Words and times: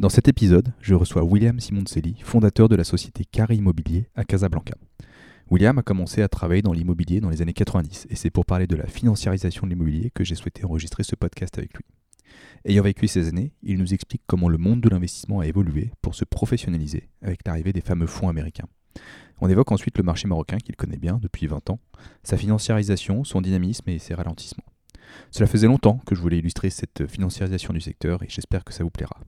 Dans 0.00 0.08
cet 0.08 0.26
épisode, 0.26 0.72
je 0.80 0.94
reçois 0.94 1.22
William 1.22 1.60
Simoncelli, 1.60 2.16
fondateur 2.24 2.68
de 2.68 2.74
la 2.74 2.82
société 2.82 3.24
Carré 3.24 3.54
Immobilier 3.54 4.08
à 4.16 4.24
Casablanca. 4.24 4.74
William 5.52 5.78
a 5.78 5.82
commencé 5.82 6.20
à 6.20 6.26
travailler 6.26 6.62
dans 6.62 6.72
l'immobilier 6.72 7.20
dans 7.20 7.30
les 7.30 7.42
années 7.42 7.52
90 7.52 8.08
et 8.10 8.16
c'est 8.16 8.30
pour 8.30 8.44
parler 8.44 8.66
de 8.66 8.74
la 8.74 8.88
financiarisation 8.88 9.68
de 9.68 9.70
l'immobilier 9.70 10.10
que 10.10 10.24
j'ai 10.24 10.34
souhaité 10.34 10.64
enregistrer 10.64 11.04
ce 11.04 11.14
podcast 11.14 11.56
avec 11.58 11.74
lui. 11.74 11.84
Ayant 12.64 12.82
vécu 12.82 13.06
ces 13.06 13.28
années, 13.28 13.52
il 13.62 13.78
nous 13.78 13.94
explique 13.94 14.22
comment 14.26 14.48
le 14.48 14.58
monde 14.58 14.80
de 14.80 14.88
l'investissement 14.88 15.38
a 15.38 15.46
évolué 15.46 15.92
pour 16.02 16.16
se 16.16 16.24
professionnaliser 16.24 17.08
avec 17.22 17.46
l'arrivée 17.46 17.72
des 17.72 17.80
fameux 17.80 18.08
fonds 18.08 18.28
américains. 18.28 18.66
On 19.40 19.48
évoque 19.48 19.70
ensuite 19.70 19.96
le 19.96 20.02
marché 20.02 20.26
marocain 20.26 20.58
qu'il 20.58 20.74
connaît 20.74 20.96
bien 20.96 21.20
depuis 21.22 21.46
20 21.46 21.70
ans, 21.70 21.78
sa 22.24 22.36
financiarisation, 22.36 23.22
son 23.22 23.40
dynamisme 23.40 23.88
et 23.88 24.00
ses 24.00 24.14
ralentissements. 24.14 24.64
Cela 25.30 25.46
faisait 25.46 25.68
longtemps 25.68 26.00
que 26.04 26.16
je 26.16 26.20
voulais 26.20 26.38
illustrer 26.38 26.70
cette 26.70 27.06
financiarisation 27.06 27.72
du 27.72 27.80
secteur 27.80 28.24
et 28.24 28.28
j'espère 28.28 28.64
que 28.64 28.72
ça 28.72 28.82
vous 28.82 28.90
plaira. 28.90 29.20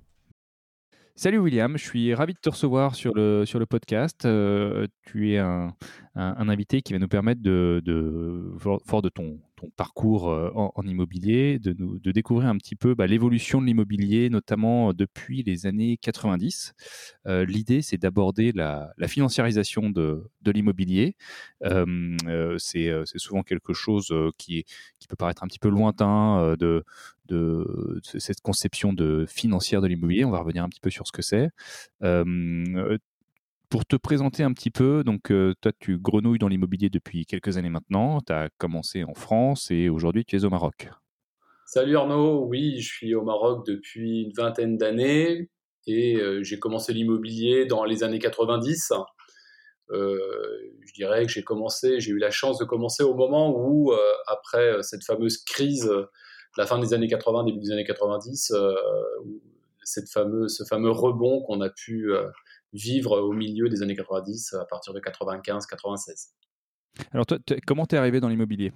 Salut 1.19 1.39
William, 1.39 1.79
je 1.79 1.83
suis 1.83 2.13
ravi 2.13 2.35
de 2.35 2.39
te 2.39 2.51
recevoir 2.51 2.95
sur 2.95 3.15
le, 3.15 3.47
sur 3.47 3.59
le 3.59 3.65
podcast. 3.65 4.27
Euh, 4.27 4.87
tu 5.01 5.33
es 5.33 5.39
un, 5.39 5.75
un, 6.15 6.49
invité 6.51 6.83
qui 6.83 6.93
va 6.93 6.99
nous 6.99 7.09
permettre, 7.09 7.41
de, 7.41 7.81
de, 7.83 8.53
fort 8.59 9.01
de 9.01 9.09
ton, 9.09 9.41
ton 9.57 9.71
parcours 9.71 10.31
euh, 10.31 10.51
en, 10.55 10.83
immobilier, 10.87 11.59
de, 11.59 11.75
nous, 11.79 11.99
de 11.99 12.13
découvrir 12.13 12.49
un 12.49 12.57
petit 12.57 12.77
peu 12.77 12.95
bah, 12.95 13.07
l'évolution 13.07 13.61
de 13.61 13.67
l'immobilier, 13.67 14.31
notamment 14.31 14.93
depuis 14.93 15.43
les 15.43 15.67
années 15.67 15.97
90. 15.97 16.75
Euh, 17.27 17.45
l'idée, 17.45 17.83
c'est 17.83 17.97
d'aborder 17.97 18.53
la, 18.53 18.93
la, 18.99 19.09
financiarisation 19.09 19.91
de, 19.91 20.31
de 20.43 20.51
l'immobilier. 20.51 21.17
Euh, 21.65 22.57
c'est 22.59 22.93
souvent 23.17 23.43
quelque 23.43 23.73
chose 23.73 24.15
qui, 24.39 24.65
qui 24.99 25.09
peut 25.09 25.17
paraître 25.17 25.43
un 25.43 25.47
petit 25.47 25.59
peu 25.59 25.69
lointain 25.69 26.55
de, 26.59 26.85
de, 27.29 28.01
cette 28.03 28.41
conception 28.41 28.93
de 28.93 29.27
financière 29.27 29.81
de 29.81 29.87
l'immobilier. 29.87 30.25
On 30.25 30.31
va 30.31 30.41
revenir 30.41 30.65
un 30.65 30.69
petit 30.69 30.81
peu 30.81 30.91
sur 30.91 31.07
ce 31.07 31.13
que 31.13 31.23
c'est 31.23 31.51
pour 33.69 33.85
te 33.85 33.97
présenter 33.97 34.43
un 34.43 34.53
petit 34.53 34.71
peu, 34.71 35.03
donc 35.05 35.31
euh, 35.31 35.55
toi 35.61 35.73
tu 35.79 35.99
grenouilles 35.99 36.39
dans 36.39 36.49
l'immobilier 36.49 36.91
depuis 36.91 37.27
quelques 37.27 37.57
années 37.57 37.71
maintenant, 37.71 38.21
tu 38.21 38.33
as 38.33 38.49
commencé 38.59 39.05
en 39.05 39.15
France 39.15 39.71
et 39.71 39.89
aujourd'hui 39.89 40.25
tu 40.25 40.37
es 40.37 40.45
au 40.45 40.51
Maroc. 40.51 40.89
Salut 41.67 41.97
Arnaud, 41.97 42.45
oui 42.47 42.81
je 42.81 42.89
suis 42.89 43.15
au 43.15 43.23
Maroc 43.23 43.67
depuis 43.67 44.23
une 44.23 44.33
vingtaine 44.33 44.77
d'années 44.77 45.51
et 45.87 46.17
euh, 46.17 46.43
j'ai 46.43 46.59
commencé 46.59 46.93
l'immobilier 46.93 47.67
dans 47.67 47.85
les 47.85 48.03
années 48.03 48.19
90. 48.19 48.93
Euh, 49.91 50.19
je 50.85 50.93
dirais 50.95 51.27
que 51.27 51.33
j'ai 51.33 51.45
commencé, 51.45 52.01
j'ai 52.01 52.13
eu 52.13 52.19
la 52.19 52.31
chance 52.31 52.59
de 52.59 52.65
commencer 52.65 53.03
au 53.03 53.15
moment 53.15 53.55
où, 53.57 53.93
après 54.27 54.83
cette 54.83 55.05
fameuse 55.05 55.39
crise, 55.39 55.91
la 56.57 56.67
fin 56.67 56.79
des 56.79 56.95
années 56.95 57.09
80, 57.09 57.45
début 57.45 57.61
des 57.61 57.71
années 57.71 57.85
90, 57.85 58.53
cette 59.85 60.11
fameuse, 60.11 60.57
ce 60.57 60.65
fameux 60.65 60.91
rebond 60.91 61.43
qu'on 61.43 61.61
a 61.61 61.71
pu 61.71 62.11
vivre 62.73 63.21
au 63.21 63.33
milieu 63.33 63.69
des 63.69 63.83
années 63.83 63.97
90, 63.97 64.55
à 64.55 64.65
partir 64.65 64.93
de 64.93 65.01
95-96. 65.01 66.31
Alors, 67.13 67.27
toi, 67.27 67.39
comment 67.67 67.87
t'es 67.87 67.97
arrivé 67.97 68.21
dans 68.21 68.29
l'immobilier? 68.29 68.73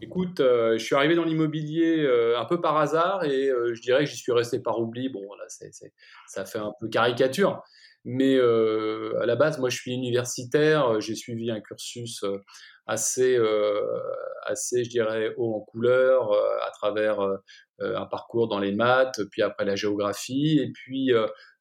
Écoute, 0.00 0.38
euh, 0.38 0.78
je 0.78 0.84
suis 0.84 0.94
arrivé 0.94 1.16
dans 1.16 1.24
l'immobilier 1.24 2.04
euh, 2.04 2.38
un 2.38 2.44
peu 2.44 2.60
par 2.60 2.76
hasard 2.76 3.24
et 3.24 3.48
euh, 3.48 3.74
je 3.74 3.80
dirais 3.82 4.04
que 4.04 4.10
j'y 4.10 4.16
suis 4.16 4.30
resté 4.30 4.60
par 4.60 4.78
oubli. 4.78 5.08
Bon, 5.08 5.22
là, 5.34 5.44
ça 6.28 6.44
fait 6.44 6.58
un 6.58 6.72
peu 6.80 6.88
caricature, 6.88 7.62
mais 8.04 8.38
à 8.38 9.26
la 9.26 9.34
base, 9.34 9.58
moi, 9.58 9.70
je 9.70 9.76
suis 9.76 9.92
universitaire. 9.92 11.00
J'ai 11.00 11.16
suivi 11.16 11.50
un 11.50 11.60
cursus 11.60 12.24
assez, 12.88 13.38
assez, 14.46 14.84
je 14.84 14.90
dirais, 14.90 15.34
haut 15.36 15.54
en 15.54 15.60
couleur 15.60 16.32
à 16.32 16.70
travers 16.72 17.20
un 17.80 18.06
parcours 18.06 18.48
dans 18.48 18.58
les 18.58 18.72
maths, 18.72 19.20
puis 19.30 19.42
après 19.42 19.64
la 19.64 19.76
géographie, 19.76 20.58
et 20.58 20.72
puis 20.72 21.12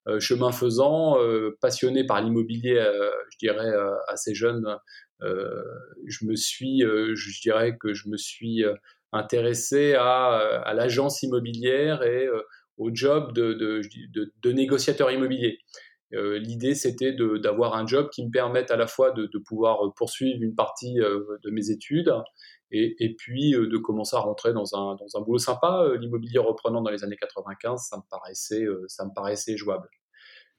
euh, 0.08 0.20
chemin 0.22 0.52
faisant, 0.52 1.22
euh, 1.22 1.58
passionné 1.60 2.06
par 2.06 2.22
l'immobilier, 2.22 2.78
euh, 2.78 3.12
je 3.32 3.38
dirais 3.40 3.72
assez 4.08 4.34
jeune, 4.34 4.66
je 5.22 6.26
me 6.26 6.36
suis, 6.36 6.82
je 6.82 7.42
dirais 7.42 7.78
que 7.78 7.94
je 7.94 8.08
me 8.08 8.18
suis 8.18 8.64
intéressé 9.12 9.96
à, 9.96 10.74
l'agence 10.76 11.24
immobilière 11.24 12.04
et 12.04 12.30
au 12.78 12.92
job 12.94 13.34
de, 13.34 13.54
de, 13.54 14.52
négociateur 14.52 15.12
immobilier. 15.12 15.60
L'idée, 16.12 16.74
c'était 16.74 17.14
d'avoir 17.14 17.76
un 17.76 17.86
job 17.86 18.10
qui 18.10 18.26
me 18.26 18.32
permette 18.32 18.72
à 18.72 18.78
la 18.78 18.88
fois 18.88 19.12
de, 19.12 19.38
pouvoir 19.40 19.94
poursuivre 19.96 20.42
une 20.42 20.56
partie 20.56 20.96
de 20.96 21.50
mes 21.50 21.70
études 21.70 22.14
et, 22.72 23.16
puis 23.18 23.56
euh, 23.56 23.68
de 23.68 23.78
commencer 23.78 24.16
à 24.16 24.20
rentrer 24.20 24.54
dans 24.54 24.76
un, 24.76 24.96
dans 24.96 25.20
un 25.20 25.22
boulot 25.22 25.38
sympa. 25.38 25.84
Euh, 25.84 25.98
l'immobilier 25.98 26.40
reprenant 26.40 26.82
dans 26.82 26.92
les 26.92 27.04
années 27.04 27.18
95, 27.18 27.82
ça 27.82 27.98
me 27.98 28.04
paraissait, 28.10 28.64
euh, 28.64 28.86
ça 28.88 29.06
me 29.06 29.12
paraissait 29.14 29.58
jouable. 29.58 29.90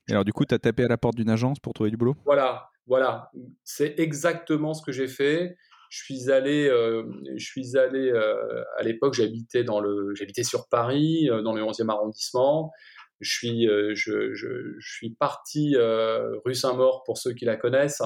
Et 0.08 0.12
alors 0.12 0.24
du 0.24 0.32
coup, 0.32 0.44
tu 0.44 0.54
as 0.54 0.58
tapé 0.58 0.84
à 0.84 0.88
la 0.88 0.96
porte 0.96 1.16
d'une 1.16 1.30
agence 1.30 1.58
pour 1.60 1.74
trouver 1.74 1.90
du 1.90 1.96
boulot? 1.96 2.16
Voilà, 2.24 2.70
voilà. 2.86 3.30
C'est 3.64 3.98
exactement 3.98 4.72
ce 4.72 4.82
que 4.82 4.92
j'ai 4.92 5.08
fait. 5.08 5.56
Je 5.90 6.02
suis 6.02 6.30
allé, 6.30 6.68
je 7.36 7.44
suis 7.44 7.78
allé 7.78 8.12
à 8.78 8.82
l'époque, 8.82 9.14
j'habitais 9.14 9.64
dans 9.64 9.80
le, 9.80 10.14
j'habitais 10.14 10.42
sur 10.42 10.68
Paris, 10.68 11.28
dans 11.44 11.54
le 11.54 11.62
11e 11.62 11.88
arrondissement. 11.90 12.72
Je 13.20 13.30
suis, 13.30 13.66
je, 13.66 13.94
je, 13.94 14.32
je, 14.34 14.76
suis 14.80 15.10
parti 15.10 15.76
rue 16.44 16.54
Saint-Maur 16.54 17.02
pour 17.04 17.18
ceux 17.18 17.32
qui 17.32 17.44
la 17.44 17.56
connaissent, 17.56 18.02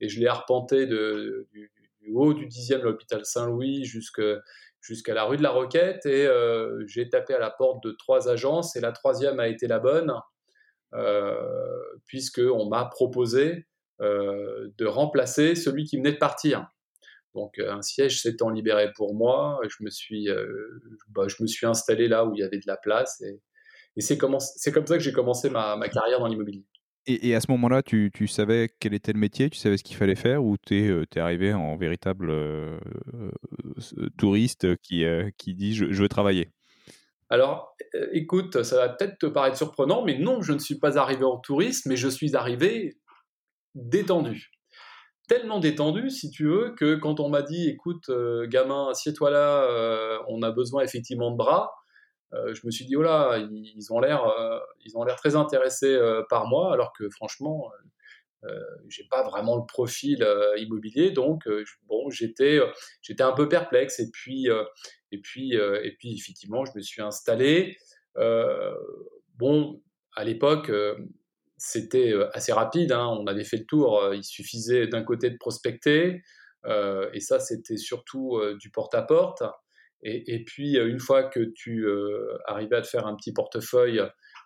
et 0.00 0.08
je 0.08 0.20
l'ai 0.20 0.26
arpenté 0.26 0.86
de, 0.86 1.48
du, 1.52 1.70
haut 2.14 2.34
du 2.34 2.46
10e, 2.46 2.82
l'hôpital 2.82 3.24
Saint-Louis, 3.24 3.84
jusqu'à 3.84 5.14
la 5.14 5.24
rue 5.24 5.36
de 5.36 5.42
la 5.42 5.50
Roquette. 5.50 6.06
Et 6.06 6.26
euh, 6.26 6.84
j'ai 6.86 7.08
tapé 7.08 7.34
à 7.34 7.38
la 7.38 7.50
porte 7.50 7.82
de 7.84 7.92
trois 7.92 8.28
agences 8.28 8.76
et 8.76 8.80
la 8.80 8.92
troisième 8.92 9.40
a 9.40 9.48
été 9.48 9.66
la 9.66 9.78
bonne, 9.78 10.12
euh, 10.94 11.34
puisqu'on 12.06 12.68
m'a 12.68 12.84
proposé 12.86 13.66
euh, 14.00 14.70
de 14.78 14.86
remplacer 14.86 15.54
celui 15.54 15.84
qui 15.84 15.96
venait 15.96 16.12
de 16.12 16.18
partir. 16.18 16.68
Donc 17.34 17.58
un 17.58 17.82
siège 17.82 18.22
s'étant 18.22 18.48
libéré 18.48 18.90
pour 18.96 19.14
moi, 19.14 19.60
je 19.68 19.84
me 19.84 19.90
suis, 19.90 20.28
bah, 21.10 21.28
je 21.28 21.42
me 21.42 21.46
suis 21.46 21.66
installé 21.66 22.08
là 22.08 22.24
où 22.24 22.34
il 22.34 22.40
y 22.40 22.42
avait 22.42 22.58
de 22.58 22.66
la 22.66 22.76
place. 22.76 23.20
Et, 23.20 23.40
c'est 24.02 24.18
comme 24.18 24.38
ça 24.38 24.96
que 24.96 25.00
j'ai 25.00 25.12
commencé 25.12 25.50
ma 25.50 25.88
carrière 25.88 26.20
dans 26.20 26.26
l'immobilier. 26.26 26.64
Et, 27.10 27.34
à 27.34 27.40
ce 27.40 27.50
moment-là, 27.52 27.82
tu, 27.82 28.10
savais 28.26 28.68
quel 28.80 28.92
était 28.92 29.14
le 29.14 29.18
métier, 29.18 29.48
tu 29.48 29.58
savais 29.58 29.78
ce 29.78 29.82
qu'il 29.82 29.96
fallait 29.96 30.14
faire, 30.14 30.44
ou 30.44 30.58
tu 30.58 30.78
es, 30.78 30.90
euh, 30.90 31.06
arrivé 31.16 31.54
en 31.54 31.74
véritable 31.74 32.28
euh, 32.28 32.78
euh, 33.14 34.10
touriste 34.18 34.76
qui, 34.82 35.06
qui 35.38 35.54
dit 35.54 35.74
je, 35.74 35.86
veux 35.86 36.08
travailler? 36.08 36.52
Alors, 37.30 37.74
écoute, 38.12 38.62
ça 38.62 38.76
va 38.76 38.88
peut-être 38.90 39.18
te 39.18 39.24
paraître 39.24 39.56
surprenant, 39.56 40.04
mais 40.04 40.18
non, 40.18 40.42
je 40.42 40.52
ne 40.52 40.58
suis 40.58 40.78
pas 40.78 40.98
arrivé 40.98 41.24
en 41.24 41.38
touriste, 41.38 41.86
mais 41.86 41.96
je 41.96 42.08
suis 42.08 42.36
arrivé 42.36 42.98
détendu. 43.74 44.50
Tellement 45.28 45.60
détendu, 45.60 46.10
si 46.10 46.30
tu 46.30 46.44
veux, 46.44 46.74
que 46.74 46.96
quand 46.96 47.20
on 47.20 47.30
m'a 47.30 47.40
dit, 47.40 47.70
écoute, 47.70 48.10
gamin, 48.48 48.88
assieds-toi 48.90 49.30
là, 49.30 50.20
on 50.28 50.42
a 50.42 50.50
besoin 50.50 50.82
effectivement 50.82 51.30
de 51.30 51.38
bras, 51.38 51.72
euh, 52.34 52.54
je 52.54 52.66
me 52.66 52.70
suis 52.70 52.84
dit 52.84 52.96
oh 52.96 53.02
là, 53.02 53.38
ils, 53.38 53.92
ont 53.92 54.00
l'air, 54.00 54.24
euh, 54.24 54.58
ont 54.94 55.04
l'air 55.04 55.16
très 55.16 55.36
intéressés 55.36 55.94
euh, 55.94 56.22
par 56.28 56.46
moi, 56.46 56.72
alors 56.72 56.92
que 56.92 57.08
franchement, 57.10 57.70
j'ai 58.88 59.04
pas 59.10 59.24
vraiment 59.24 59.56
le 59.56 59.66
profil 59.66 60.24
immobilier, 60.58 61.10
donc 61.10 61.48
bon, 61.88 62.08
j'étais, 62.08 62.60
j'étais 63.02 63.24
un 63.24 63.32
peu 63.32 63.48
perplexe. 63.48 63.98
Et 63.98 64.10
puis, 64.12 64.46
et 65.10 65.18
puis, 65.18 65.54
et 65.54 65.96
puis 65.98 66.14
effectivement, 66.14 66.64
je 66.64 66.70
me 66.76 66.80
suis 66.80 67.02
installé. 67.02 67.76
bon, 69.34 69.82
à 70.14 70.22
l'époque, 70.22 70.70
c'était 71.56 72.14
assez 72.32 72.52
rapide. 72.52 72.92
Hein, 72.92 73.08
on 73.08 73.26
avait 73.26 73.42
fait 73.42 73.56
le 73.56 73.66
tour. 73.66 74.14
il 74.14 74.22
suffisait 74.22 74.86
d'un 74.86 75.02
côté 75.02 75.30
de 75.30 75.36
prospecter, 75.36 76.22
et 76.64 77.20
ça, 77.20 77.40
c'était 77.40 77.76
surtout 77.76 78.40
du 78.60 78.70
porte-à-porte. 78.70 79.42
Et, 80.02 80.44
puis, 80.44 80.78
euh, 80.78 80.88
une 80.88 81.00
fois 81.00 81.24
que 81.24 81.40
tu 81.40 81.86
euh, 81.86 82.38
arrivais 82.46 82.76
à 82.76 82.82
te 82.82 82.86
faire 82.86 83.06
un 83.06 83.16
petit 83.16 83.32
portefeuille 83.32 84.00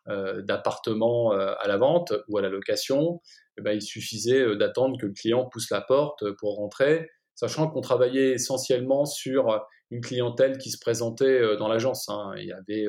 euh, 0.08 0.40
d'appartements 0.42 1.32
à 1.32 1.68
la 1.68 1.76
vente 1.76 2.14
ou 2.28 2.38
à 2.38 2.42
la 2.42 2.48
location, 2.48 3.20
eh 3.58 3.62
ben, 3.62 3.72
il 3.72 3.82
suffisait 3.82 4.56
d'attendre 4.56 4.98
que 4.98 5.06
le 5.06 5.12
client 5.12 5.46
pousse 5.46 5.70
la 5.70 5.82
porte 5.82 6.24
pour 6.38 6.56
rentrer, 6.56 7.10
sachant 7.34 7.68
qu'on 7.68 7.82
travaillait 7.82 8.32
essentiellement 8.32 9.04
sur 9.04 9.62
une 9.90 10.00
clientèle 10.00 10.56
qui 10.56 10.70
se 10.70 10.78
présentait 10.78 11.56
dans 11.58 11.68
l'agence. 11.68 12.08
Hein. 12.08 12.32
Il 12.38 12.46
y 12.46 12.52
avait 12.52 12.86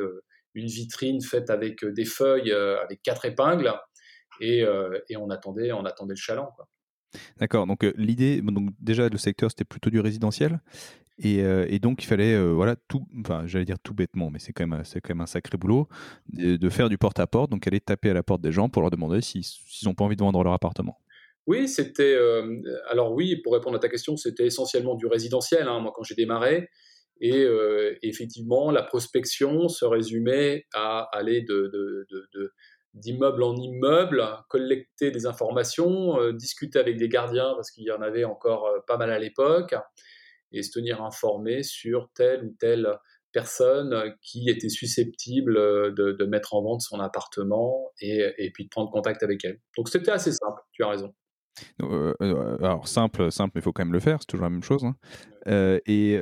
une 0.53 0.67
vitrine 0.67 1.21
faite 1.21 1.49
avec 1.49 1.83
des 1.85 2.05
feuilles 2.05 2.51
avec 2.51 3.01
quatre 3.03 3.25
épingles. 3.25 3.73
et, 4.39 4.65
on 5.17 5.29
attendait, 5.29 5.73
on 5.73 5.83
attendait 5.83 6.13
le 6.13 6.19
chaland. 6.19 6.49
D'accord. 7.37 7.67
Donc 7.67 7.83
l'idée, 7.95 8.41
donc 8.41 8.69
déjà 8.79 9.09
le 9.09 9.17
secteur 9.17 9.51
c'était 9.51 9.65
plutôt 9.65 9.89
du 9.89 9.99
résidentiel. 9.99 10.61
Euh, 11.23 11.65
et, 11.69 11.79
donc 11.79 12.03
il 12.03 12.07
fallait, 12.07 12.33
euh, 12.33 12.53
voilà, 12.53 12.75
tout, 12.87 13.05
enfin 13.19 13.43
j'allais 13.45 13.65
dire 13.65 13.79
tout 13.79 13.93
bêtement, 13.93 14.31
mais 14.31 14.39
c'est 14.39 14.51
quand 14.51 14.65
même, 14.65 14.81
quand 14.83 15.09
même 15.09 15.21
un 15.21 15.27
sacré 15.27 15.57
boulot 15.57 15.87
de, 16.31 16.69
faire 16.69 16.89
du 16.89 16.97
porte-à-porte, 16.97 17.51
donc 17.51 17.67
aller 17.67 17.79
taper 17.79 18.09
à 18.09 18.13
la 18.13 18.23
porte 18.23 18.41
des 18.41 18.51
gens 18.51 18.69
pour 18.69 18.81
leur 18.81 18.91
demander 18.91 19.21
s'ils 19.21 19.43
n'ont 19.85 19.93
pas 19.93 20.03
envie 20.03 20.15
de 20.15 20.21
vendre 20.21 20.43
leur 20.43 20.53
appartement. 20.53 20.99
Oui, 21.45 21.67
c'était, 21.67 22.15
euh, 22.15 22.61
alors 22.89 23.13
oui, 23.13 23.35
pour 23.43 23.53
répondre 23.53 23.75
à 23.75 23.79
ta 23.79 23.89
question, 23.89 24.15
c'était 24.17 24.45
essentiellement 24.45 24.95
du 24.95 25.05
résidentiel, 25.05 25.67
hein, 25.67 25.79
moi 25.81 25.91
quand 25.95 26.03
j'ai 26.03 26.15
démarré, 26.15 26.69
et 27.21 27.47
effectivement 28.01 28.71
la 28.71 28.81
prospection 28.81 29.69
se 29.69 29.85
résumait 29.85 30.65
à 30.73 31.07
aller 31.13 31.45
d'immeuble 32.93 33.43
en 33.43 33.55
immeuble, 33.55 34.25
collecter 34.49 35.11
des 35.11 35.25
informations, 35.25 36.31
discuter 36.31 36.79
avec 36.79 36.97
des 36.97 37.07
gardiens 37.07 37.53
parce 37.55 37.71
qu'il 37.71 37.85
y 37.85 37.91
en 37.91 38.01
avait 38.01 38.25
encore 38.25 38.67
pas 38.87 38.97
mal 38.97 39.09
à 39.09 39.19
l'époque, 39.19 39.73
et 40.53 40.63
se 40.63 40.71
tenir 40.71 41.03
informé 41.03 41.63
sur 41.63 42.09
telle 42.15 42.45
ou 42.45 42.55
telle 42.59 42.87
personne 43.31 44.13
qui 44.21 44.49
était 44.49 44.69
susceptible 44.69 45.55
de, 45.55 46.25
mettre 46.25 46.53
en 46.53 46.61
vente 46.61 46.81
son 46.81 46.99
appartement 46.99 47.91
et, 47.99 48.51
puis 48.53 48.65
de 48.65 48.69
prendre 48.69 48.91
contact 48.91 49.23
avec 49.23 49.43
elle. 49.43 49.59
Donc 49.75 49.89
c'était 49.89 50.11
assez 50.11 50.31
simple, 50.31 50.61
tu 50.71 50.83
as 50.83 50.89
raison. 50.89 51.13
Euh, 51.83 52.13
euh, 52.21 52.57
alors 52.63 52.87
simple, 52.87 53.31
simple, 53.31 53.51
mais 53.55 53.61
il 53.61 53.63
faut 53.63 53.73
quand 53.73 53.85
même 53.85 53.93
le 53.93 53.99
faire, 53.99 54.17
c'est 54.19 54.27
toujours 54.27 54.45
la 54.45 54.49
même 54.49 54.63
chose. 54.63 54.85
Hein. 54.85 54.95
Euh, 55.47 55.79
et 55.85 56.17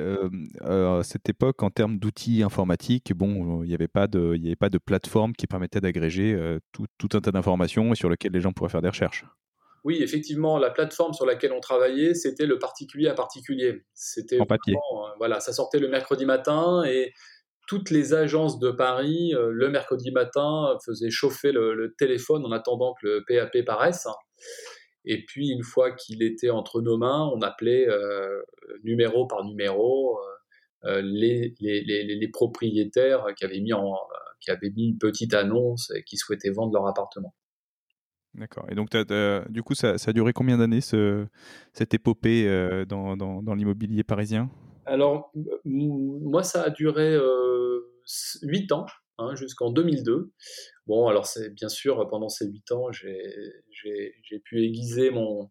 à 0.60 1.02
cette 1.02 1.28
époque, 1.28 1.62
en 1.62 1.70
termes 1.70 1.98
d'outils 1.98 2.42
informatiques, 2.42 3.12
bon, 3.14 3.62
il 3.62 3.68
n'y 3.68 3.74
avait 3.74 3.88
pas 3.88 4.06
de, 4.06 4.34
il 4.36 4.46
avait 4.46 4.56
pas 4.56 4.70
de 4.70 4.78
plateforme 4.78 5.32
qui 5.34 5.46
permettait 5.46 5.80
d'agréger 5.80 6.58
tout, 6.72 6.86
tout, 6.98 7.08
un 7.12 7.20
tas 7.20 7.30
d'informations 7.30 7.92
et 7.92 7.96
sur 7.96 8.08
lesquelles 8.08 8.32
les 8.32 8.40
gens 8.40 8.52
pourraient 8.52 8.70
faire 8.70 8.82
des 8.82 8.88
recherches 8.88 9.24
oui, 9.84 10.00
effectivement, 10.00 10.58
la 10.58 10.70
plateforme 10.70 11.12
sur 11.12 11.26
laquelle 11.26 11.52
on 11.52 11.60
travaillait, 11.60 12.14
c'était 12.14 12.46
le 12.46 12.58
particulier 12.58 13.08
à 13.08 13.14
particulier. 13.14 13.84
C'était 13.94 14.38
en 14.38 14.46
papier. 14.46 14.74
Euh, 14.74 15.08
voilà, 15.18 15.40
ça 15.40 15.52
sortait 15.52 15.80
le 15.80 15.88
mercredi 15.88 16.24
matin 16.24 16.84
et 16.84 17.12
toutes 17.66 17.90
les 17.90 18.14
agences 18.14 18.58
de 18.60 18.70
Paris, 18.70 19.34
euh, 19.34 19.50
le 19.50 19.68
mercredi 19.70 20.12
matin, 20.12 20.76
faisaient 20.84 21.10
chauffer 21.10 21.50
le, 21.50 21.94
téléphone 21.98 22.44
en 22.44 22.52
attendant 22.52 22.94
que 23.00 23.06
le 23.06 23.24
PAP 23.26 23.64
paraisse. 23.64 24.06
Et 25.04 25.24
puis, 25.24 25.48
une 25.48 25.64
fois 25.64 25.90
qu'il 25.90 26.22
était 26.22 26.50
entre 26.50 26.80
nos 26.80 26.96
mains, 26.96 27.28
on 27.34 27.40
appelait 27.40 27.88
euh, 27.88 28.40
numéro 28.84 29.26
par 29.26 29.44
numéro 29.44 30.20
les, 30.84 31.54
les, 31.60 32.28
propriétaires 32.32 33.26
qui 33.36 33.44
avaient, 33.44 33.60
mis 33.60 33.72
en, 33.72 33.94
qui 34.40 34.50
avaient 34.50 34.70
mis 34.70 34.88
une 34.88 34.98
petite 34.98 35.34
annonce 35.34 35.92
et 35.94 36.02
qui 36.02 36.16
souhaitaient 36.16 36.50
vendre 36.50 36.72
leur 36.72 36.86
appartement. 36.86 37.34
D'accord. 38.34 38.66
Et 38.70 38.74
donc, 38.74 38.88
du 39.50 39.62
coup, 39.62 39.74
ça, 39.74 39.94
a 39.94 40.12
duré 40.12 40.32
combien 40.32 40.58
d'années 40.58 40.80
ce, 40.80 41.26
cette 41.72 41.92
épopée 41.94 42.48
euh, 42.48 42.84
dans, 42.84 43.54
l'immobilier 43.54 44.04
parisien? 44.04 44.50
Alors, 44.86 45.32
moi, 45.64 46.42
ça 46.42 46.62
a 46.62 46.70
duré 46.70 47.14
euh, 47.14 47.80
8 48.42 48.72
ans, 48.72 48.86
hein, 49.18 49.34
jusqu'en 49.34 49.70
2002. 49.70 50.32
Bon, 50.86 51.08
alors, 51.08 51.28
bien 51.52 51.68
sûr, 51.68 52.08
pendant 52.08 52.28
ces 52.28 52.46
8 52.46 52.72
ans, 52.72 52.90
j'ai 52.90 54.38
pu 54.44 54.64
aiguiser 54.64 55.10
mon, 55.10 55.50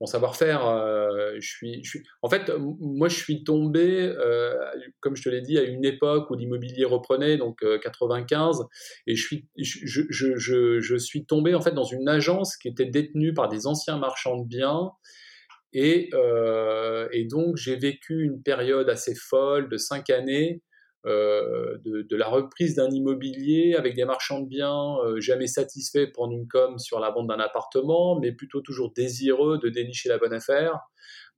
mon 0.00 0.06
savoir-faire. 0.06 0.66
Euh, 0.66 1.36
je, 1.38 1.48
suis, 1.48 1.82
en 2.22 2.28
fait, 2.28 2.50
moi, 2.58 3.08
je 3.08 3.16
suis 3.16 3.44
tombé, 3.44 4.00
euh, 4.00 4.54
comme 5.00 5.14
je 5.14 5.22
te 5.22 5.28
l'ai 5.28 5.42
dit, 5.42 5.58
à 5.58 5.62
une 5.62 5.84
époque 5.84 6.30
où 6.30 6.34
l'immobilier 6.34 6.84
reprenait, 6.84 7.36
donc 7.36 7.62
95, 7.82 8.60
euh, 8.60 8.64
et 9.06 9.14
je 9.14 9.22
suis, 9.24 9.46
je, 9.58 10.04
je, 10.08 10.80
je, 10.80 10.96
suis 10.96 11.26
tombé 11.26 11.54
en 11.54 11.60
fait 11.60 11.72
dans 11.72 11.84
une 11.84 12.08
agence 12.08 12.56
qui 12.56 12.68
était 12.68 12.86
détenue 12.86 13.34
par 13.34 13.48
des 13.48 13.66
anciens 13.66 13.98
marchands 13.98 14.38
de 14.38 14.46
biens. 14.46 14.90
Et, 15.72 16.10
et 17.12 17.24
donc 17.26 17.56
j'ai 17.56 17.76
vécu 17.76 18.24
une 18.24 18.42
période 18.42 18.90
assez 18.90 19.14
folle 19.14 19.68
de 19.68 19.76
cinq 19.76 20.10
années 20.10 20.62
de, 21.04 22.02
de, 22.02 22.16
la 22.16 22.28
reprise 22.28 22.74
d'un 22.74 22.90
immobilier 22.90 23.74
avec 23.74 23.94
des 23.94 24.04
marchands 24.04 24.40
de 24.40 24.46
biens 24.46 24.98
euh, 25.04 25.20
jamais 25.20 25.46
satisfaits 25.46 26.06
prendre 26.12 26.34
une 26.34 26.46
com 26.46 26.78
sur 26.78 27.00
la 27.00 27.10
vente 27.10 27.26
d'un 27.26 27.40
appartement, 27.40 28.18
mais 28.20 28.32
plutôt 28.32 28.60
toujours 28.60 28.92
désireux 28.92 29.58
de 29.58 29.68
dénicher 29.70 30.08
la 30.08 30.18
bonne 30.18 30.34
affaire 30.34 30.78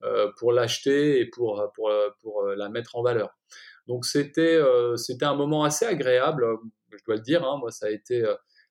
euh, 0.03 0.31
pour 0.39 0.53
l'acheter 0.53 1.21
et 1.21 1.27
pour, 1.27 1.71
pour, 1.75 1.93
pour 2.23 2.43
la 2.45 2.69
mettre 2.69 2.97
en 2.97 3.03
valeur. 3.03 3.31
Donc 3.87 4.05
c'était 4.05 4.59
un 5.23 5.35
moment 5.35 5.65
assez 5.65 5.85
agréable, 5.85 6.45
je 6.91 7.05
dois 7.07 7.17
le 7.17 7.23
dire. 7.23 7.45
Hein, 7.45 7.59
moi, 7.59 7.71
ça 7.71 7.87
a 7.87 7.91
été 7.91 8.25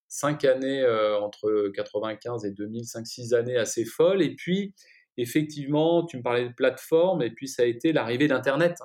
cinq 0.07 0.45
années 0.45 0.85
entre 1.21 1.69
95 1.73 2.45
et 2.45 2.51
2000, 2.51 2.85
cinq 2.85 3.07
six 3.07 3.33
années 3.33 3.57
assez 3.57 3.85
folles. 3.85 4.21
Et 4.21 4.35
puis 4.35 4.73
effectivement, 5.17 6.05
tu 6.05 6.17
me 6.17 6.23
parlais 6.23 6.47
de 6.47 6.53
plateforme, 6.53 7.21
et 7.21 7.31
puis 7.31 7.47
ça 7.47 7.63
a 7.63 7.65
été 7.65 7.93
l'arrivée 7.93 8.27
d'Internet. 8.27 8.77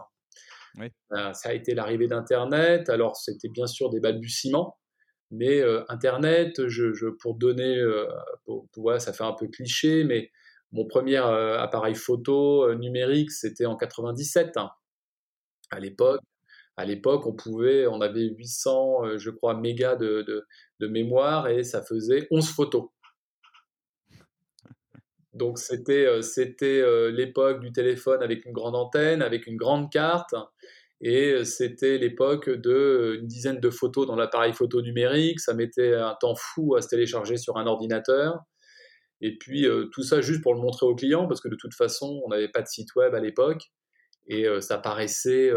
Euh, 0.81 1.33
ça 1.33 1.51
a 1.51 1.53
été 1.53 1.75
l'arrivée 1.75 2.09
d'Internet. 2.09 2.89
Alors, 2.89 3.17
c'était 3.17 3.49
bien 3.49 3.67
sûr 3.67 3.91
des 3.91 4.01
balbutiements, 4.01 4.77
mais 5.31 5.61
euh, 5.61 5.85
Internet, 5.89 6.61
pour 7.21 7.35
donner, 7.35 7.79
euh, 7.79 8.07
pour, 8.45 8.93
ça 8.99 9.13
fait 9.13 9.25
un 9.25 9.33
peu 9.33 9.49
cliché, 9.49 10.05
mais 10.05 10.31
mon 10.73 10.87
premier 10.87 11.17
appareil 11.17 11.95
photo 11.95 12.75
numérique, 12.75 13.31
c'était 13.31 13.67
en 13.67 13.77
97. 13.77 14.57
Hein. 14.57 14.71
À 15.71 15.81
l'époque, 15.81 16.21
à 16.77 16.85
l'époque, 16.85 17.27
on 17.27 17.35
pouvait, 17.35 17.87
on 17.87 18.01
avait 18.01 18.29
800, 18.37 19.17
je 19.17 19.31
crois, 19.31 19.55
mégas 19.59 19.97
de, 19.97 20.47
mémoire 20.81 21.49
et 21.49 21.65
ça 21.65 21.83
faisait 21.83 22.27
11 22.31 22.51
photos. 22.51 22.89
Donc 25.37 25.59
c'était 25.59 26.07
euh, 26.07 26.23
euh, 26.63 27.11
l'époque 27.11 27.61
du 27.61 27.71
téléphone 27.73 28.23
avec 28.23 28.47
une 28.47 28.53
grande 28.53 28.75
antenne, 28.75 29.21
avec 29.21 29.47
une 29.47 29.57
grande 29.57 29.93
carte, 29.93 30.35
et 31.03 31.31
euh, 31.33 31.45
c'était 31.45 31.99
l'époque 31.99 32.49
de 32.49 33.19
une 33.21 33.27
dizaine 33.27 33.61
de 33.61 33.71
photos 33.71 34.07
dans 34.07 34.17
l'appareil 34.17 34.55
photo 34.55 34.81
numérique. 34.81 35.41
Ça 35.41 35.53
mettait 35.53 35.95
un 35.95 36.17
temps 36.19 36.35
fou 36.35 36.75
à 36.75 36.81
se 36.81 36.89
télécharger 36.89 37.37
sur 37.37 37.59
un 37.59 37.67
ordinateur. 37.67 38.39
Et 39.23 39.39
puis 39.39 39.67
tout 39.93 40.03
ça 40.03 40.21
juste 40.21 40.43
pour 40.43 40.53
le 40.53 40.61
montrer 40.61 40.85
aux 40.85 40.95
clients, 40.95 41.27
parce 41.27 41.41
que 41.41 41.49
de 41.49 41.57
toute 41.59 41.75
façon 41.75 42.21
on 42.27 42.29
n'avait 42.29 42.51
pas 42.51 42.61
de 42.61 42.67
site 42.67 42.95
web 42.97 43.15
à 43.15 43.21
l'époque, 43.21 43.63
et 44.27 44.47
ça 44.61 44.77
paraissait 44.77 45.51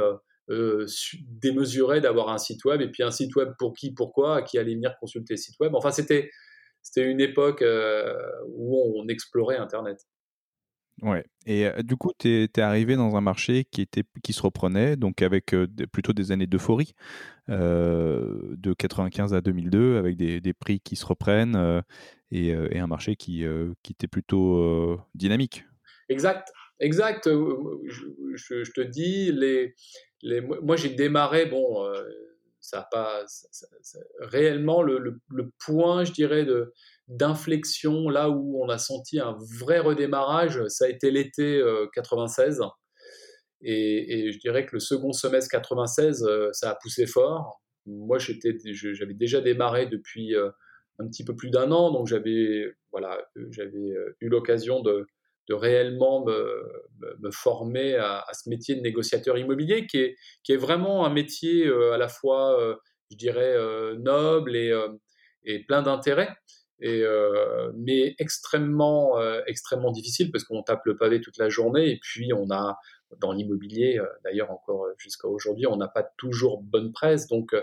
démesuré 0.48 2.00
d'avoir 2.00 2.30
un 2.30 2.38
site 2.38 2.64
web, 2.64 2.80
et 2.80 2.90
puis 2.90 3.04
un 3.04 3.12
site 3.12 3.36
web 3.36 3.50
pour 3.60 3.74
qui, 3.74 3.94
pourquoi, 3.94 4.38
à 4.38 4.42
qui 4.44 4.58
allait 4.58 4.76
venir 4.76 4.96
consulter 5.02 5.34
le 5.34 5.38
site 5.38 5.60
web. 5.60 5.76
Enfin 5.76 5.92
c'était 5.92 6.32
c'était 6.82 7.10
une 7.10 7.22
époque 7.22 7.62
euh, 7.62 8.14
où 8.48 9.00
on 9.00 9.08
explorait 9.08 9.58
Internet. 9.58 10.08
Ouais. 11.02 11.24
Et 11.46 11.66
euh, 11.66 11.82
du 11.82 11.96
coup, 11.96 12.12
tu 12.18 12.44
es, 12.44 12.60
arrivé 12.60 12.96
dans 12.96 13.16
un 13.16 13.22
marché 13.22 13.66
qui, 13.72 13.82
était, 13.82 14.04
qui 14.22 14.34
se 14.34 14.42
reprenait, 14.42 14.98
donc 14.98 15.22
avec 15.22 15.54
euh, 15.54 15.68
plutôt 15.92 16.12
des 16.12 16.32
années 16.32 16.48
d'euphorie, 16.48 16.94
de 17.48 18.74
95 18.78 19.34
à 19.34 19.42
2002, 19.42 19.98
avec 19.98 20.18
des, 20.18 20.40
des 20.40 20.54
prix 20.54 20.80
qui 20.82 20.96
se 20.96 21.06
reprennent 21.06 21.84
et, 22.30 22.50
et, 22.50 22.78
un 22.78 22.86
marché 22.86 23.16
qui, 23.16 23.44
qui 23.82 23.94
était 23.94 24.08
plutôt 24.08 25.02
dynamique. 25.16 25.66
Exact, 26.10 26.52
exact. 26.80 27.28
Je, 27.28 28.06
je, 28.36 28.72
te 28.72 28.82
dis, 28.82 29.32
les, 29.32 29.74
les, 30.22 30.42
moi 30.42 30.76
j'ai 30.76 30.90
démarré, 30.90 31.48
bon, 31.48 31.92
ça 32.70 32.88
pas 32.92 33.26
réellement 34.20 34.82
le, 34.84 35.20
point, 35.66 36.04
je 36.04 36.12
dirais, 36.12 36.46
de 36.46 36.74
d'inflexion 37.08 38.08
là 38.08 38.30
où 38.30 38.64
on 38.64 38.70
a 38.70 38.78
senti 38.78 39.20
un 39.20 39.36
vrai 39.60 39.80
redémarrage, 39.80 40.62
ça 40.68 40.86
a 40.86 40.90
été 40.90 41.10
l'été 41.10 41.60
96. 41.94 42.62
Euh, 42.62 42.66
et, 43.62 44.32
je 44.32 44.38
dirais 44.40 44.66
que 44.66 44.76
le 44.76 44.80
second 44.80 45.12
semestre 45.12 45.50
96, 45.52 46.24
euh, 46.24 46.50
ça 46.54 46.70
a 46.70 46.76
poussé 46.76 47.08
fort. 47.08 47.62
Moi, 47.88 48.20
j'étais, 48.20 48.56
j'avais 48.64 49.16
déjà 49.16 49.42
démarré 49.42 49.88
depuis 49.88 50.36
euh, 50.36 50.52
un 51.00 51.08
petit 51.08 51.26
peu 51.26 51.36
plus 51.36 51.50
d'un 51.50 51.72
an, 51.72 51.92
donc 51.92 52.06
j'avais, 52.06 52.72
voilà, 52.92 53.20
j'avais 53.50 53.96
eu 54.22 54.30
l'occasion 54.30 54.82
de, 54.82 55.08
de 55.50 55.56
réellement 55.56 56.24
me, 56.26 57.32
former 57.32 57.96
à, 57.96 58.24
ce 58.34 58.50
métier 58.50 58.76
de 58.76 58.82
négociateur 58.82 59.38
immobilier 59.38 59.88
qui 59.88 59.98
est, 59.98 60.16
qui 60.44 60.54
est 60.54 60.58
vraiment 60.58 61.06
un 61.06 61.10
métier 61.10 61.66
euh, 61.66 61.92
à 61.92 61.98
la 61.98 62.08
fois, 62.08 62.62
euh, 62.62 62.76
je 63.12 63.18
dirais, 63.18 63.56
euh, 63.56 63.96
noble 63.96 64.56
et, 64.56 64.72
et 65.44 65.66
plein 65.66 65.82
d'intérêt. 65.82 66.30
Et, 66.82 67.04
mais 67.76 68.16
extrêmement 68.20 69.20
extrêmement 69.48 69.92
difficile 69.92 70.32
parce 70.32 70.46
qu'on 70.46 70.64
tape 70.64 70.86
le 70.86 70.96
pavé 70.96 71.20
toute 71.20 71.38
la 71.38 71.50
journée 71.50 71.92
et 71.92 72.00
puis 72.02 72.32
on 72.32 72.50
a 72.52 72.78
dans 73.18 73.34
l'immobilier 73.34 74.00
d'ailleurs 74.24 74.50
encore 74.50 74.88
jusqu'à 74.98 75.28
aujourd'hui 75.28 75.68
on 75.68 75.76
n'a 75.76 75.90
pas 75.90 76.04
toujours 76.16 76.64
bonne 76.64 76.94
presse 76.94 77.28
donc 77.28 77.54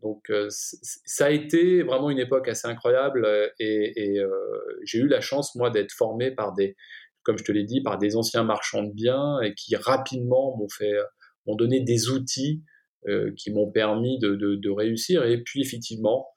donc 0.00 0.30
ça 0.48 1.26
a 1.26 1.30
été 1.30 1.82
vraiment 1.82 2.08
une 2.08 2.20
époque 2.20 2.46
assez 2.46 2.68
incroyable 2.68 3.26
et 3.58 4.22
j'ai 4.84 4.98
eu 4.98 5.08
la 5.08 5.20
chance 5.20 5.56
moi 5.56 5.70
d'être 5.70 5.90
formé 5.90 6.30
par 6.30 6.52
des 6.54 6.76
comme 7.24 7.38
je 7.38 7.44
te 7.44 7.52
l'ai 7.52 7.64
dit, 7.64 7.82
par 7.82 7.98
des 7.98 8.16
anciens 8.16 8.44
marchands 8.44 8.82
de 8.82 8.92
biens 8.92 9.40
et 9.40 9.54
qui 9.54 9.76
rapidement 9.76 10.56
m'ont 10.56 10.68
fait, 10.68 10.94
m'ont 11.46 11.56
donné 11.56 11.80
des 11.80 12.08
outils 12.08 12.62
euh, 13.08 13.32
qui 13.36 13.50
m'ont 13.52 13.70
permis 13.70 14.18
de, 14.18 14.34
de, 14.34 14.54
de, 14.54 14.70
réussir. 14.70 15.24
Et 15.24 15.42
puis 15.42 15.60
effectivement, 15.60 16.28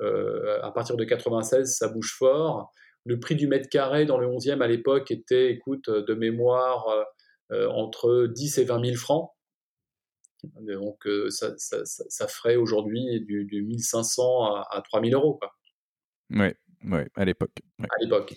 à 0.00 0.70
partir 0.72 0.96
de 0.96 1.04
96, 1.04 1.76
ça 1.76 1.88
bouge 1.88 2.14
fort. 2.18 2.72
Le 3.04 3.20
prix 3.20 3.36
du 3.36 3.46
mètre 3.46 3.68
carré 3.68 4.06
dans 4.06 4.18
le 4.18 4.26
11e 4.26 4.60
à 4.60 4.66
l'époque 4.66 5.10
était, 5.10 5.50
écoute, 5.50 5.88
de 5.88 6.14
mémoire, 6.14 6.86
entre 7.50 8.26
10 8.26 8.58
et 8.58 8.64
20 8.64 8.84
000 8.84 8.96
francs. 8.96 9.30
Donc 10.60 11.06
ça, 11.28 11.54
ça, 11.56 12.28
ferait 12.28 12.56
aujourd'hui 12.56 13.20
du, 13.20 13.62
1500 13.62 14.44
à, 14.44 14.66
à 14.70 14.82
3000 14.82 15.14
euros. 15.14 15.38
Quoi. 15.40 15.52
Ouais, 16.30 16.56
ouais, 16.84 17.08
à 17.14 17.24
l'époque. 17.24 17.56
À 17.82 17.86
l'époque. 18.00 18.34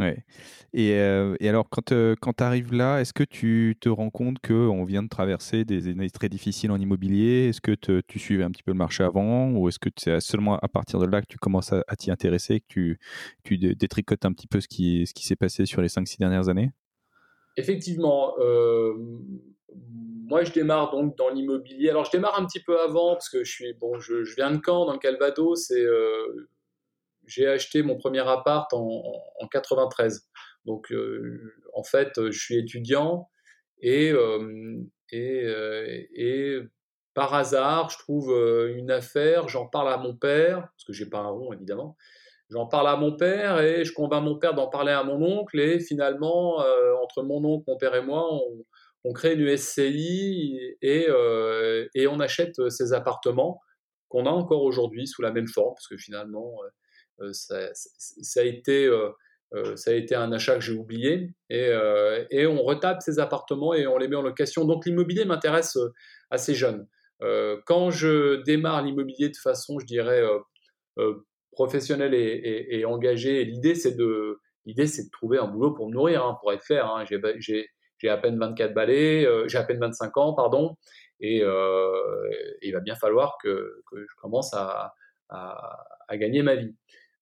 Ouais. 0.00 0.24
Et, 0.72 0.94
euh, 0.94 1.36
et 1.40 1.48
alors, 1.48 1.68
quand, 1.68 1.92
euh, 1.92 2.14
quand 2.20 2.32
tu 2.34 2.44
arrives 2.44 2.72
là, 2.72 3.00
est-ce 3.00 3.12
que 3.12 3.24
tu 3.24 3.76
te 3.80 3.88
rends 3.88 4.10
compte 4.10 4.38
qu'on 4.40 4.84
vient 4.84 5.02
de 5.02 5.08
traverser 5.08 5.64
des 5.64 5.88
années 5.88 6.10
très 6.10 6.28
difficiles 6.28 6.70
en 6.70 6.78
immobilier? 6.78 7.48
Est-ce 7.48 7.60
que 7.60 7.72
tu 8.00 8.18
suivais 8.18 8.44
un 8.44 8.50
petit 8.50 8.62
peu 8.62 8.70
le 8.70 8.78
marché 8.78 9.04
avant? 9.04 9.50
Ou 9.50 9.68
est-ce 9.68 9.78
que 9.78 9.90
c'est 9.96 10.20
seulement 10.20 10.58
à 10.58 10.68
partir 10.68 10.98
de 11.00 11.06
là 11.06 11.20
que 11.20 11.26
tu 11.26 11.38
commences 11.38 11.72
à, 11.72 11.96
t'y 11.96 12.10
intéresser, 12.10 12.60
que 12.60 12.66
tu, 12.68 12.98
tu 13.44 13.58
détricotes 13.58 14.24
un 14.24 14.32
petit 14.32 14.46
peu 14.46 14.60
ce 14.60 14.68
qui, 14.68 15.06
ce 15.06 15.12
qui 15.12 15.26
s'est 15.26 15.36
passé 15.36 15.66
sur 15.66 15.82
les 15.82 15.88
5-6 15.88 16.18
dernières 16.18 16.48
années? 16.48 16.70
Effectivement. 17.56 18.34
Euh, 18.38 18.94
moi, 20.26 20.44
je 20.44 20.52
démarre 20.52 20.92
donc 20.92 21.16
dans 21.18 21.28
l'immobilier. 21.28 21.90
Alors, 21.90 22.04
je 22.04 22.12
démarre 22.12 22.40
un 22.40 22.46
petit 22.46 22.60
peu 22.60 22.80
avant 22.80 23.14
parce 23.14 23.28
que 23.28 23.42
je 23.42 23.50
suis 23.50 23.74
bon. 23.74 23.98
Je, 23.98 24.34
viens 24.36 24.52
de 24.52 24.60
Caen, 24.64 24.86
dans 24.86 24.92
le 24.92 24.98
Calvados, 24.98 25.72
j'ai 27.30 27.46
acheté 27.46 27.82
mon 27.82 27.96
premier 27.96 28.28
appart 28.28 28.72
en, 28.72 29.48
93. 29.50 30.28
Donc, 30.66 30.92
euh, 30.92 31.54
en 31.74 31.84
fait, 31.84 32.10
je 32.16 32.38
suis 32.38 32.58
étudiant 32.58 33.30
et, 33.80 34.10
euh, 34.10 34.82
euh, 35.14 36.02
et, 36.14 36.58
par 37.14 37.34
hasard, 37.34 37.90
je 37.90 37.98
trouve 37.98 38.30
une 38.76 38.90
affaire, 38.90 39.48
j'en 39.48 39.66
parle 39.66 39.92
à 39.92 39.96
mon 39.96 40.14
père, 40.14 40.60
parce 40.60 40.84
que 40.86 40.92
j'ai 40.92 41.06
pas 41.06 41.18
un 41.18 41.28
rond 41.28 41.52
évidemment. 41.52 41.96
J'en 42.50 42.66
parle 42.66 42.88
à 42.88 42.96
mon 42.96 43.16
père 43.16 43.60
et 43.60 43.84
je 43.84 43.92
convainc 43.92 44.24
mon 44.24 44.38
père 44.38 44.54
d'en 44.54 44.68
parler 44.68 44.92
à 44.92 45.04
mon 45.04 45.22
oncle 45.22 45.58
et 45.58 45.80
finalement, 45.80 46.58
entre 47.02 47.22
mon 47.22 47.44
oncle, 47.44 47.64
mon 47.68 47.76
père 47.76 47.94
et 47.94 48.02
moi, 48.02 48.28
on, 49.04 49.12
crée 49.12 49.34
une 49.34 49.56
SCI 49.56 50.76
et, 50.82 51.08
et 51.94 52.06
on 52.06 52.20
achète 52.20 52.68
ces 52.70 52.92
appartements 52.92 53.60
qu'on 54.08 54.26
a 54.26 54.30
encore 54.30 54.62
aujourd'hui 54.62 55.06
sous 55.06 55.22
la 55.22 55.32
même 55.32 55.48
forme, 55.48 55.74
parce 55.74 55.88
que 55.88 55.96
finalement, 55.96 56.60
euh, 57.20 57.32
ça, 57.32 58.40
a 58.40 58.44
été 58.44 58.86
euh, 58.86 59.10
euh, 59.54 59.76
ça 59.76 59.90
a 59.90 59.94
été 59.94 60.14
un 60.14 60.32
achat 60.32 60.54
que 60.54 60.60
j'ai 60.60 60.72
oublié 60.72 61.30
et, 61.48 62.46
on 62.46 62.62
retape 62.62 63.02
ces 63.02 63.18
appartements 63.18 63.74
et 63.74 63.86
on 63.86 63.98
les 63.98 64.08
met 64.08 64.16
en 64.16 64.22
location. 64.22 64.64
Donc 64.64 64.86
l'immobilier 64.86 65.24
m'intéresse 65.24 65.78
assez 66.30 66.54
jeune. 66.54 66.86
quand 67.66 67.90
je 67.90 68.42
démarre 68.44 68.82
l'immobilier 68.82 69.28
de 69.28 69.36
façon, 69.36 69.78
je 69.78 69.86
dirais, 69.86 70.22
professionnelle 71.52 72.14
et, 72.14 72.84
engagée, 72.84 73.44
l'idée 73.44 73.74
c'est 73.74 73.96
de 73.96 74.38
l'idée 74.66 74.86
c'est 74.86 75.04
de 75.04 75.10
trouver 75.10 75.38
un 75.38 75.46
boulot 75.46 75.72
pour 75.72 75.88
me 75.88 75.92
nourrir, 75.92 76.24
hein, 76.24 76.36
pour 76.40 76.52
être 76.52 76.64
clair. 76.64 76.86
Hein. 76.86 77.04
J'ai 77.38 78.08
à 78.08 78.16
peine 78.16 78.38
24 78.38 78.72
balais, 78.72 79.26
j'ai 79.48 79.58
à 79.58 79.64
peine 79.64 79.80
25 79.80 80.16
ans, 80.16 80.34
pardon, 80.34 80.76
et, 81.20 81.38
il 81.38 82.72
va 82.72 82.80
bien 82.80 82.94
falloir 82.94 83.36
que, 83.42 83.82
je 83.92 84.16
commence 84.20 84.54
à, 84.54 84.94
gagner 86.12 86.42
ma 86.42 86.54
vie. 86.54 86.74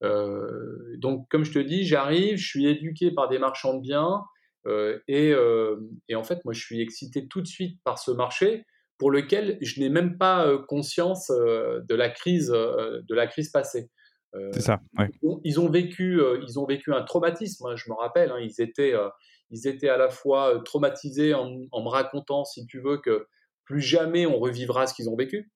Euh, 0.04 0.96
donc, 0.98 1.28
comme 1.28 1.44
je 1.44 1.52
te 1.52 1.58
dis, 1.58 1.84
j'arrive, 1.84 2.36
je 2.36 2.46
suis 2.46 2.66
éduqué 2.66 3.10
par 3.10 3.28
des 3.28 3.38
marchands 3.38 3.74
de 3.74 3.80
biens, 3.80 4.22
euh, 4.66 4.98
euh, 5.10 5.76
et, 6.08 6.14
en 6.14 6.24
fait, 6.24 6.44
moi, 6.44 6.52
je 6.52 6.60
suis 6.60 6.80
excité 6.80 7.26
tout 7.26 7.40
de 7.40 7.46
suite 7.46 7.80
par 7.84 7.98
ce 7.98 8.10
marché 8.10 8.64
pour 8.98 9.10
lequel 9.10 9.58
je 9.60 9.80
n'ai 9.80 9.88
même 9.88 10.18
pas 10.18 10.58
conscience 10.66 11.28
de 11.28 11.94
la 11.94 12.10
crise, 12.10 12.48
de 12.48 13.14
la 13.14 13.28
crise 13.28 13.50
passée. 13.50 13.90
C'est 14.52 14.60
ça. 14.60 14.80
Ouais. 14.98 15.08
Ils, 15.44 15.60
ont 15.60 15.70
vécu, 15.70 16.20
ils 16.42 16.58
ont 16.58 16.66
vécu 16.66 16.92
un 16.92 17.02
traumatisme. 17.02 17.64
Hein, 17.66 17.76
je 17.76 17.88
me 17.90 17.94
rappelle, 17.94 18.32
hein, 18.32 18.40
ils 18.40 18.60
étaient, 18.60 18.94
ils 19.50 19.68
étaient 19.68 19.88
à 19.88 19.96
la 19.96 20.08
fois 20.08 20.60
traumatisés 20.64 21.32
en, 21.32 21.48
en, 21.70 21.84
me 21.84 21.88
racontant, 21.88 22.44
si 22.44 22.66
tu 22.66 22.80
veux, 22.80 22.98
que 22.98 23.28
plus 23.64 23.80
jamais 23.80 24.26
on 24.26 24.40
revivra 24.40 24.88
ce 24.88 24.94
qu'ils 24.94 25.08
ont 25.08 25.16
vécu. 25.16 25.48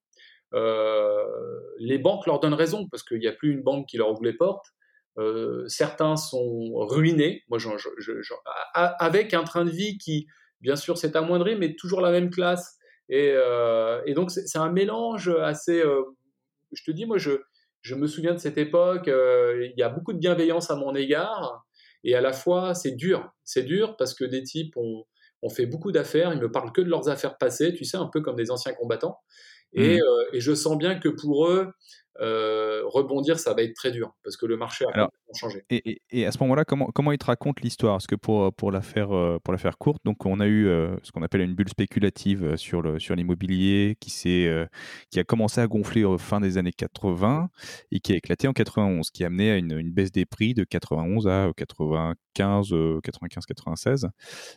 Euh, 0.54 1.24
les 1.78 1.98
banques 1.98 2.26
leur 2.26 2.40
donnent 2.40 2.54
raison 2.54 2.86
parce 2.88 3.02
qu'il 3.02 3.18
n'y 3.18 3.26
a 3.26 3.32
plus 3.32 3.52
une 3.52 3.62
banque 3.62 3.86
qui 3.88 3.96
leur 3.96 4.10
ouvre 4.10 4.24
les 4.24 4.32
portes. 4.32 4.66
Euh, 5.18 5.66
certains 5.68 6.16
sont 6.16 6.72
ruinés, 6.74 7.42
moi, 7.48 7.58
avec 8.74 9.34
un 9.34 9.44
train 9.44 9.64
de 9.64 9.70
vie 9.70 9.98
qui, 9.98 10.26
bien 10.60 10.76
sûr, 10.76 10.96
s'est 10.96 11.16
amoindri, 11.16 11.56
mais 11.56 11.74
toujours 11.74 12.00
la 12.00 12.10
même 12.10 12.30
classe. 12.30 12.78
Et, 13.08 13.30
euh, 13.34 14.00
donc, 14.14 14.30
c'est 14.30 14.58
un 14.58 14.70
mélange 14.70 15.28
assez. 15.28 15.82
je 16.72 16.84
te 16.84 16.90
dis, 16.90 17.04
moi, 17.04 17.18
je, 17.18 17.94
me 17.94 18.06
souviens 18.06 18.32
de 18.32 18.38
cette 18.38 18.58
époque, 18.58 19.08
il 19.08 19.74
y 19.76 19.82
a 19.82 19.88
beaucoup 19.88 20.12
de 20.12 20.18
bienveillance 20.18 20.70
à 20.70 20.76
mon 20.76 20.94
égard, 20.94 21.66
et 22.04 22.14
à 22.14 22.20
la 22.20 22.32
fois, 22.32 22.74
c'est 22.74 22.92
dur. 22.92 23.30
C'est 23.44 23.64
dur 23.64 23.96
parce 23.96 24.14
que 24.14 24.24
des 24.24 24.42
types 24.42 24.76
ont, 24.76 25.04
ont 25.42 25.50
fait 25.50 25.66
beaucoup 25.66 25.92
d'affaires, 25.92 26.32
ils 26.32 26.40
me 26.40 26.50
parlent 26.50 26.72
que 26.72 26.80
de 26.80 26.88
leurs 26.88 27.08
affaires 27.08 27.36
passées, 27.36 27.74
tu 27.74 27.84
sais, 27.84 27.96
un 27.96 28.06
peu 28.06 28.20
comme 28.22 28.36
des 28.36 28.50
anciens 28.50 28.72
combattants. 28.72 29.18
Mmh. 29.74 29.80
Et, 29.80 30.00
euh, 30.00 30.04
et, 30.32 30.40
je 30.40 30.54
sens 30.54 30.76
bien 30.76 30.98
que 30.98 31.08
pour 31.08 31.46
eux, 31.46 31.72
euh, 32.20 32.82
rebondir, 32.84 33.38
ça 33.38 33.54
va 33.54 33.62
être 33.62 33.74
très 33.74 33.90
dur 33.90 34.14
parce 34.22 34.36
que 34.36 34.44
le 34.44 34.58
marché 34.58 34.84
a 34.84 34.90
Alors, 34.92 35.10
changé. 35.34 35.64
Et, 35.70 36.02
et, 36.10 36.26
à 36.26 36.32
ce 36.32 36.38
moment-là, 36.40 36.66
comment, 36.66 36.90
comment 36.94 37.10
ils 37.10 37.18
te 37.18 37.24
racontent 37.24 37.60
l'histoire? 37.64 37.94
Parce 37.94 38.06
que 38.06 38.16
pour, 38.16 38.52
pour, 38.52 38.70
la 38.70 38.82
faire, 38.82 39.16
euh, 39.16 39.38
pour 39.42 39.52
la 39.52 39.58
faire 39.58 39.78
courte, 39.78 40.02
donc 40.04 40.26
on 40.26 40.38
a 40.40 40.46
eu 40.46 40.66
ce 41.02 41.10
qu'on 41.10 41.22
appelle 41.22 41.40
une 41.40 41.54
bulle 41.54 41.70
spéculative 41.70 42.56
sur, 42.56 42.82
le, 42.82 42.98
sur 42.98 43.14
l'immobilier 43.14 43.96
qui, 43.98 44.10
qui 45.10 45.20
a 45.20 45.24
commencé 45.24 45.62
à 45.62 45.66
gonfler 45.66 46.04
au 46.04 46.18
fin 46.18 46.38
des 46.38 46.58
années 46.58 46.72
80 46.72 47.48
et 47.92 48.00
qui 48.00 48.12
a 48.12 48.16
éclaté 48.16 48.46
en 48.46 48.52
91, 48.52 49.10
qui 49.10 49.24
a 49.24 49.28
amené 49.28 49.50
à 49.50 49.56
une, 49.56 49.72
une 49.78 49.90
baisse 49.90 50.12
des 50.12 50.26
prix 50.26 50.52
de 50.52 50.64
91 50.64 51.26
à 51.28 51.50
95, 51.56 52.74
95, 53.02 53.46
96. 53.46 54.08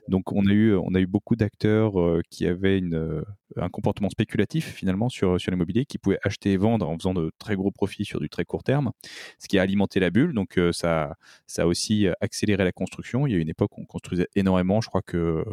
Donc 0.10 0.34
on 0.34 0.46
a 0.46 0.52
eu, 0.52 0.76
on 0.76 0.94
a 0.94 1.00
eu 1.00 1.08
beaucoup 1.08 1.38
d'acteurs 1.38 1.94
qui 2.30 2.46
avaient 2.48 2.80
une, 2.80 3.24
un 3.58 3.70
comportement 3.70 4.10
spéculatif 4.10 4.74
finalement 4.74 5.10
sur, 5.10 5.40
sur 5.40 5.52
l'immobilier, 5.52 5.86
qui 5.86 5.98
pouvaient 5.98 6.20
acheter 6.24 6.54
et 6.54 6.58
vendre 6.58 6.88
en 6.88 6.98
faisant 6.98 7.14
de 7.14 7.32
très 7.40 7.56
gros 7.56 7.72
profits 7.72 8.06
sur 8.06 8.20
du 8.20 8.30
très 8.30 8.46
court 8.46 8.64
terme, 8.64 8.92
ce 9.40 9.48
qui 9.48 9.60
a 9.60 9.62
alimenté 9.62 10.00
la 10.00 10.10
bulle. 10.10 10.34
Donc 10.34 10.58
euh, 10.58 10.72
ça, 10.72 11.16
ça 11.48 11.64
a 11.64 11.66
aussi 11.66 12.08
accéléré 12.22 12.64
la 12.64 12.72
construction. 12.72 13.28
Il 13.28 13.34
y 13.34 13.36
a 13.36 13.40
une 13.40 13.50
époque 13.50 13.78
où 13.78 13.82
on 13.82 13.86
construisait 13.86 14.28
énormément. 14.36 14.82
Je 14.82 14.90
crois 14.90 15.02
que 15.02 15.44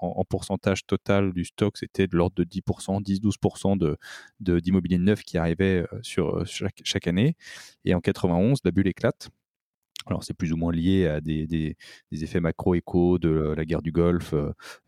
en, 0.00 0.24
pourcentage 0.24 0.86
total 0.86 1.32
du 1.32 1.44
stock, 1.44 1.76
c'était 1.76 2.06
de 2.06 2.16
l'ordre 2.16 2.34
de 2.36 2.44
10%, 2.44 3.02
10-12% 3.02 3.76
de, 3.78 4.60
d'immobilier 4.60 4.98
neuf 4.98 5.22
qui 5.22 5.38
arrivait 5.38 5.82
euh, 5.82 5.98
sur 6.02 6.38
euh, 6.38 6.44
chaque, 6.44 6.80
chaque 6.84 7.06
année. 7.06 7.36
Et 7.84 7.94
en 7.94 8.00
91, 8.00 8.60
la 8.64 8.70
bulle 8.70 8.88
éclate. 8.88 9.30
Alors 10.06 10.24
c'est 10.24 10.34
plus 10.34 10.52
ou 10.52 10.56
moins 10.56 10.72
lié 10.72 11.06
à 11.06 11.20
des, 11.20 11.46
des, 11.46 11.76
des 12.12 12.24
effets 12.24 12.40
macro-éco 12.40 13.18
de 13.18 13.54
la 13.56 13.64
guerre 13.64 13.82
du 13.82 13.92
Golfe 13.92 14.34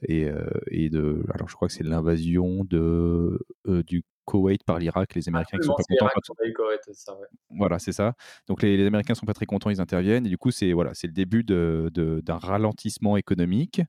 et, 0.03 0.29
et 0.71 0.91
de 0.91 1.25
alors 1.33 1.49
je 1.49 1.55
crois 1.55 1.69
que 1.69 1.75
c'est 1.75 1.85
l'invasion 1.85 2.65
de 2.65 3.39
du 3.65 4.03
Koweït 4.27 4.65
par 4.65 4.79
l'Irak, 4.79 5.15
les 5.15 5.29
Américains 5.29 5.57
qui 5.57 5.67
sont 5.67 5.75
pas 5.75 5.83
contents. 6.09 6.35
Voilà, 7.51 7.79
c'est 7.79 7.93
ça. 7.93 8.15
Donc 8.49 8.63
les, 8.63 8.77
les, 8.77 8.85
Américains 8.85 9.15
sont 9.15 9.25
pas 9.25 9.33
très 9.33 9.47
contents, 9.47 9.71
ils 9.71 9.81
interviennent 9.81 10.27
et 10.27 10.29
du 10.29 10.37
coup 10.37 10.51
c'est 10.51 10.73
voilà, 10.73 10.93
c'est 10.93 11.07
le 11.07 11.13
début 11.13 11.45
de, 11.45 11.91
d'un 11.95 12.37
ralentissement 12.37 13.17
économique 13.17 13.81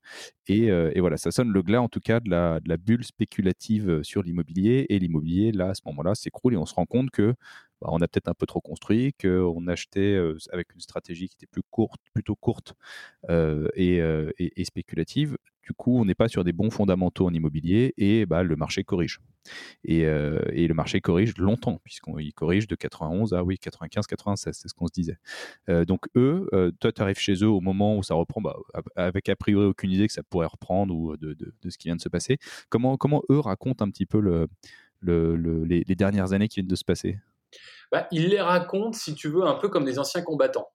et, 0.47 0.71
euh, 0.71 0.91
et, 0.93 1.01
voilà, 1.01 1.17
ça 1.17 1.31
sonne 1.31 1.51
le 1.51 1.61
glas 1.61 1.81
en 1.81 1.89
tout 1.89 1.99
cas 1.99 2.21
de 2.21 2.29
la, 2.29 2.59
de 2.61 2.69
la 2.69 2.77
bulle 2.77 3.03
spéculative 3.03 4.01
sur 4.03 4.23
l'immobilier 4.23 4.85
et 4.89 4.99
l'immobilier 4.99 5.51
là 5.51 5.69
à 5.69 5.73
ce 5.73 5.81
moment-là 5.87 6.15
s'écroule 6.15 6.53
et 6.53 6.57
on 6.57 6.65
se 6.65 6.75
rend 6.75 6.85
compte 6.85 7.09
que 7.09 7.33
bah, 7.81 7.89
on 7.91 7.97
a 7.97 8.07
peut-être 8.07 8.27
un 8.27 8.33
peu 8.33 8.45
trop 8.45 8.61
construit, 8.61 9.13
qu'on 9.13 9.67
achetait 9.67 10.17
avec 10.51 10.73
une 10.73 10.81
stratégie 10.81 11.29
qui 11.29 11.35
était 11.35 11.47
plus 11.47 11.63
courte, 11.69 12.01
plutôt 12.13 12.35
courte 12.35 12.73
et, 13.29 14.63
spéculative. 14.63 15.37
Du 15.63 15.73
coup, 15.73 15.99
on 15.99 16.05
n'est 16.05 16.15
pas 16.15 16.29
sur 16.29 16.45
des 16.45 16.53
bons 16.53 16.69
fondamentaux 16.69 17.25
en 17.25 17.33
immobilier 17.33 17.93
et 17.97 18.25
bah, 18.25 18.41
le 18.41 18.55
marché 18.55 18.85
corrige. 18.85 19.19
Et, 19.83 20.05
le 20.05 20.73
marché 20.73 21.01
corrige 21.01 21.37
longtemps, 21.37 21.79
puisqu'il 21.83 22.33
corrige 22.33 22.67
de 22.67 22.75
91 22.75 23.33
à 23.33 23.43
oui, 23.43 23.57
95, 23.57 24.07
96, 24.07 24.57
c'est 24.57 24.67
ce 24.67 24.73
qu'on 24.73 24.87
se 24.87 24.93
disait. 24.93 25.17
Donc 25.85 26.05
eux, 26.15 26.47
toi, 26.79 26.91
tu 26.91 27.01
arrives 27.01 27.19
chez 27.19 27.43
eux 27.43 27.49
au 27.49 27.61
moment 27.61 27.97
où 27.97 28.03
ça 28.03 28.15
reprend, 28.15 28.41
bah, 28.41 28.55
avec 28.95 29.29
a 29.29 29.35
priori 29.35 29.65
aucune 29.65 29.91
idée 29.91 30.07
que 30.07 30.13
ça 30.13 30.23
pourrait 30.23 30.47
reprendre 30.47 30.95
ou 30.95 31.17
de, 31.17 31.35
ce 31.69 31.77
qui 31.77 31.89
vient 31.89 31.95
de 31.95 32.01
se 32.01 32.09
passer. 32.09 32.37
Comment, 32.69 32.97
eux 33.29 33.39
racontent 33.39 33.83
un 33.85 33.89
petit 33.89 34.05
peu 34.05 34.19
le, 34.19 34.47
les, 35.01 35.95
dernières 35.95 36.33
années 36.33 36.47
qui 36.47 36.61
viennent 36.61 36.67
de 36.67 36.75
se 36.75 36.85
passer? 36.85 37.17
Bah, 37.91 38.07
Ils 38.11 38.29
les 38.29 38.41
racontent, 38.41 38.93
si 38.97 39.15
tu 39.15 39.29
veux, 39.29 39.43
un 39.43 39.55
peu 39.55 39.69
comme 39.69 39.85
des 39.85 39.99
anciens 39.99 40.21
combattants. 40.21 40.69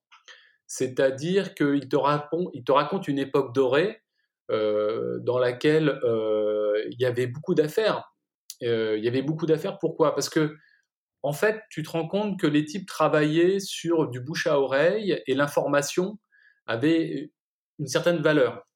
C'est-à-dire 0.67 1.55
qu'ils 1.55 1.88
te, 1.88 1.97
racontent, 1.97 2.50
ils 2.55 2.64
te 2.64 2.73
racontent 2.73 3.05
une 3.07 3.19
époque 3.19 3.55
dorée 3.55 4.02
dans 4.49 5.38
laquelle 5.38 5.99
il 6.05 7.00
y 7.00 7.07
avait 7.07 7.26
beaucoup 7.26 7.55
d'affaires 7.55 8.12
euh, 8.62 8.97
il 8.99 9.05
y 9.05 9.09
avait 9.09 9.23
beaucoup 9.23 9.47
d'affaires. 9.47 9.79
Pourquoi? 9.79 10.14
Parce 10.14 10.29
que 10.29 10.57
en 11.23 11.33
fait, 11.33 11.62
tu 11.71 11.83
te 11.83 11.91
rends 11.91 12.09
compte 12.09 12.41
que 12.41 12.47
les 12.47 12.64
types 12.64 12.87
travaillaient 12.87 13.61
sur 13.61 14.09
du 14.09 14.21
bouche 14.21 14.47
à 14.47 14.59
oreille 14.61 15.23
et 15.26 15.35
l'information 15.35 16.19
avait 16.67 17.31
une 17.79 17.87
certaine 17.87 18.23
valeur. 18.23 18.67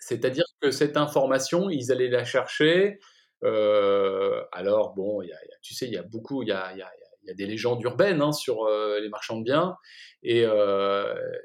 C'est-à-dire 0.00 0.44
que 0.60 0.70
cette 0.70 0.96
information, 0.96 1.70
ils 1.70 1.90
allaient 1.90 2.08
la 2.08 2.24
chercher. 2.24 3.00
Euh, 3.44 4.42
alors, 4.52 4.94
bon, 4.94 5.22
tu 5.62 5.74
sais, 5.74 5.86
il 5.86 5.92
y 5.92 5.98
a 5.98 6.02
beaucoup, 6.02 6.42
il 6.42 6.48
y 6.48 6.52
a, 6.52 6.72
il 6.72 6.78
y 6.78 7.30
a 7.30 7.34
des 7.34 7.46
légendes 7.46 7.82
urbaines 7.82 8.20
hein, 8.20 8.32
sur 8.32 8.68
les 9.00 9.08
marchands 9.08 9.38
de 9.38 9.44
biens. 9.44 9.76
Et, 10.22 10.44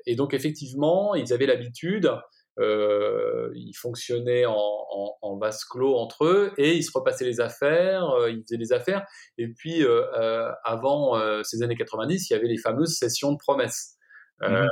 et 0.05 0.15
donc, 0.15 0.33
effectivement, 0.33 1.15
ils 1.15 1.33
avaient 1.33 1.45
l'habitude 1.45 2.11
euh, 2.59 3.51
ils 3.55 3.73
fonctionnaient 3.73 4.45
en, 4.45 4.53
en, 4.53 5.15
en, 5.21 5.37
vase 5.37 5.63
clos 5.63 5.95
entre 5.95 6.25
eux 6.25 6.51
et 6.57 6.75
ils 6.75 6.83
se 6.83 6.91
repassaient 6.93 7.25
les 7.25 7.39
affaires, 7.39 8.09
euh, 8.09 8.31
ils 8.31 8.41
faisaient 8.41 8.57
les 8.57 8.73
affaires. 8.73 9.05
Et 9.37 9.47
puis, 9.47 9.83
euh, 9.83 10.03
euh 10.19 10.51
avant 10.65 11.17
ces 11.43 11.63
années 11.63 11.75
90, 11.75 12.29
il 12.29 12.33
y 12.33 12.35
avait 12.35 12.47
les 12.47 12.57
fameuses 12.57 12.97
sessions 12.97 13.31
de 13.31 13.37
promesses, 13.37 13.95
mmh 14.41 14.67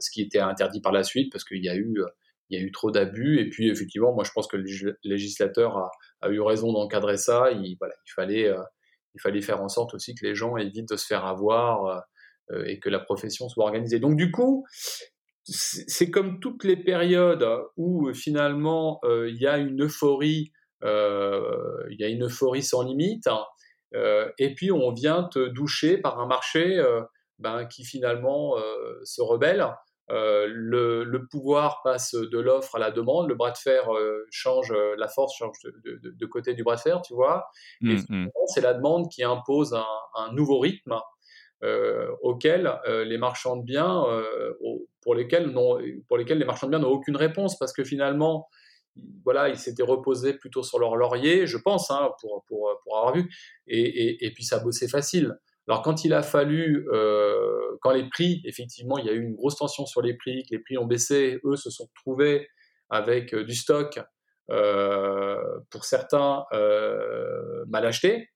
ce 0.00 0.10
qui 0.10 0.22
était 0.22 0.40
interdit 0.40 0.80
par 0.80 0.92
la 0.92 1.04
suite 1.04 1.30
parce 1.30 1.44
qu'il 1.44 1.64
y 1.64 1.68
a 1.68 1.76
eu 1.76 2.02
il 2.50 2.58
y 2.58 2.62
a 2.62 2.64
eu 2.64 2.72
trop 2.72 2.90
d'abus. 2.90 3.38
Et 3.40 3.48
puis, 3.48 3.70
effectivement, 3.70 4.12
moi, 4.12 4.24
je 4.24 4.30
pense 4.32 4.46
que 4.46 4.56
le 4.56 4.98
législateur 5.04 5.78
a, 5.78 5.90
a 6.24 6.30
eu 6.30 6.40
raison 6.40 6.72
d'encadrer 6.72 7.16
ça. 7.16 7.50
Il, 7.52 7.76
voilà, 7.78 7.94
il, 8.06 9.20
fallait, 9.20 9.42
faire 9.42 9.62
en 9.62 9.68
sorte 9.68 9.94
aussi 9.94 10.14
que 10.14 10.26
les 10.26 10.34
gens 10.34 10.56
évitent 10.56 10.88
de 10.88 10.96
se 10.96 11.06
faire 11.06 11.24
avoir 11.24 12.02
et 12.66 12.78
que 12.78 12.90
la 12.90 12.98
profession 12.98 13.48
soit 13.48 13.64
organisée. 13.64 14.00
Donc, 14.00 14.16
du 14.16 14.30
coup, 14.30 14.66
c'est 15.44 16.10
comme 16.10 16.40
toutes 16.40 16.64
les 16.64 16.76
périodes 16.76 17.46
où 17.76 18.08
euh, 18.08 18.14
finalement 18.14 19.00
euh, 19.04 19.28
il 19.30 19.40
y 19.40 19.46
a 19.46 19.58
une 19.58 19.84
euphorie, 19.84 20.52
euh, 20.82 21.84
il 21.90 22.00
y 22.00 22.04
a 22.04 22.08
une 22.08 22.24
euphorie 22.24 22.62
sans 22.62 22.82
limite, 22.82 23.26
hein, 23.26 23.44
et 24.38 24.54
puis 24.54 24.72
on 24.72 24.92
vient 24.92 25.22
te 25.24 25.48
doucher 25.48 25.98
par 25.98 26.18
un 26.18 26.26
marché 26.26 26.82
ben, 27.38 27.64
qui 27.66 27.84
finalement 27.84 28.56
se 29.04 29.22
rebelle. 29.22 29.68
Le, 30.08 31.26
pouvoir 31.30 31.80
passe 31.82 32.14
de 32.14 32.38
l'offre 32.38 32.76
à 32.76 32.78
la 32.78 32.90
demande, 32.90 33.28
le 33.28 33.34
bras 33.34 33.50
de 33.50 33.56
fer 33.56 33.88
change, 34.30 34.72
la 34.98 35.08
force 35.08 35.36
change 35.36 35.56
de, 35.62 36.26
côté 36.26 36.54
du 36.54 36.62
bras 36.62 36.76
de 36.76 36.80
fer, 36.80 37.00
tu 37.02 37.14
vois. 37.14 37.46
et 37.82 37.94
mmh, 37.94 38.04
mmh. 38.08 38.28
c'est 38.46 38.60
la 38.60 38.74
demande 38.74 39.08
qui 39.10 39.24
impose 39.24 39.74
un, 39.74 39.86
un 40.16 40.32
nouveau 40.32 40.58
rythme 40.58 40.98
euh, 41.64 42.10
euh, 42.24 43.04
les 43.04 43.18
marchands 43.18 43.56
de 43.56 43.64
biens, 43.64 44.04
euh, 44.08 44.52
pour, 45.00 45.14
lesquels 45.14 45.52
pour 46.08 46.18
lesquels 46.18 46.38
les 46.38 46.44
marchands 46.44 46.66
de 46.66 46.72
biens 46.72 46.80
n'ont 46.80 46.90
aucune 46.90 47.16
réponse, 47.16 47.58
parce 47.58 47.72
que 47.72 47.84
finalement, 47.84 48.48
voilà, 49.24 49.48
ils 49.48 49.58
s'étaient 49.58 49.82
reposés 49.82 50.34
plutôt 50.34 50.62
sur 50.62 50.78
leur 50.78 50.96
laurier, 50.96 51.46
je 51.46 51.56
pense, 51.56 51.90
hein, 51.90 52.10
pour, 52.20 52.44
pour, 52.46 52.70
pour, 52.84 52.98
avoir 52.98 53.14
vu, 53.14 53.30
et, 53.66 54.24
et, 54.24 54.30
puis 54.32 54.44
ça 54.44 54.58
bossait 54.58 54.88
facile. 54.88 55.36
Alors 55.68 55.82
quand 55.82 56.04
il 56.04 56.12
a 56.12 56.22
fallu, 56.22 56.86
quand 57.80 57.92
les 57.92 58.08
prix, 58.08 58.42
effectivement, 58.44 58.98
il 58.98 59.06
y 59.06 59.08
a 59.08 59.12
eu 59.12 59.22
une 59.22 59.34
grosse 59.34 59.56
tension 59.56 59.86
sur 59.86 60.02
les 60.02 60.14
prix, 60.14 60.42
que 60.42 60.54
les 60.54 60.58
prix 60.58 60.76
ont 60.76 60.86
baissé, 60.86 61.40
eux 61.44 61.56
se 61.56 61.70
sont 61.70 61.86
retrouvés 61.96 62.48
avec 62.90 63.34
du 63.34 63.54
stock, 63.54 63.98
pour 64.48 65.84
certains, 65.84 66.44
mal 67.68 67.86
acheté, 67.86 68.28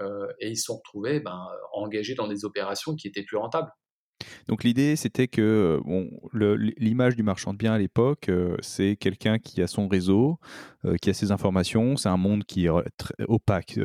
euh, 0.00 0.26
et 0.40 0.50
ils 0.50 0.56
se 0.56 0.64
sont 0.64 0.76
retrouvés 0.76 1.20
ben, 1.20 1.46
engagés 1.72 2.14
dans 2.14 2.26
des 2.26 2.44
opérations 2.44 2.94
qui 2.94 3.08
étaient 3.08 3.22
plus 3.22 3.36
rentables. 3.36 3.70
Donc 4.48 4.64
l'idée, 4.64 4.96
c'était 4.96 5.28
que 5.28 5.42
euh, 5.42 5.80
bon, 5.84 6.10
l'image 6.78 7.16
du 7.16 7.22
marchand 7.22 7.52
de 7.52 7.58
biens 7.58 7.72
à 7.72 7.78
l'époque, 7.78 8.28
euh, 8.28 8.56
c'est 8.60 8.96
quelqu'un 8.96 9.38
qui 9.38 9.62
a 9.62 9.66
son 9.66 9.88
réseau, 9.88 10.38
euh, 10.84 10.96
qui 10.96 11.10
a 11.10 11.14
ses 11.14 11.32
informations. 11.32 11.96
C'est 11.96 12.08
un 12.08 12.16
monde 12.16 12.44
qui 12.44 12.66
est 12.66 12.70
opaque, 13.28 13.78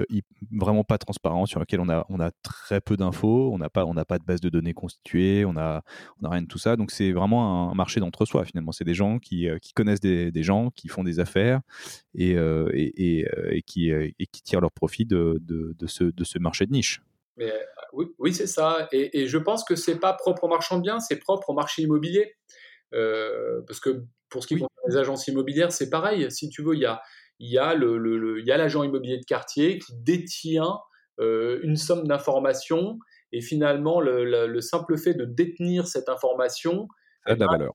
vraiment 0.52 0.84
pas 0.84 0.98
transparent, 0.98 1.46
sur 1.46 1.60
lequel 1.60 1.80
on 1.80 1.90
a, 1.90 2.06
on 2.10 2.20
a 2.20 2.32
très 2.44 2.82
peu 2.82 2.98
d'infos. 2.98 3.52
On 3.54 3.58
n'a 3.58 3.70
pas, 3.70 3.86
n'a 3.86 4.06
pas 4.06 4.20
de 4.20 4.26
base 4.26 4.42
de 4.42 4.50
données 4.50 4.74
constituée. 4.74 5.46
On 5.46 5.58
a, 5.58 5.82
on 6.22 6.26
a 6.26 6.30
rien 6.30 6.42
de 6.42 6.48
tout 6.48 6.60
ça. 6.60 6.76
Donc 6.76 6.92
c'est 6.92 7.12
vraiment 7.12 7.72
un 7.72 7.76
marché 7.76 8.00
d'entre-soi 8.00 8.46
finalement. 8.46 8.72
C'est 8.72 8.86
des 8.86 8.94
gens 8.94 9.20
qui, 9.20 9.48
qui 9.62 9.74
connaissent 9.74 10.02
des, 10.02 10.44
gens, 10.44 10.72
qui 10.72 10.88
font 10.88 11.04
des 11.04 11.20
affaires 11.20 11.62
et, 12.16 12.36
et, 12.74 13.62
qui, 13.66 13.92
qui 14.32 14.42
tirent 14.44 14.62
leur 14.62 14.72
profit 14.72 15.06
de, 15.06 15.40
de, 15.42 15.88
ce, 15.88 16.04
de 16.04 16.24
ce 16.24 16.40
marché 16.40 16.66
de 16.66 16.72
niche. 16.72 17.02
Mais 17.40 17.54
oui, 17.94 18.06
oui 18.20 18.34
c'est 18.34 18.48
ça. 18.48 18.88
Et, 18.92 19.28
je 19.28 19.38
pense 19.38 19.64
que 19.64 19.76
c'est 19.76 19.98
pas 19.98 20.14
propre 20.14 20.44
au 20.44 20.48
marchand 20.48 20.78
de 20.78 20.84
biens, 20.84 21.00
c'est 21.00 21.18
propre 21.18 21.50
au 21.50 21.54
marché 21.54 21.82
immobilier. 21.82 22.36
Euh, 22.94 23.62
parce 23.66 23.80
que 23.80 24.04
pour 24.30 24.44
ce 24.44 24.48
qui 24.48 24.56
concerne 24.56 24.70
les 24.88 24.98
agences 24.98 25.28
immobilières, 25.28 25.72
c'est 25.72 25.90
pareil. 25.90 26.30
Si 26.32 26.50
tu 26.50 26.62
veux, 26.62 26.76
il 26.76 26.82
y 26.82 26.86
a, 26.86 27.02
y 27.40 27.58
a, 27.58 27.74
le, 27.74 27.98
le, 27.98 28.44
a 28.52 28.58
l'agent 28.58 28.84
immobilier 28.84 29.18
de 29.18 29.26
quartier 29.26 29.80
qui 29.80 29.94
détient 29.96 30.80
euh, 31.20 31.60
une 31.64 31.78
somme 31.78 32.08
d'informations 32.08 33.00
et 33.32 33.42
finalement, 33.42 34.02
le, 34.02 34.48
le, 34.48 34.62
simple 34.62 34.98
fait 34.98 35.14
de 35.14 35.26
détenir 35.26 35.88
cette 35.88 36.10
information 36.10 36.88
a 37.30 37.36
de 37.36 37.40
la 37.40 37.48
valeur. 37.48 37.74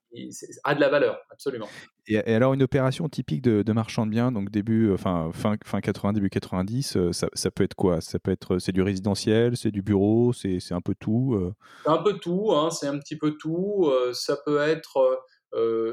A 0.65 0.75
de 0.75 0.81
la 0.81 0.89
valeur, 0.89 1.21
absolument. 1.31 1.69
Et, 2.07 2.19
alors, 2.19 2.55
une 2.55 2.63
opération 2.63 3.09
typique 3.09 3.43
de, 3.43 3.73
marchand 3.73 4.07
de 4.07 4.11
biens, 4.11 4.33
donc 4.33 4.51
début, 4.51 4.93
enfin, 4.93 5.31
fin, 5.33 5.57
fin 5.65 5.81
80, 5.81 6.15
début 6.15 6.31
90, 6.31 6.97
euh, 6.97 7.13
ça, 7.13 7.29
ça, 7.35 7.51
peut 7.51 7.65
être 7.65 7.75
quoi? 7.75 8.01
Ça 8.01 8.19
peut 8.19 8.31
être, 8.31 8.59
c'est 8.59 8.73
du 8.73 8.83
résidentiel, 8.83 9.57
c'est 9.57 9.71
du 9.71 9.83
bureau, 9.83 10.33
c'est 10.33 10.59
un 10.73 10.81
peu 10.81 10.95
tout 10.99 11.35
euh? 11.35 11.55
C'est 11.85 11.91
un 11.91 12.03
peu 12.03 12.19
tout, 12.19 12.53
hein, 12.53 12.71
c'est 12.71 12.87
un 12.87 12.99
petit 12.99 13.17
peu 13.17 13.37
tout. 13.39 13.87
Euh, 13.89 14.13
ça 14.13 14.37
peut 14.45 14.59
être 14.59 15.25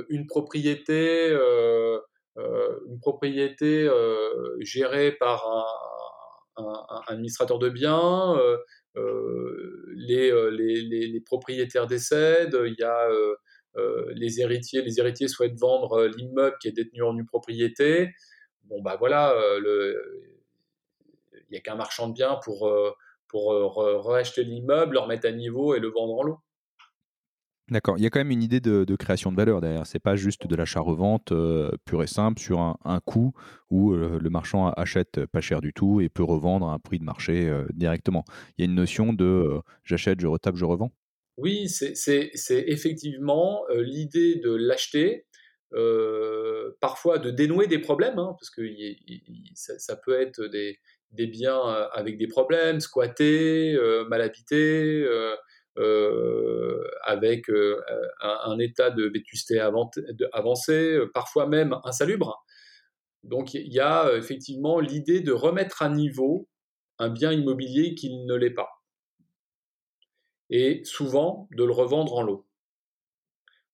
une 0.10 0.26
propriété, 0.26 1.32
une 2.38 3.00
propriété 3.00 3.88
gérée 4.60 5.12
par 5.12 5.46
un, 6.58 6.64
un, 6.64 7.02
administrateur 7.08 7.60
de 7.60 7.70
biens. 7.70 8.36
Les, 9.96 10.32
les, 10.52 10.82
les, 10.82 11.08
les, 11.08 11.22
propriétaires 11.22 11.88
décèdent, 11.88 12.58
il 12.66 12.76
y 12.78 12.84
a 12.84 13.10
euh, 13.10 13.36
les 14.16 14.42
héritiers, 14.42 14.82
les 14.82 15.00
héritiers 15.00 15.28
souhaitent 15.28 15.60
vendre 15.60 15.94
euh, 15.94 16.08
l'immeuble 16.10 16.56
qui 16.62 16.68
est 16.68 16.72
détenu 16.72 17.04
en 17.04 17.14
nue 17.14 17.26
propriété. 17.26 18.14
Bon 18.66 18.82
bah 18.82 18.96
voilà, 18.98 19.34
euh, 19.34 19.96
il 21.34 21.52
n'y 21.52 21.58
a 21.58 21.62
qu'un 21.62 21.76
marchand 21.76 22.08
de 22.08 22.14
biens 22.14 22.40
pour 22.44 22.72
pour 23.28 23.76
racheter 24.06 24.44
l'immeuble, 24.44 24.94
le 24.94 25.00
remettre 25.00 25.28
à 25.28 25.32
niveau 25.32 25.74
et 25.74 25.80
le 25.80 25.90
vendre 25.90 26.16
en 26.16 26.24
lot. 26.24 26.40
D'accord. 27.70 27.98
Il 27.98 28.04
y 28.04 28.06
a 28.06 28.10
quand 28.10 28.20
même 28.20 28.32
une 28.32 28.44
idée 28.44 28.60
de, 28.60 28.96
création 28.98 29.32
de 29.32 29.38
valeur 29.38 29.62
derrière. 29.62 29.88
C'est 29.88 30.00
pas 30.00 30.18
juste 30.18 30.46
de 30.46 30.56
l'achat-revente 30.58 31.32
pur 31.86 32.04
et 32.04 32.08
simple 32.08 32.42
sur 32.42 32.60
un, 32.60 32.76
un 32.84 33.00
coût 33.00 33.32
où 33.70 33.94
le 33.94 34.30
marchand 34.30 34.70
achète 34.72 35.26
pas 35.28 35.40
cher 35.40 35.62
du 35.62 35.72
tout 35.72 36.02
et 36.02 36.10
peut 36.10 36.24
revendre 36.24 36.68
à 36.68 36.74
un 36.74 36.80
prix 36.80 37.00
de 37.00 37.06
marché 37.06 37.50
directement. 37.74 38.26
Il 38.58 38.66
y 38.66 38.68
a 38.68 38.70
une 38.70 38.76
notion 38.76 39.14
de 39.14 39.62
j'achète, 39.86 40.20
je 40.20 40.28
retape, 40.28 40.58
je 40.58 40.66
revends? 40.66 40.92
Oui, 41.42 41.70
c'est 41.70 42.40
effectivement 42.68 43.64
euh, 43.72 43.82
l'idée 43.82 44.36
de 44.36 44.54
l'acheter, 44.54 45.26
euh, 45.74 46.78
parfois 46.80 47.18
de 47.18 47.32
dénouer 47.32 47.66
des 47.66 47.80
problèmes, 47.80 48.20
hein, 48.20 48.36
parce 48.40 48.52
que 48.52 48.62
ça, 49.56 49.96
peut 49.96 50.22
être 50.22 50.44
des, 50.46 50.78
biens 51.28 51.68
euh, 51.68 51.88
avec 51.94 52.20
des 52.20 52.28
problèmes, 52.28 52.80
squattés, 52.80 53.76
mal 54.08 54.22
habités, 54.22 55.04
avec 57.04 57.50
un, 58.22 58.60
état 58.60 58.92
de 58.92 59.06
vétusté 59.06 59.60
avancé, 59.60 61.00
parfois 61.12 61.48
même 61.48 61.76
insalubre. 61.86 62.46
Donc 63.24 63.56
il 63.56 63.74
y 63.74 63.80
a 63.80 64.16
effectivement 64.16 64.80
l'idée 64.80 65.22
de 65.22 65.32
remettre 65.32 65.82
à 65.82 65.90
niveau 65.90 66.48
un 67.00 67.10
bien 67.10 67.32
immobilier 67.32 67.96
qui 67.96 68.16
ne 68.26 68.36
l'est 68.36 68.52
pas 68.52 68.81
et 70.52 70.82
souvent 70.84 71.48
de 71.52 71.64
le 71.64 71.72
revendre 71.72 72.14
en 72.16 72.22
lot. 72.22 72.46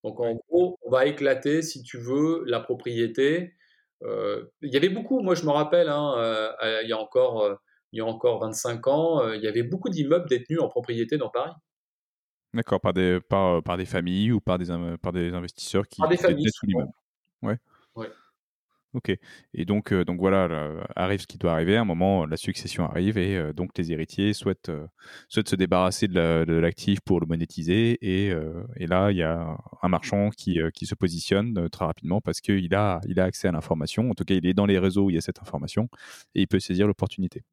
Donc 0.03 0.19
en 0.21 0.35
gros, 0.47 0.77
on 0.83 0.91
va 0.91 1.05
éclater, 1.05 1.61
si 1.61 1.83
tu 1.83 1.97
veux, 1.97 2.43
la 2.45 2.61
propriété. 2.61 3.55
Euh, 4.03 4.45
il 4.61 4.71
y 4.71 4.77
avait 4.77 4.89
beaucoup, 4.89 5.21
moi 5.21 5.35
je 5.35 5.43
me 5.43 5.49
rappelle, 5.49 5.89
hein, 5.89 6.13
euh, 6.17 6.81
il, 6.83 6.89
y 6.89 6.93
a 6.93 6.97
encore, 6.97 7.41
euh, 7.41 7.55
il 7.91 7.97
y 7.97 8.01
a 8.01 8.05
encore 8.05 8.39
25 8.39 8.87
ans, 8.87 9.33
il 9.33 9.41
y 9.41 9.47
avait 9.47 9.63
beaucoup 9.63 9.89
d'immeubles 9.89 10.29
détenus 10.29 10.59
en 10.61 10.69
propriété 10.69 11.17
dans 11.17 11.29
Paris. 11.29 11.51
D'accord, 12.53 12.79
par 12.79 12.93
des, 12.93 13.19
par, 13.19 13.61
par, 13.63 13.75
des 13.75 13.85
familles 13.85 14.31
ou 14.31 14.39
par 14.39 14.57
des, 14.57 14.67
par 15.01 15.11
des 15.11 15.33
investisseurs 15.33 15.87
qui 15.87 15.99
par 15.99 16.09
des 16.09 16.17
familles, 16.17 16.47
tout 16.57 16.65
l'immeuble. 16.67 16.91
Ouais. 17.41 17.57
Ok. 18.93 19.11
Et 19.53 19.65
donc, 19.65 19.91
euh, 19.91 20.05
donc 20.05 20.19
voilà, 20.19 20.47
arrive 20.95 21.19
ce 21.19 21.27
qui 21.27 21.37
doit 21.37 21.51
arriver. 21.51 21.75
À 21.75 21.81
un 21.81 21.85
moment, 21.85 22.25
la 22.25 22.37
succession 22.37 22.85
arrive 22.85 23.17
et 23.17 23.35
euh, 23.35 23.51
donc 23.51 23.77
les 23.77 23.91
héritiers 23.91 24.33
souhaitent, 24.33 24.69
euh, 24.69 24.87
souhaitent 25.27 25.49
se 25.49 25.55
débarrasser 25.55 26.07
de 26.07 26.53
l'actif 26.53 27.01
pour 27.01 27.19
le 27.19 27.27
monétiser. 27.27 27.97
Et, 28.01 28.33
et, 28.77 28.87
là, 28.87 29.11
il 29.11 29.17
y 29.17 29.23
a 29.23 29.57
un 29.81 29.87
marchand 29.89 30.29
qui, 30.29 30.59
qui 30.73 30.85
se 30.85 30.95
positionne 30.95 31.69
très 31.69 31.85
rapidement 31.85 32.21
parce 32.21 32.39
qu'il 32.39 32.73
a, 32.73 33.01
il 33.07 33.19
a 33.19 33.25
accès 33.25 33.47
à 33.47 33.51
l'information. 33.51 34.09
En 34.09 34.13
tout 34.13 34.23
cas, 34.23 34.35
il 34.35 34.47
est 34.47 34.53
dans 34.53 34.65
les 34.65 34.79
réseaux 34.79 35.05
où 35.05 35.09
il 35.09 35.15
y 35.15 35.17
a 35.17 35.21
cette 35.21 35.39
information 35.39 35.89
et 36.33 36.41
il 36.41 36.47
peut 36.47 36.59
saisir 36.59 36.87
l'opportunité. 36.87 37.43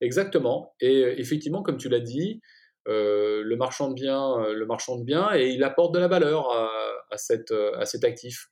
Exactement. 0.00 0.74
Et 0.80 1.00
effectivement, 1.18 1.62
comme 1.62 1.78
tu 1.78 1.88
l'as 1.88 2.00
dit, 2.00 2.40
le 2.86 3.54
marchand 3.56 3.88
de 3.88 3.94
biens, 3.94 4.36
le 4.52 4.66
marchand 4.66 4.98
de 4.98 5.04
biens, 5.04 5.30
et 5.34 5.50
il 5.50 5.64
apporte 5.64 5.94
de 5.94 5.98
la 5.98 6.08
valeur 6.08 6.50
à, 6.50 6.70
à, 7.10 7.16
cette, 7.16 7.52
à 7.78 7.86
cet 7.86 8.04
actif. 8.04 8.48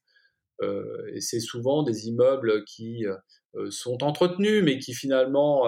Euh, 0.61 1.11
et 1.13 1.21
c'est 1.21 1.39
souvent 1.39 1.83
des 1.83 2.07
immeubles 2.07 2.63
qui 2.65 3.05
euh, 3.05 3.71
sont 3.71 4.03
entretenus, 4.03 4.63
mais 4.63 4.79
qui 4.79 4.93
finalement 4.93 5.65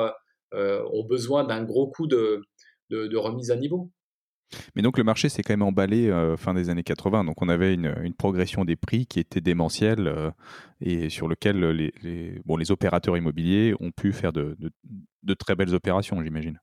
euh, 0.53 0.83
ont 0.91 1.03
besoin 1.03 1.43
d'un 1.43 1.63
gros 1.63 1.89
coup 1.89 2.07
de, 2.07 2.41
de, 2.89 3.17
remise 3.17 3.51
à 3.51 3.55
niveau. 3.55 3.91
Mais 4.75 4.83
donc 4.83 4.99
le 4.99 5.03
marché 5.03 5.29
s'est 5.29 5.41
quand 5.41 5.53
même 5.53 5.63
emballé 5.63 6.11
fin 6.37 6.53
des 6.53 6.69
années 6.69 6.83
80. 6.83 7.23
Donc 7.23 7.41
on 7.41 7.49
avait 7.49 7.73
une, 7.73 7.95
une 8.03 8.13
progression 8.13 8.65
des 8.65 8.75
prix 8.75 9.07
qui 9.07 9.19
était 9.19 9.41
démentielle 9.41 10.31
et 10.79 11.09
sur 11.09 11.27
lequel 11.27 11.59
les, 11.71 11.91
les, 12.03 12.39
bon, 12.45 12.55
les 12.55 12.69
opérateurs 12.69 13.17
immobiliers 13.17 13.73
ont 13.79 13.89
pu 13.89 14.13
faire 14.13 14.31
de, 14.31 14.55
de, 14.59 14.69
de 15.23 15.33
très 15.33 15.55
belles 15.55 15.73
opérations, 15.73 16.21
j'imagine. 16.21 16.59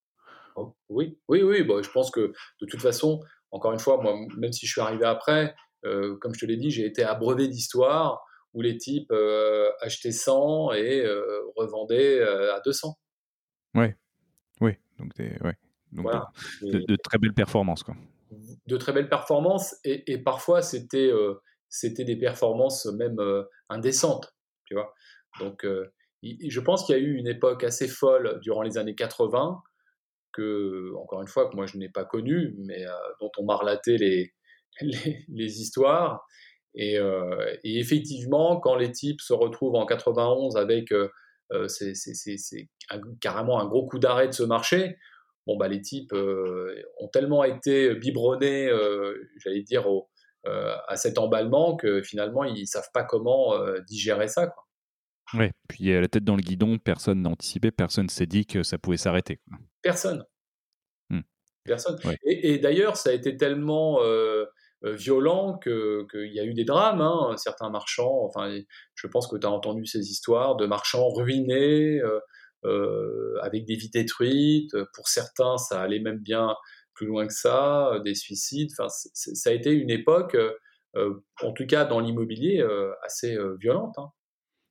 Oh, 0.54 0.76
oui, 0.88 1.18
oui, 1.26 1.42
oui. 1.42 1.64
Bon, 1.64 1.82
je 1.82 1.90
pense 1.90 2.12
que 2.12 2.32
de 2.60 2.66
toute 2.66 2.80
façon, 2.80 3.20
encore 3.50 3.72
une 3.72 3.80
fois, 3.80 4.00
moi, 4.00 4.14
même 4.36 4.52
si 4.52 4.66
je 4.66 4.72
suis 4.72 4.80
arrivé 4.80 5.04
après, 5.04 5.54
euh, 5.84 6.16
comme 6.18 6.34
je 6.34 6.40
te 6.40 6.46
l'ai 6.46 6.56
dit, 6.56 6.70
j'ai 6.70 6.84
été 6.84 7.02
abreuvé 7.02 7.48
d'histoires 7.48 8.24
où 8.52 8.62
les 8.62 8.76
types 8.76 9.10
euh, 9.12 9.70
achetaient 9.80 10.12
100 10.12 10.72
et 10.72 11.04
euh, 11.04 11.22
revendaient 11.56 12.22
à 12.22 12.60
200. 12.64 12.98
Ouais, 13.74 13.96
oui. 14.60 14.72
Donc, 14.98 15.12
ouais. 15.18 15.54
Donc 15.92 16.06
de, 16.62 16.96
très 16.96 17.18
belles 17.18 17.34
performances, 17.34 17.82
quoi. 17.82 17.96
De 18.66 18.76
très 18.76 18.92
belles 18.92 19.08
performances 19.08 19.74
et, 19.84 20.18
parfois 20.18 20.62
c'était 20.62 21.10
c'était 21.68 22.04
des 22.04 22.16
performances 22.16 22.86
même 22.86 23.18
indécentes, 23.68 24.32
tu 24.66 24.74
vois. 24.74 24.94
Donc 25.40 25.66
je 26.22 26.60
pense 26.60 26.84
qu'il 26.84 26.96
y 26.96 26.98
a 26.98 27.02
eu 27.02 27.14
une 27.14 27.26
époque 27.26 27.64
assez 27.64 27.88
folle 27.88 28.38
durant 28.40 28.62
les 28.62 28.78
années 28.78 28.94
80 28.94 29.60
que, 30.32 30.94
encore 30.96 31.22
une 31.22 31.28
fois, 31.28 31.50
que 31.50 31.56
moi 31.56 31.66
je 31.66 31.76
n'ai 31.76 31.88
pas 31.88 32.04
connue, 32.04 32.54
mais 32.58 32.84
dont 33.20 33.32
on 33.38 33.44
m'a 33.44 33.56
relaté 33.56 33.96
les, 33.96 34.32
les, 35.28 35.60
histoires. 35.60 36.26
Euh, 36.78 37.56
et, 37.64 37.78
effectivement, 37.78 38.60
quand 38.60 38.76
les 38.76 38.92
types 38.92 39.20
se 39.20 39.32
retrouvent 39.32 39.74
en 39.74 39.86
91 39.86 40.56
avec 40.56 40.92
euh, 40.92 41.08
euh, 41.52 41.66
c'est 41.68 42.68
carrément 43.20 43.60
un 43.60 43.66
gros 43.66 43.86
coup 43.86 43.98
d'arrêt 43.98 44.28
de 44.28 44.32
ce 44.32 44.44
marché, 44.44 44.96
bon 45.46 45.56
bah 45.56 45.66
les 45.66 45.80
types 45.80 46.12
ont 46.12 47.08
tellement 47.08 47.42
été 47.42 47.94
biberonnés, 47.96 48.70
j'allais 49.38 49.62
dire, 49.62 49.84
à 50.44 50.96
cet 50.96 51.18
emballement 51.18 51.76
que 51.76 52.02
finalement 52.02 52.44
ils 52.44 52.68
savent 52.68 52.90
pas 52.94 53.02
comment 53.02 53.54
digérer 53.88 54.28
ça. 54.28 54.46
Quoi. 54.46 54.64
Oui, 55.34 55.50
puis 55.68 55.84
la 55.84 56.08
tête 56.08 56.24
dans 56.24 56.36
le 56.36 56.42
guidon, 56.42 56.78
personne 56.78 57.22
n'a 57.22 57.30
anticipé, 57.30 57.70
personne 57.70 58.08
s'est 58.08 58.26
dit 58.26 58.46
que 58.46 58.62
ça 58.62 58.78
pouvait 58.78 58.96
s'arrêter. 58.96 59.40
Personne. 59.82 60.24
Hmm. 61.08 61.20
Personne. 61.64 61.98
Et, 62.24 62.54
et 62.54 62.58
d'ailleurs, 62.58 62.96
ça 62.96 63.10
a 63.10 63.12
été 63.12 63.36
tellement 63.36 64.02
euh, 64.02 64.46
violent 64.82 65.58
qu'il 65.58 66.32
y 66.32 66.40
a 66.40 66.44
eu 66.44 66.54
des 66.54 66.64
drames. 66.64 67.00
Hein, 67.00 67.36
certains 67.36 67.70
marchands, 67.70 68.24
enfin, 68.24 68.58
je 68.94 69.06
pense 69.06 69.28
que 69.28 69.36
tu 69.36 69.46
as 69.46 69.50
entendu 69.50 69.86
ces 69.86 70.10
histoires 70.10 70.56
de 70.56 70.66
marchands 70.66 71.08
ruinés, 71.08 72.00
euh, 72.00 72.20
euh, 72.64 73.36
avec 73.42 73.64
des 73.64 73.76
vies 73.76 73.90
détruites. 73.90 74.74
Pour 74.94 75.08
certains, 75.08 75.56
ça 75.58 75.80
allait 75.80 76.00
même 76.00 76.18
bien 76.18 76.54
plus 76.94 77.06
loin 77.06 77.26
que 77.26 77.32
ça, 77.32 78.00
des 78.04 78.14
suicides. 78.14 78.70
Enfin, 78.78 78.88
ça 78.88 79.50
a 79.50 79.52
été 79.52 79.70
une 79.70 79.90
époque, 79.90 80.36
en 80.94 81.52
tout 81.52 81.66
cas 81.66 81.84
dans 81.84 82.00
l'immobilier, 82.00 82.64
assez 83.02 83.36
violente. 83.58 83.94
Hein. 83.98 84.10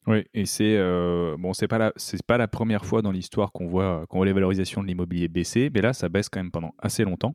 Oui, 0.07 0.23
et 0.33 0.45
c'est 0.45 0.77
bon, 1.37 1.53
c'est 1.53 1.67
pas 1.67 1.91
c'est 1.97 2.23
pas 2.23 2.37
la 2.37 2.47
première 2.47 2.85
fois 2.85 3.01
dans 3.01 3.11
l'histoire 3.11 3.51
qu'on 3.51 3.67
voit 3.67 4.05
qu'on 4.09 4.17
voit 4.17 4.25
les 4.25 4.33
valorisations 4.33 4.81
de 4.81 4.87
l'immobilier 4.87 5.27
baisser, 5.27 5.69
mais 5.73 5.81
là 5.81 5.93
ça 5.93 6.09
baisse 6.09 6.29
quand 6.29 6.39
même 6.39 6.51
pendant 6.51 6.73
assez 6.79 7.03
longtemps. 7.03 7.33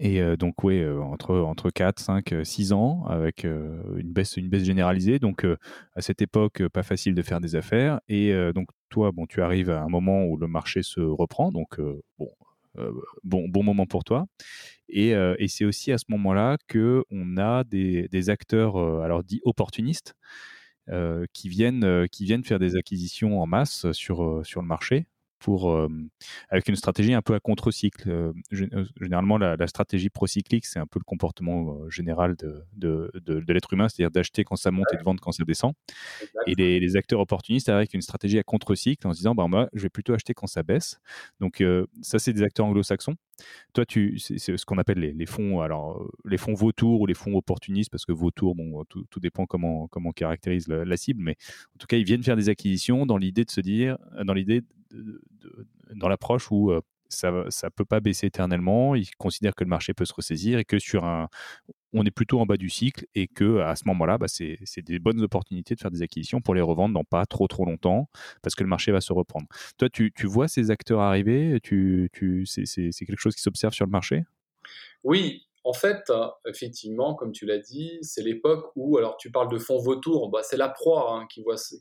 Et 0.00 0.20
donc, 0.36 0.62
oui, 0.64 0.84
entre, 0.86 1.36
entre 1.36 1.70
4, 1.70 2.00
5, 2.00 2.34
6 2.42 2.72
ans, 2.72 3.04
avec 3.08 3.44
une, 3.44 4.12
baisse, 4.12 4.36
une 4.36 4.48
baisse 4.48 4.64
généralisée. 4.64 5.18
Donc, 5.18 5.46
à 5.94 6.00
cette 6.00 6.20
époque, 6.22 6.66
pas 6.68 6.82
facile 6.82 7.14
de 7.14 7.22
faire 7.22 7.40
des 7.40 7.56
affaires. 7.56 8.00
Et 8.08 8.34
donc, 8.54 8.68
toi, 8.88 9.12
bon, 9.12 9.26
tu 9.26 9.40
arrives 9.42 9.70
à 9.70 9.82
un 9.82 9.88
moment 9.88 10.24
où 10.24 10.36
le 10.36 10.46
marché 10.46 10.82
se 10.82 11.00
reprend. 11.00 11.52
Donc, 11.52 11.80
bon, 12.18 12.30
bon, 13.22 13.48
bon 13.48 13.62
moment 13.62 13.86
pour 13.86 14.04
toi. 14.04 14.26
Et, 14.88 15.10
et 15.10 15.48
c'est 15.48 15.64
aussi 15.64 15.92
à 15.92 15.98
ce 15.98 16.06
moment-là 16.08 16.58
qu'on 16.70 17.36
a 17.38 17.64
des, 17.64 18.08
des 18.08 18.30
acteurs, 18.30 18.76
alors 18.76 19.22
dits 19.22 19.40
opportunistes, 19.44 20.14
qui, 21.32 21.48
viennent, 21.48 22.08
qui 22.10 22.24
viennent 22.24 22.44
faire 22.44 22.58
des 22.58 22.76
acquisitions 22.76 23.40
en 23.40 23.46
masse 23.46 23.90
sur, 23.92 24.40
sur 24.44 24.60
le 24.60 24.66
marché 24.66 25.06
pour, 25.44 25.70
euh, 25.70 25.88
avec 26.48 26.68
une 26.68 26.74
stratégie 26.74 27.12
un 27.12 27.20
peu 27.20 27.34
à 27.34 27.40
contre-cycle. 27.40 28.08
Euh, 28.08 28.32
euh, 28.54 28.86
généralement, 28.98 29.36
la, 29.36 29.66
stratégie 29.66 30.08
procyclique, 30.08 30.64
c'est 30.64 30.78
un 30.78 30.86
peu 30.86 30.98
le 30.98 31.04
comportement 31.04 31.86
général 31.90 32.34
de, 32.36 32.64
de, 32.72 33.10
de, 33.26 33.52
l'être 33.52 33.74
humain, 33.74 33.90
c'est-à-dire 33.90 34.10
d'acheter 34.10 34.42
quand 34.42 34.56
ça 34.56 34.70
monte 34.70 34.86
et 34.94 34.96
de 34.96 35.02
vendre 35.02 35.20
quand 35.20 35.32
ça 35.32 35.44
descend. 35.44 35.74
Et 36.46 36.54
les, 36.54 36.96
acteurs 36.96 37.20
opportunistes 37.20 37.68
avec 37.68 37.92
une 37.92 38.00
stratégie 38.00 38.38
à 38.38 38.42
contre-cycle 38.42 39.06
en 39.06 39.12
se 39.12 39.18
disant, 39.18 39.34
bah, 39.34 39.46
moi, 39.46 39.68
je 39.74 39.82
vais 39.82 39.90
plutôt 39.90 40.14
acheter 40.14 40.32
quand 40.32 40.46
ça 40.46 40.62
baisse. 40.62 40.98
Donc, 41.40 41.62
ça, 42.00 42.18
c'est 42.18 42.32
des 42.32 42.42
acteurs 42.42 42.64
anglo-saxons. 42.64 43.16
Toi, 43.74 43.84
tu, 43.84 44.18
c'est, 44.18 44.38
ce 44.38 44.64
qu'on 44.64 44.78
appelle 44.78 44.98
les, 44.98 45.12
les, 45.12 45.26
fonds, 45.26 45.60
alors 45.60 46.10
les 46.24 46.38
fonds 46.38 46.54
vautours 46.54 47.02
ou 47.02 47.06
les 47.06 47.14
fonds 47.14 47.36
opportunistes, 47.36 47.90
parce 47.90 48.06
que 48.06 48.12
vautour, 48.12 48.54
bon, 48.54 48.82
tout, 48.88 49.04
tout 49.10 49.20
dépend 49.20 49.44
comment, 49.44 49.88
comment 49.88 50.10
on 50.10 50.12
caractérise 50.12 50.68
la, 50.68 50.86
la, 50.86 50.96
cible, 50.96 51.22
mais 51.22 51.36
en 51.74 51.78
tout 51.78 51.86
cas, 51.86 51.98
ils 51.98 52.04
viennent 52.04 52.22
faire 52.22 52.36
des 52.36 52.48
acquisitions 52.48 53.04
dans 53.04 53.18
l'idée 53.18 53.44
de 53.44 53.50
se 53.50 53.60
dire, 53.60 53.98
dans 54.24 54.32
l'idée 54.32 54.62
dans 55.94 56.08
l'approche 56.08 56.50
où 56.50 56.70
euh, 56.70 56.80
ça 57.08 57.30
ne 57.30 57.68
peut 57.70 57.84
pas 57.84 58.00
baisser 58.00 58.26
éternellement. 58.26 58.94
Ils 58.94 59.14
considèrent 59.16 59.54
que 59.54 59.64
le 59.64 59.70
marché 59.70 59.94
peut 59.94 60.04
se 60.04 60.14
ressaisir 60.14 60.58
et 60.58 60.64
que 60.64 60.78
sur 60.78 61.04
un, 61.04 61.28
on 61.92 62.04
est 62.04 62.10
plutôt 62.10 62.40
en 62.40 62.46
bas 62.46 62.56
du 62.56 62.68
cycle 62.68 63.06
et 63.14 63.28
que 63.28 63.60
à 63.60 63.76
ce 63.76 63.84
moment-là, 63.86 64.18
bah, 64.18 64.26
c'est 64.28 64.58
des 64.82 64.98
bonnes 64.98 65.20
opportunités 65.22 65.74
de 65.74 65.80
faire 65.80 65.90
des 65.90 66.02
acquisitions 66.02 66.40
pour 66.40 66.54
les 66.54 66.60
revendre 66.60 66.94
dans 66.94 67.04
pas 67.04 67.24
trop 67.26 67.46
trop 67.46 67.64
longtemps 67.64 68.08
parce 68.42 68.54
que 68.54 68.64
le 68.64 68.68
marché 68.68 68.90
va 68.90 69.00
se 69.00 69.12
reprendre. 69.12 69.46
Toi, 69.78 69.88
tu, 69.88 70.12
tu 70.12 70.26
vois 70.26 70.48
ces 70.48 70.70
acteurs 70.70 71.00
arriver? 71.00 71.60
Tu, 71.62 72.10
tu, 72.12 72.46
C'est 72.46 72.90
quelque 72.92 73.20
chose 73.20 73.34
qui 73.34 73.42
s'observe 73.42 73.74
sur 73.74 73.86
le 73.86 73.92
marché? 73.92 74.24
Oui, 75.04 75.46
en 75.64 75.72
fait, 75.72 76.12
effectivement, 76.46 77.14
comme 77.14 77.32
tu 77.32 77.46
l'as 77.46 77.58
dit, 77.58 77.98
c'est 78.02 78.22
l'époque 78.22 78.70
où, 78.76 78.98
alors 78.98 79.16
tu 79.16 79.30
parles 79.30 79.50
de 79.50 79.56
fonds 79.56 79.78
vautour, 79.78 80.28
bah, 80.30 80.42
c'est 80.42 80.58
la 80.58 80.68
proie 80.68 81.14
hein, 81.14 81.26
qui, 81.32 81.42
voit 81.42 81.56
ce, 81.56 81.74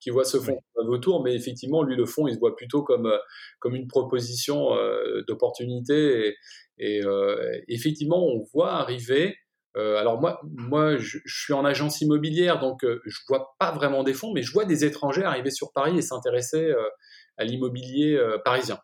qui, 0.00 0.10
voit 0.10 0.24
ce 0.24 0.38
fonds 0.38 0.60
vautour, 0.86 1.24
mais 1.24 1.34
effectivement, 1.34 1.82
lui, 1.82 1.96
le 1.96 2.06
fonds, 2.06 2.28
il 2.28 2.34
se 2.34 2.38
voit 2.38 2.54
plutôt 2.54 2.84
comme, 2.84 3.06
euh, 3.06 3.18
comme 3.58 3.74
une 3.74 3.88
proposition 3.88 4.76
euh, 4.76 5.24
d'opportunité. 5.26 6.36
Et, 6.78 7.02
euh, 7.04 7.60
effectivement, 7.66 8.24
on 8.24 8.44
voit 8.52 8.74
arriver. 8.74 9.36
alors 9.74 10.20
moi, 10.20 10.40
moi 10.44 10.96
je, 10.96 11.18
suis 11.26 11.52
en 11.52 11.64
agence 11.64 12.00
immobilière, 12.00 12.60
donc 12.60 12.84
je 12.84 13.18
vois 13.28 13.56
pas 13.58 13.72
vraiment 13.72 14.04
des 14.04 14.14
fonds, 14.14 14.32
mais 14.32 14.42
je 14.42 14.52
vois 14.52 14.64
des 14.64 14.84
étrangers 14.84 15.24
arriver 15.24 15.50
sur 15.50 15.72
Paris 15.72 15.98
et 15.98 16.02
s'intéresser 16.02 16.72
à 17.36 17.44
l'immobilier 17.44 18.16
parisien. 18.44 18.78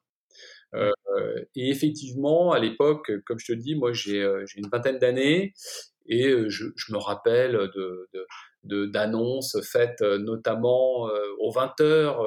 Euh, 0.75 1.45
et 1.55 1.71
effectivement, 1.71 2.53
à 2.53 2.59
l'époque, 2.59 3.11
comme 3.27 3.39
je 3.39 3.53
te 3.53 3.59
dis, 3.59 3.75
moi 3.75 3.93
j'ai 3.93 4.23
euh, 4.23 4.45
une 4.57 4.69
vingtaine 4.69 4.99
d'années 4.99 5.53
et 6.07 6.29
euh, 6.29 6.49
je, 6.49 6.65
me 6.91 6.99
rappelle 6.99 7.59
d'annonces 8.65 9.57
faites 9.63 10.03
notamment 10.03 11.09
aux 11.39 11.51
20 11.53 11.81
heures 11.81 12.27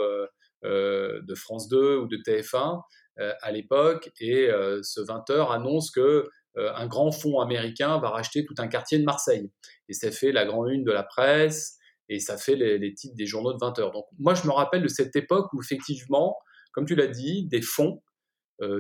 de 0.64 1.36
France 1.36 1.68
2 1.70 1.98
ou 1.98 2.08
de 2.08 2.18
TF1 2.18 2.82
à 3.18 3.52
l'époque 3.52 4.10
et 4.20 4.50
ce 4.82 5.02
20 5.02 5.30
heures 5.32 5.52
annonce 5.52 5.92
que 5.92 6.30
un 6.56 6.88
grand 6.88 7.12
fonds 7.12 7.40
américain 7.40 8.00
va 8.00 8.10
racheter 8.10 8.46
tout 8.46 8.56
un 8.60 8.68
quartier 8.68 9.00
de 9.00 9.04
Marseille 9.04 9.52
et 9.90 9.94
ça 9.94 10.12
fait 10.12 10.32
la 10.32 10.46
grande 10.46 10.70
une 10.72 10.84
de 10.84 10.92
la 10.92 11.04
presse 11.04 11.78
et 12.10 12.20
ça 12.20 12.38
fait 12.38 12.56
les, 12.56 12.94
titres 12.94 13.16
des 13.16 13.26
journaux 13.26 13.54
de 13.54 13.60
20 13.60 13.80
heures. 13.80 13.92
Donc 13.92 14.06
moi 14.18 14.34
je 14.34 14.48
me 14.48 14.52
rappelle 14.52 14.82
de 14.82 14.88
cette 14.88 15.16
époque 15.16 15.52
où 15.54 15.62
effectivement, 15.62 16.38
comme 16.72 16.86
tu 16.86 16.96
l'as 16.96 17.08
dit, 17.08 17.48
des 17.48 17.62
fonds 17.62 18.02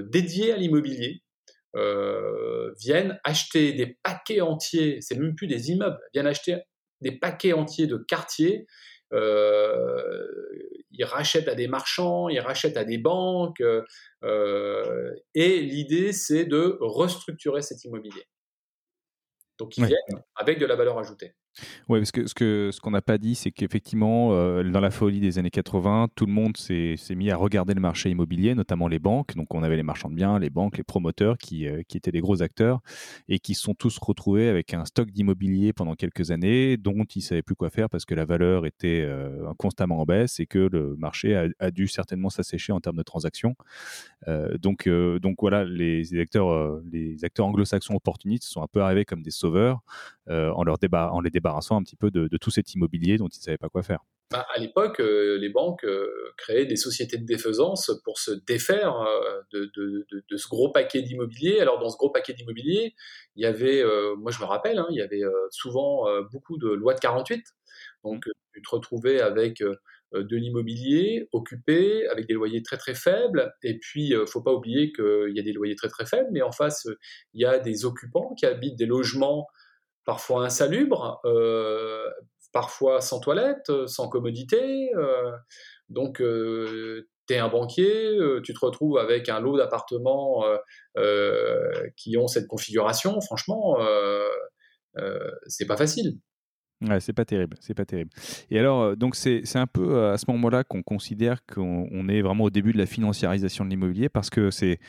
dédiés 0.09 0.53
à 0.53 0.57
l'immobilier 0.57 1.23
euh, 1.75 2.71
viennent 2.79 3.19
acheter 3.23 3.73
des 3.73 3.97
paquets 4.03 4.41
entiers, 4.41 5.01
c'est 5.01 5.15
même 5.15 5.35
plus 5.35 5.47
des 5.47 5.71
immeubles, 5.71 5.99
viennent 6.13 6.27
acheter 6.27 6.57
des 7.01 7.11
paquets 7.11 7.53
entiers 7.53 7.87
de 7.87 7.97
quartiers. 7.97 8.67
Euh, 9.11 10.27
ils 10.91 11.03
rachètent 11.03 11.47
à 11.47 11.55
des 11.55 11.67
marchands, 11.67 12.29
ils 12.29 12.39
rachètent 12.39 12.77
à 12.77 12.83
des 12.83 12.99
banques, 12.99 13.63
et 14.23 15.61
l'idée 15.61 16.13
c'est 16.13 16.45
de 16.45 16.77
restructurer 16.79 17.61
cet 17.61 17.83
immobilier. 17.83 18.27
Donc 19.57 19.77
ils 19.77 19.85
viennent 19.85 20.23
avec 20.35 20.59
de 20.59 20.65
la 20.65 20.75
valeur 20.75 20.97
ajoutée. 20.99 21.33
Oui, 21.87 21.99
parce 21.99 22.11
que 22.11 22.71
ce 22.71 22.79
qu'on 22.79 22.91
n'a 22.91 23.01
pas 23.01 23.17
dit, 23.17 23.35
c'est 23.35 23.51
qu'effectivement, 23.51 24.29
euh, 24.31 24.63
dans 24.63 24.79
la 24.79 24.89
folie 24.89 25.19
des 25.19 25.37
années 25.37 25.51
80, 25.51 26.07
tout 26.15 26.25
le 26.25 26.31
monde 26.31 26.57
s'est 26.57 26.97
mis 27.15 27.29
à 27.29 27.37
regarder 27.37 27.73
le 27.73 27.81
marché 27.81 28.09
immobilier, 28.09 28.55
notamment 28.55 28.87
les 28.87 28.99
banques. 28.99 29.35
Donc, 29.35 29.53
on 29.53 29.61
avait 29.61 29.75
les 29.75 29.83
marchands 29.83 30.09
de 30.09 30.15
biens, 30.15 30.39
les 30.39 30.49
banques, 30.49 30.77
les 30.77 30.83
promoteurs 30.83 31.37
qui, 31.37 31.67
euh, 31.67 31.83
étaient 31.93 32.11
des 32.11 32.21
gros 32.21 32.41
acteurs 32.41 32.81
et 33.27 33.37
qui 33.37 33.53
sont 33.53 33.75
tous 33.75 33.99
retrouvés 33.99 34.49
avec 34.49 34.73
un 34.73 34.85
stock 34.85 35.11
d'immobilier 35.11 35.73
pendant 35.73 35.93
quelques 35.93 36.31
années 36.31 36.75
dont 36.77 37.03
ils 37.15 37.19
ne 37.19 37.23
savaient 37.23 37.43
plus 37.43 37.55
quoi 37.55 37.69
faire 37.69 37.87
parce 37.87 38.05
que 38.05 38.15
la 38.15 38.25
valeur 38.25 38.65
était 38.65 39.01
euh, 39.01 39.53
constamment 39.59 39.99
en 39.99 40.05
baisse 40.05 40.39
et 40.39 40.47
que 40.47 40.57
le 40.71 40.95
marché 40.95 41.51
a, 41.59 41.71
dû 41.71 41.87
certainement 41.87 42.29
s'assécher 42.29 42.73
en 42.73 42.79
termes 42.79 42.97
de 42.97 43.03
transactions. 43.03 43.55
donc, 44.59 44.87
voilà, 45.39 45.65
les 45.65 46.19
acteurs, 46.19 46.79
les 46.91 47.17
anglo-saxons 47.37 47.95
opportunistes 47.95 48.45
sont 48.45 48.63
un 48.63 48.67
peu 48.67 48.81
arrivés 48.81 49.05
comme 49.05 49.21
des 49.21 49.31
sauveurs 49.31 49.81
en, 50.27 50.63
leur 50.63 50.77
débat, 50.77 51.11
les 51.23 51.29
débarrassant 51.43 51.75
un 51.75 51.83
petit 51.83 51.97
peu 51.97 52.09
de, 52.09 52.29
tout 52.37 52.51
cet 52.51 52.73
immobilier 52.73 53.17
dont 53.17 53.27
ils 53.27 53.39
ne 53.39 53.43
savaient 53.43 53.57
pas 53.57 53.69
quoi 53.69 53.83
faire. 53.83 53.99
Bah, 54.31 54.47
à 54.55 54.59
l'époque, 54.59 54.99
euh, 54.99 55.37
les 55.37 55.49
banques 55.49 55.83
euh, 55.83 56.09
créaient 56.37 56.65
des 56.65 56.77
sociétés 56.77 57.17
de 57.17 57.25
défaisance 57.25 57.91
pour 58.03 58.17
se 58.17 58.31
défaire 58.31 58.95
euh, 59.01 59.41
de, 59.51 60.37
ce 60.37 60.47
gros 60.47 60.71
paquet 60.71 61.01
d'immobilier. 61.01 61.59
Alors 61.59 61.79
dans 61.79 61.89
ce 61.89 61.97
gros 61.97 62.09
paquet 62.09 62.33
d'immobilier, 62.33 62.95
il 63.35 63.43
y 63.43 63.45
avait, 63.45 63.83
moi 64.17 64.31
je 64.31 64.39
me 64.39 64.45
rappelle, 64.45 64.79
hein, 64.79 64.87
il 64.89 64.97
y 64.97 65.01
avait 65.01 65.21
souvent 65.51 66.05
beaucoup 66.31 66.57
de 66.57 66.69
lois 66.69 66.93
de 66.93 66.99
48. 66.99 67.43
Donc 68.03 68.25
tu 68.53 68.61
te 68.61 68.69
retrouvais 68.69 69.21
avec 69.21 69.61
de 70.13 70.35
l'immobilier 70.35 71.27
occupé 71.31 72.07
avec 72.07 72.27
des 72.27 72.33
loyers 72.33 72.63
très 72.63 72.77
très 72.77 72.95
faibles. 72.95 73.53
Et 73.63 73.77
puis, 73.77 74.09
il 74.09 74.19
ne 74.19 74.25
faut 74.25 74.41
pas 74.41 74.53
oublier 74.53 74.91
qu'il 74.93 75.33
y 75.35 75.39
a 75.39 75.43
des 75.43 75.53
loyers 75.53 75.75
très 75.75 75.89
très 75.89 76.05
faibles, 76.05 76.29
mais 76.31 76.41
en 76.41 76.51
face, 76.51 76.87
il 77.33 77.41
y 77.41 77.45
a 77.45 77.59
des 77.59 77.85
occupants 77.85 78.33
qui 78.35 78.45
habitent 78.45 78.77
des 78.77 78.85
logements 78.85 79.47
parfois 80.05 80.45
insalubres, 80.45 81.21
parfois 82.51 83.01
sans 83.01 83.19
toilette, 83.19 83.71
sans 83.87 84.09
commodité. 84.09 84.91
donc, 85.89 86.17
tu 86.17 87.33
es 87.33 87.37
un 87.37 87.49
banquier, 87.49 88.17
tu 88.43 88.53
te 88.53 88.59
retrouves 88.65 88.97
avec 88.97 89.29
un 89.29 89.39
lot 89.39 89.57
d'appartements 89.57 90.43
qui 91.95 92.17
ont 92.17 92.27
cette 92.27 92.47
configuration. 92.47 93.19
Franchement, 93.21 93.77
c'est 95.47 95.67
pas 95.67 95.77
facile. 95.77 96.17
C'est 96.99 97.13
pas 97.13 97.23
terrible, 97.23 97.55
c'est 97.61 97.73
pas 97.73 97.85
terrible. 97.85 98.09
Et 98.49 98.59
alors, 98.59 98.81
euh, 98.81 98.95
donc 98.95 99.15
c'est 99.15 99.55
un 99.55 99.67
peu 99.67 99.95
euh, 99.95 100.13
à 100.13 100.17
ce 100.17 100.25
moment-là 100.29 100.63
qu'on 100.63 100.83
considère 100.83 101.45
qu'on 101.45 102.09
est 102.09 102.21
vraiment 102.21 102.45
au 102.45 102.49
début 102.49 102.73
de 102.73 102.77
la 102.77 102.85
financiarisation 102.85 103.63
de 103.63 103.69
l'immobilier 103.69 104.09
parce 104.09 104.29
que 104.29 104.51
ces, 104.51 104.79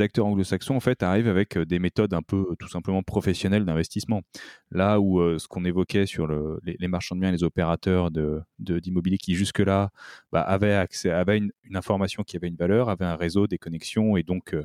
acteurs 0.00 0.26
anglo-saxons 0.26 0.74
en 0.74 0.80
fait 0.80 1.02
arrivent 1.02 1.28
avec 1.28 1.56
euh, 1.56 1.64
des 1.64 1.78
méthodes 1.78 2.12
un 2.14 2.22
peu 2.22 2.44
tout 2.58 2.68
simplement 2.68 3.02
professionnelles 3.02 3.64
d'investissement. 3.64 4.22
Là 4.70 5.00
où 5.00 5.20
ce 5.38 5.46
qu'on 5.46 5.64
évoquait 5.64 6.06
sur 6.06 6.26
le, 6.26 6.60
les, 6.64 6.88
marchands 6.88 7.14
de 7.14 7.20
biens 7.20 7.28
et 7.28 7.32
les 7.32 7.44
opérateurs 7.44 8.10
d'immobilier 8.58 9.16
de, 9.16 9.22
qui 9.22 9.34
jusque-là 9.34 9.90
bah, 10.32 10.40
avaient 10.40 10.74
accès, 10.74 11.10
avaient 11.10 11.38
une, 11.38 11.52
une, 11.64 11.76
information 11.76 12.22
qui 12.24 12.36
avait 12.36 12.48
une 12.48 12.56
valeur, 12.56 12.88
avaient 12.88 13.04
un 13.04 13.16
réseau, 13.16 13.46
des 13.46 13.58
connexions 13.58 14.16
et 14.16 14.22
donc 14.22 14.56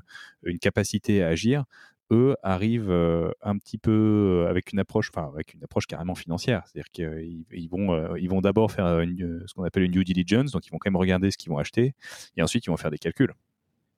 une 0.44 0.60
capacité 0.60 1.24
à 1.24 1.28
agir 1.28 1.66
eux 2.12 2.36
arrivent 2.44 2.92
un 2.92 3.58
petit 3.58 3.78
peu 3.78 4.46
avec 4.50 4.72
une 4.72 4.80
approche, 4.80 5.10
enfin 5.14 5.30
avec 5.34 5.54
une 5.54 5.64
approche 5.64 5.88
carrément 5.88 6.16
financière, 6.16 6.64
c'est-à-dire 6.66 6.90
qu'ils 6.92 7.46
ils 7.52 7.70
vont, 7.70 8.16
ils 8.16 8.30
vont 8.30 8.42
d'abord 8.42 8.72
faire 8.72 8.88
ce 8.88 9.54
qu'on 9.54 9.64
appelle 9.64 9.84
une 9.84 9.92
due 9.92 10.04
diligence, 10.04 10.52
donc 10.52 10.66
ils 10.66 10.70
vont 10.72 10.78
quand 10.78 10.90
même 10.90 10.98
regarder 10.98 11.32
ce 11.32 11.38
qu'ils 11.38 11.52
vont 11.52 11.58
acheter, 11.58 11.96
et 12.36 12.42
ensuite 12.42 12.66
ils 12.66 12.70
vont 12.70 12.78
faire 12.78 12.92
des 12.92 12.98
calculs. 12.98 13.34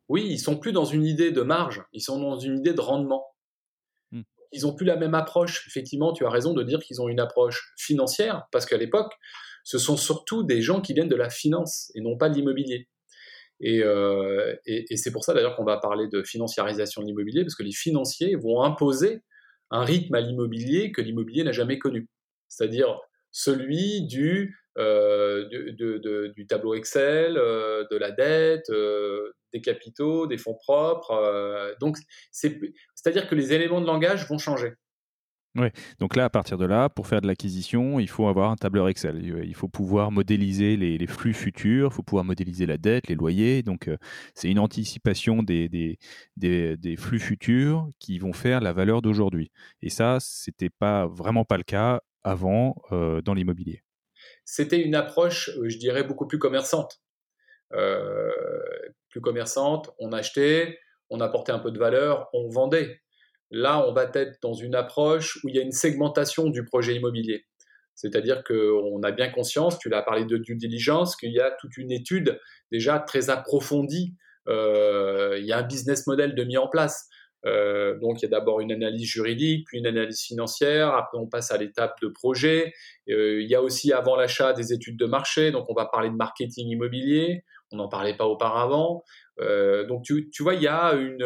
Oui, 0.09 0.25
ils 0.27 0.39
sont 0.39 0.57
plus 0.57 0.71
dans 0.71 0.85
une 0.85 1.05
idée 1.05 1.31
de 1.31 1.41
marge, 1.41 1.83
ils 1.93 2.01
sont 2.01 2.19
dans 2.19 2.39
une 2.39 2.57
idée 2.57 2.73
de 2.73 2.81
rendement. 2.81 3.27
Hmm. 4.11 4.23
Ils 4.51 4.65
ont 4.65 4.73
plus 4.73 4.85
la 4.85 4.95
même 4.95 5.13
approche. 5.13 5.67
Effectivement, 5.67 6.13
tu 6.13 6.25
as 6.25 6.31
raison 6.31 6.53
de 6.53 6.63
dire 6.63 6.79
qu'ils 6.79 6.99
ont 6.99 7.09
une 7.09 7.19
approche 7.19 7.73
financière, 7.77 8.47
parce 8.51 8.65
qu'à 8.65 8.77
l'époque, 8.77 9.13
ce 9.63 9.77
sont 9.77 9.97
surtout 9.97 10.41
des 10.43 10.63
gens 10.63 10.81
qui 10.81 10.95
viennent 10.95 11.09
de 11.09 11.15
la 11.15 11.29
finance 11.29 11.91
et 11.93 12.01
non 12.01 12.17
pas 12.17 12.29
de 12.29 12.33
l'immobilier. 12.35 12.87
Euh, 13.63 14.55
et, 14.65 14.95
c'est 14.97 15.11
pour 15.11 15.23
ça 15.23 15.33
d'ailleurs 15.33 15.55
qu'on 15.55 15.65
va 15.65 15.77
parler 15.77 16.07
de 16.07 16.23
financiarisation 16.23 17.01
de 17.01 17.07
l'immobilier, 17.07 17.43
parce 17.43 17.55
que 17.55 17.63
les 17.63 17.71
financiers 17.71 18.35
vont 18.35 18.63
imposer 18.63 19.21
un 19.71 19.83
rythme 19.83 20.15
à 20.15 20.21
l'immobilier 20.21 20.91
que 20.91 21.01
l'immobilier 21.01 21.43
n'a 21.43 21.51
jamais 21.51 21.77
connu. 21.77 22.07
C'est-à-dire 22.47 22.99
celui 23.31 24.07
du, 24.07 24.57
euh, 24.77 25.45
du 26.35 26.47
tableau 26.47 26.73
Excel, 26.73 27.37
euh, 27.37 27.85
de 27.91 27.97
la 27.97 28.11
dette, 28.11 28.71
des 29.53 29.61
capitaux, 29.61 30.25
des 30.27 30.37
fonds 30.37 30.55
propres. 30.55 31.75
donc, 31.79 31.97
c'est-à-dire 32.31 33.27
que 33.27 33.35
les 33.35 33.53
éléments 33.53 33.81
de 33.81 33.87
langage 33.87 34.27
vont 34.27 34.37
changer. 34.37 34.73
Oui, 35.55 35.67
donc 35.97 36.15
là, 36.15 36.25
à 36.25 36.29
partir 36.29 36.59
de 36.59 36.65
là, 36.65 36.89
pour 36.89 37.07
faire 37.07 37.21
de 37.21 37.27
l'acquisition, 37.27 37.99
il 37.99 38.07
faut 38.07 38.27
avoir 38.27 38.51
un 38.51 38.55
tableur 38.55 38.87
Excel. 38.87 39.19
Il 39.43 39.55
faut 39.55 39.67
pouvoir 39.67 40.11
modéliser 40.11 40.77
les, 40.77 41.07
flux 41.07 41.33
futurs, 41.33 41.89
il 41.91 41.95
faut 41.95 42.03
pouvoir 42.03 42.23
modéliser 42.23 42.67
la 42.67 42.77
dette, 42.77 43.07
les 43.07 43.15
loyers. 43.15 43.63
Donc, 43.63 43.87
euh, 43.87 43.97
c'est 44.35 44.49
une 44.49 44.59
anticipation 44.59 45.41
des, 45.41 45.67
des, 45.67 45.97
des, 46.37 46.95
flux 46.97 47.19
futurs 47.19 47.89
qui 47.97 48.19
vont 48.19 48.31
faire 48.31 48.61
la 48.61 48.73
valeur 48.73 49.01
d'aujourd'hui. 49.01 49.51
Et 49.81 49.89
ça, 49.89 50.19
c'était 50.19 50.69
pas 50.69 51.07
vraiment 51.07 51.45
pas 51.45 51.57
le 51.57 51.63
cas 51.63 52.01
avant 52.23 52.75
euh, 52.91 53.21
dans 53.21 53.33
l'immobilier. 53.33 53.81
C'était 54.45 54.79
une 54.79 54.93
approche, 54.93 55.49
euh, 55.57 55.67
je 55.67 55.77
dirais, 55.79 56.03
beaucoup 56.03 56.27
plus 56.27 56.39
commerçante. 56.39 57.01
plus 59.09 59.21
commerçante, 59.21 59.89
on 59.97 60.11
achetait, 60.11 60.77
on 61.09 61.21
apportait 61.21 61.51
un 61.51 61.59
peu 61.59 61.71
de 61.71 61.79
valeur, 61.79 62.29
on 62.33 62.49
vendait. 62.49 63.01
Là, 63.51 63.85
on 63.87 63.93
va 63.93 64.09
être 64.13 64.37
dans 64.41 64.53
une 64.53 64.75
approche 64.75 65.39
où 65.43 65.49
il 65.49 65.55
y 65.55 65.59
a 65.59 65.63
une 65.63 65.71
segmentation 65.71 66.49
du 66.49 66.63
projet 66.63 66.95
immobilier. 66.95 67.45
C'est-à-dire 67.95 68.43
qu'on 68.45 69.03
a 69.03 69.11
bien 69.11 69.29
conscience, 69.29 69.77
tu 69.77 69.89
l'as 69.89 70.01
parlé 70.01 70.23
de 70.23 70.37
due 70.37 70.55
diligence, 70.55 71.17
qu'il 71.17 71.33
y 71.33 71.39
a 71.41 71.51
toute 71.59 71.75
une 71.75 71.91
étude 71.91 72.39
déjà 72.71 72.99
très 72.99 73.29
approfondie. 73.29 74.15
Euh, 74.47 75.35
il 75.37 75.45
y 75.45 75.51
a 75.51 75.57
un 75.57 75.63
business 75.63 76.07
model 76.07 76.33
de 76.33 76.43
mis 76.45 76.57
en 76.57 76.69
place. 76.69 77.09
Euh, 77.45 77.97
donc 77.99 78.21
il 78.21 78.23
y 78.23 78.25
a 78.25 78.29
d'abord 78.29 78.61
une 78.61 78.71
analyse 78.71 79.05
juridique, 79.05 79.67
puis 79.67 79.79
une 79.79 79.87
analyse 79.87 80.21
financière, 80.21 80.93
après 80.93 81.17
on 81.17 81.27
passe 81.27 81.51
à 81.51 81.57
l'étape 81.57 81.95
de 82.01 82.07
projet. 82.07 82.73
Euh, 83.09 83.41
il 83.41 83.49
y 83.49 83.55
a 83.55 83.61
aussi 83.61 83.91
avant 83.91 84.15
l'achat 84.15 84.53
des 84.53 84.71
études 84.71 84.97
de 84.97 85.05
marché, 85.05 85.51
donc 85.51 85.69
on 85.69 85.73
va 85.73 85.85
parler 85.85 86.09
de 86.09 86.15
marketing 86.15 86.69
immobilier, 86.69 87.43
on 87.71 87.77
n'en 87.77 87.89
parlait 87.89 88.15
pas 88.15 88.25
auparavant. 88.25 89.03
donc 89.39 90.03
tu, 90.03 90.29
tu, 90.31 90.43
vois, 90.43 90.53
il 90.53 90.61
y 90.61 90.67
a 90.67 90.93
une, 90.93 91.25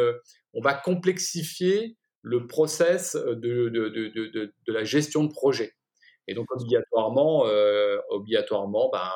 on 0.53 0.61
va 0.61 0.73
complexifier 0.73 1.97
le 2.23 2.47
process 2.47 3.15
de, 3.15 3.69
de, 3.69 3.89
de, 3.89 4.31
de, 4.33 4.73
la 4.73 4.83
gestion 4.83 5.23
de 5.23 5.31
projet. 5.31 5.73
Et 6.27 6.33
donc 6.33 6.47
obligatoirement, 6.51 7.45
euh, 7.47 7.97
obligatoirement, 8.09 8.89
ben, 8.91 9.09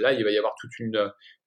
là 0.00 0.12
il 0.12 0.24
va 0.24 0.30
y 0.30 0.36
avoir 0.36 0.54
toute 0.60 0.76
une 0.80 0.96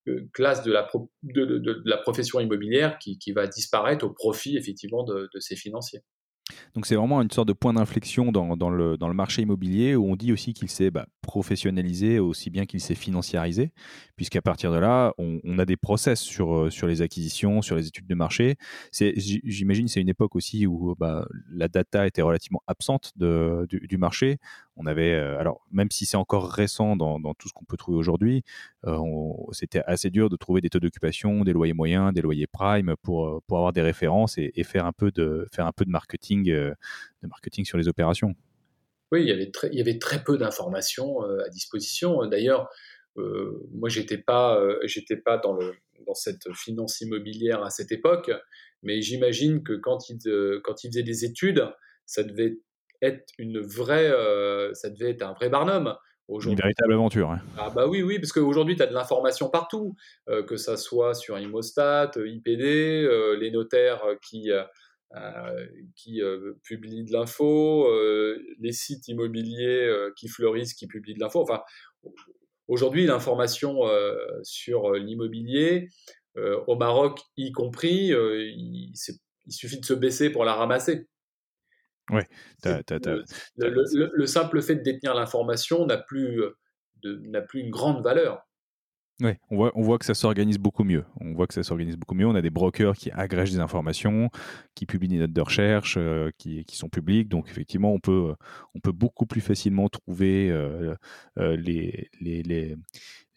euh, 0.07 0.21
classe 0.33 0.63
de 0.63 0.71
la, 0.71 0.89
de, 1.23 1.81
la 1.85 1.97
profession 1.97 2.39
immobilière 2.39 2.97
qui, 2.97 3.19
qui, 3.19 3.33
va 3.33 3.45
disparaître 3.45 4.05
au 4.05 4.09
profit 4.09 4.57
effectivement 4.57 5.03
de, 5.03 5.29
ces 5.39 5.57
financiers. 5.57 5.99
Donc 6.75 6.85
c'est 6.85 6.95
vraiment 6.95 7.21
une 7.21 7.29
sorte 7.29 7.47
de 7.47 7.53
point 7.53 7.73
d'inflexion 7.73 8.31
dans, 8.31 8.55
dans, 8.57 8.69
le, 8.69 8.97
dans, 8.97 9.07
le, 9.07 9.13
marché 9.13 9.41
immobilier 9.41 9.95
où 9.95 10.09
on 10.09 10.15
dit 10.15 10.31
aussi 10.31 10.53
qu'il 10.53 10.69
s'est 10.69 10.91
bah, 10.91 11.05
professionnalisé 11.21 12.19
aussi 12.19 12.49
bien 12.49 12.65
qu'il 12.65 12.79
s'est 12.79 12.95
financiarisé, 12.95 13.71
puisqu'à 14.21 14.43
partir 14.43 14.71
de 14.71 14.77
là, 14.77 15.15
on, 15.17 15.57
a 15.57 15.65
des 15.65 15.77
process 15.77 16.19
sur, 16.19 16.55
euh, 16.55 16.69
sur 16.69 16.85
les 16.85 17.01
acquisitions, 17.01 17.63
sur 17.63 17.75
les 17.75 17.87
études 17.87 18.05
de 18.05 18.13
marché. 18.13 18.55
J'imagine 18.93 19.87
c'est 19.87 19.99
une 19.99 20.09
époque 20.09 20.35
aussi 20.35 20.67
où 20.67 20.93
bah, 20.93 21.27
la 21.51 21.67
data 21.67 22.05
était 22.05 22.21
relativement 22.21 22.61
absente 22.67 23.13
du, 23.15 23.97
marché. 23.97 24.37
On 24.75 24.85
avait, 24.85 25.13
euh, 25.13 25.39
alors 25.39 25.65
même 25.71 25.89
si 25.89 26.05
c'est 26.05 26.17
encore 26.17 26.51
récent 26.51 26.95
dans, 26.95 27.17
tout 27.33 27.47
ce 27.47 27.53
qu'on 27.53 27.65
peut 27.65 27.77
trouver 27.77 27.97
aujourd'hui, 27.97 28.43
euh, 28.85 28.99
c'était 29.53 29.81
assez 29.87 30.11
dur 30.11 30.29
de 30.29 30.35
trouver 30.35 30.61
des 30.61 30.69
taux 30.69 30.79
d'occupation, 30.79 31.43
des 31.43 31.53
loyers 31.53 31.73
moyens, 31.73 32.13
des 32.13 32.21
loyers 32.21 32.45
prime 32.45 32.93
pour, 33.01 33.41
pour 33.47 33.57
avoir 33.57 33.73
des 33.73 33.81
références 33.81 34.37
et, 34.37 34.63
faire, 34.63 34.85
un 34.85 34.93
peu 34.93 35.09
de, 35.09 35.47
faire 35.51 35.65
un 35.65 35.71
peu 35.71 35.83
de 35.83 35.89
marketing, 35.89 36.43
de 36.43 36.75
marketing 37.23 37.65
sur 37.65 37.79
les 37.79 37.87
opérations. 37.87 38.35
Oui, 39.11 39.23
il 39.23 39.27
y 39.27 39.81
avait 39.81 39.97
très, 39.97 40.23
peu 40.23 40.37
d'informations 40.37 41.21
à 41.21 41.49
disposition. 41.49 42.27
D'ailleurs, 42.27 42.69
euh, 42.69 43.00
moi, 43.15 43.89
j'étais 43.89 44.17
pas, 44.17 44.59
j'étais 44.83 45.17
pas 45.17 45.37
dans 45.37 45.53
le 45.53 45.73
dans 46.07 46.15
cette 46.15 46.51
finance 46.55 46.99
immobilière 47.01 47.63
à 47.63 47.69
cette 47.69 47.91
époque, 47.91 48.31
mais 48.81 49.01
j'imagine 49.01 49.63
que 49.63 49.73
quand 49.73 50.09
il 50.09 50.17
quand 50.63 50.83
il 50.83 50.87
faisait 50.87 51.03
des 51.03 51.25
études, 51.25 51.67
ça 52.05 52.23
devait 52.23 52.57
être 53.01 53.25
une 53.37 53.59
vraie, 53.59 54.11
ça 54.73 54.89
devait 54.89 55.11
être 55.11 55.23
un 55.23 55.33
vrai 55.33 55.49
barnum. 55.49 55.95
Une 56.29 56.55
véritable 56.55 56.93
aventure. 56.93 57.29
Hein. 57.31 57.41
Ah 57.57 57.69
bah 57.69 57.87
oui, 57.87 58.01
oui, 58.01 58.17
parce 58.17 58.31
qu'aujourd'hui, 58.31 58.77
tu 58.77 58.81
as 58.81 58.87
de 58.87 58.93
l'information 58.93 59.49
partout, 59.49 59.95
que 60.47 60.55
ça 60.55 60.77
soit 60.77 61.13
sur 61.13 61.37
Imostat, 61.37 62.11
IPD, 62.15 63.35
les 63.37 63.51
notaires 63.51 64.01
qui, 64.21 64.49
euh, 65.17 65.67
qui 65.97 66.21
euh, 66.21 66.53
publient 66.63 67.03
de 67.03 67.11
l'info, 67.11 67.85
euh, 67.91 68.41
les 68.59 68.71
sites 68.71 69.09
immobiliers 69.09 69.93
qui 70.15 70.29
fleurissent, 70.29 70.73
qui 70.73 70.87
publient 70.87 71.15
de 71.15 71.19
l'info. 71.19 71.41
Enfin, 71.41 71.61
aujourd'hui, 72.71 73.05
l'information 73.05 73.81
sur 74.43 74.93
l'immobilier, 74.93 75.89
au 76.35 76.75
Maroc 76.75 77.19
y 77.37 77.51
compris, 77.51 78.07
il, 78.07 78.93
suffit 79.49 79.79
de 79.79 79.85
se 79.85 79.93
baisser 79.93 80.29
pour 80.29 80.45
la 80.45 80.53
ramasser. 80.53 81.07
Ouais, 82.09 82.27
le, 82.65 84.25
simple 84.25 84.61
fait 84.61 84.75
de 84.75 84.81
détenir 84.81 85.13
l'information 85.13 85.85
n'a 85.85 85.97
plus, 85.97 86.41
n'a 87.03 87.41
plus 87.41 87.61
une 87.61 87.69
grande 87.69 88.03
valeur. 88.03 88.41
Oui, 89.21 89.33
on 89.51 89.83
voit, 89.83 89.99
que 89.99 90.05
ça 90.05 90.15
s'organise 90.15 90.57
beaucoup 90.57 90.83
mieux. 90.83 91.05
On 91.19 91.33
voit 91.33 91.45
que 91.45 91.53
ça 91.53 91.61
s'organise 91.61 91.95
beaucoup 91.95 92.15
mieux. 92.15 92.25
On 92.25 92.33
a 92.33 92.41
des 92.41 92.49
brokers 92.49 92.95
qui 92.95 93.11
agrègent 93.11 93.51
des 93.51 93.59
informations, 93.59 94.31
qui 94.73 94.87
publient 94.87 95.09
des 95.09 95.19
notes 95.19 95.33
de 95.33 95.41
recherche, 95.41 95.95
euh, 95.99 96.31
qui, 96.39 96.65
sont 96.71 96.89
publiques. 96.89 97.29
Donc 97.29 97.47
effectivement, 97.47 97.93
on 97.93 97.99
peut, 97.99 98.33
on 98.73 98.79
peut 98.79 98.91
beaucoup 98.91 99.27
plus 99.27 99.41
facilement 99.41 99.89
trouver 99.89 100.49
euh, 100.49 100.95
euh, 101.37 101.55
les, 101.55 102.09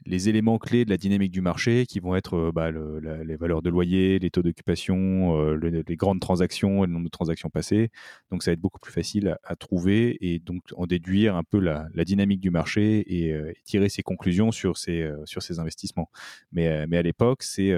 les 0.07 0.29
éléments 0.29 0.59
clés 0.59 0.85
de 0.85 0.91
la 0.91 0.97
dynamique 0.97 1.33
du 1.33 1.41
marché 1.41 1.87
qui 1.87 2.01
vont 2.01 2.15
être 2.15 2.35
euh, 2.35 2.53
bah, 2.53 2.71
les 2.71 3.37
valeurs 3.37 3.63
de 3.63 3.71
loyer, 3.71 4.19
les 4.19 4.31
taux 4.31 4.43
d'occupation, 4.43 5.41
euh, 5.41 5.57
les 5.57 5.97
grandes 5.97 6.21
transactions 6.21 6.85
et 6.85 6.87
le 6.87 6.93
nombre 6.93 7.07
de 7.07 7.11
transactions 7.11 7.51
passées. 7.51 7.91
Donc 8.31 8.43
ça 8.43 8.51
va 8.51 8.53
être 8.55 8.61
beaucoup 8.61 8.81
plus 8.81 8.93
facile 8.93 9.37
à, 9.45 9.57
trouver 9.57 10.17
et 10.21 10.39
donc 10.41 10.63
en 10.77 10.87
déduire 10.87 11.37
un 11.37 11.45
peu 11.45 11.59
la, 11.59 11.89
dynamique 12.05 12.41
du 12.41 12.51
marché 12.51 13.05
euh, 13.11 13.51
et, 13.51 13.57
tirer 13.65 13.89
ses 13.89 14.03
conclusions 14.03 14.53
sur 14.53 14.77
ces, 14.77 15.11
sur 15.25 15.43
ces 15.43 15.59
investissements. 15.59 16.11
Mais, 16.53 16.87
mais 16.87 16.99
à 16.99 17.03
l'époque, 17.03 17.43
c'est... 17.43 17.73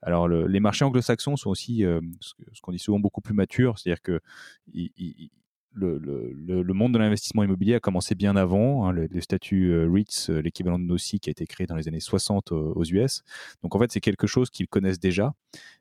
alors 0.00 0.28
les 0.28 0.60
marchés 0.60 0.84
anglo-saxons 0.84 1.36
sont 1.36 1.50
aussi 1.50 1.84
ce 2.20 2.60
qu'on 2.60 2.72
dit 2.72 2.78
souvent 2.78 2.98
beaucoup 2.98 3.20
plus 3.20 3.34
matures, 3.34 3.78
c'est-à-dire 3.78 4.02
que 4.02 4.20
le, 5.74 6.72
monde 6.72 6.92
de 6.92 6.98
l'investissement 6.98 7.42
immobilier 7.42 7.74
a 7.74 7.80
commencé 7.80 8.14
bien 8.14 8.36
avant. 8.36 8.86
Hein, 8.86 8.92
le, 8.92 9.08
statut 9.20 9.86
REITs, 9.88 10.28
l'équivalent 10.28 10.78
de 10.78 10.84
NOSI, 10.84 11.20
qui 11.20 11.30
a 11.30 11.32
été 11.32 11.46
créé 11.46 11.66
dans 11.66 11.76
les 11.76 11.88
années 11.88 12.00
60 12.00 12.52
aux 12.52 12.84
US. 12.84 13.22
Donc 13.62 13.74
en 13.74 13.78
fait, 13.78 13.92
c'est 13.92 14.00
quelque 14.00 14.26
chose 14.26 14.50
qu'ils 14.50 14.68
connaissent 14.68 15.00
déjà 15.00 15.34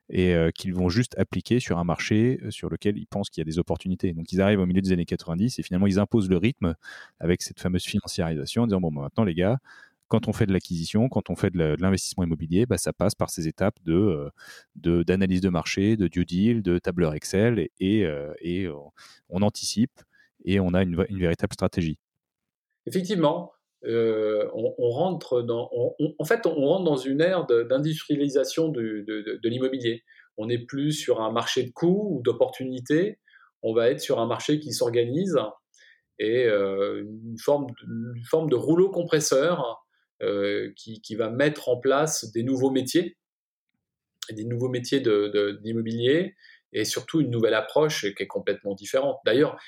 et 0.10 0.36
qu'ils 0.56 0.73
vont 0.73 0.89
juste 0.89 1.17
appliquer 1.17 1.60
sur 1.60 1.77
un 1.77 1.84
marché 1.84 2.39
sur 2.49 2.69
lequel 2.69 2.97
ils 2.97 3.08
pensent 3.08 3.30
qu'il 3.30 3.41
y 3.41 3.43
a 3.43 3.45
des 3.45 3.60
opportunités. 3.60 4.13
Donc 4.13 4.32
ils 4.32 4.41
arrivent 4.41 4.60
au 4.60 4.65
milieu 4.65 4.82
des 4.82 4.91
années 4.91 5.06
90 5.06 5.60
et 5.60 5.63
finalement 5.63 5.88
ils 5.88 5.99
imposent 5.99 6.30
le 6.30 6.38
rythme 6.38 6.75
avec 7.19 7.41
cette 7.41 7.60
fameuse 7.60 7.84
financiarisation 7.84 8.63
en 8.63 8.67
disant 8.67 8.82
bon 8.82 8.91
bah, 8.91 9.01
maintenant 9.01 9.23
les 9.23 9.36
gars, 9.36 9.60
quand 10.12 10.28
on 10.28 10.34
fait 10.34 10.45
de 10.45 10.52
l'acquisition, 10.52 11.08
quand 11.08 11.30
on 11.30 11.38
fait 11.38 11.52
de 11.52 11.78
l'investissement 11.80 12.26
immobilier, 12.26 12.65
bah, 12.65 12.78
ça 12.78 12.91
passe 12.91 13.15
par 13.15 13.30
ces 13.30 13.47
étapes 13.47 13.78
de 13.86 14.30
d'analyse 14.76 15.39
de, 15.39 15.47
marché, 15.47 15.95
de 15.95 16.10
due 16.10 16.26
deal, 16.26 16.62
de 16.62 16.80
tableur 16.80 17.13
Excel, 17.13 17.69
et, 17.80 18.06
et, 18.41 18.67
on 19.30 19.41
anticipe 19.41 20.02
et 20.43 20.60
on 20.60 20.74
a 20.74 20.84
une, 20.84 20.97
véritable 20.97 21.54
stratégie. 21.54 21.97
Effectivement, 22.88 23.54
on, 23.86 24.89
rentre 24.89 25.41
dans, 25.43 25.69
en 26.19 26.26
fait, 26.26 26.45
on 26.45 26.67
rentre 26.67 26.84
dans 26.84 26.97
une 26.97 27.21
ère 27.21 27.45
d'industrialisation 27.45 28.67
de, 28.67 29.06
de 29.08 29.50
l'immobilier. 29.50 30.04
On 30.36 30.47
n'est 30.47 30.65
plus 30.65 30.91
sur 30.91 31.21
un 31.21 31.32
marché 31.32 31.63
de 31.63 31.71
coûts 31.71 32.17
ou 32.17 32.21
d'opportunités, 32.21 33.17
on 33.63 33.74
va 33.74 33.89
être 33.89 34.02
sur 34.02 34.19
un 34.19 34.28
marché 34.28 34.60
qui 34.60 34.74
s'organise 34.74 35.38
et 36.19 36.47
une, 36.47 37.38
forme, 37.41 37.67
une 37.88 38.26
forme 38.30 38.50
de 38.50 38.56
rouleau 38.56 38.89
compresseur 38.89 39.82
euh, 40.23 40.71
qui, 40.75 41.15
va 41.15 41.29
mettre 41.29 41.69
en 41.69 41.77
place 41.77 42.31
des 42.31 42.43
nouveaux 42.43 42.69
métiers, 42.69 43.17
des 44.29 44.45
nouveaux 44.45 44.69
métiers 44.69 45.01
d'immobilier 45.62 46.36
et 46.73 46.86
surtout 46.86 47.21
une 47.21 47.31
nouvelle 47.31 47.55
approche 47.55 48.13
qui 48.13 48.23
est 48.23 48.27
complètement 48.27 48.75
différente. 48.75 49.17
D'ailleurs, 49.25 49.60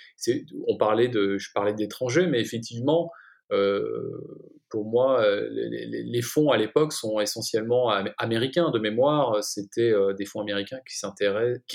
on 0.68 0.78
parlait 0.78 1.08
de, 1.08 1.38
je 1.38 1.50
parlais 1.54 1.74
d'étrangers, 1.74 2.28
mais 2.28 2.40
effectivement, 2.40 3.12
euh, 3.52 4.52
pour 4.70 4.86
moi, 4.86 5.24
euh, 5.24 5.48
les, 5.50 6.22
fonds 6.22 6.52
à 6.52 6.58
l'époque 6.58 6.94
sont 6.94 7.20
essentiellement 7.20 7.90
américains 8.18 8.70
de 8.70 8.80
mémoire. 8.80 9.44
C'était 9.44 9.94
des 10.18 10.26
fonds 10.26 10.42
américains 10.42 10.80
qui 10.88 10.98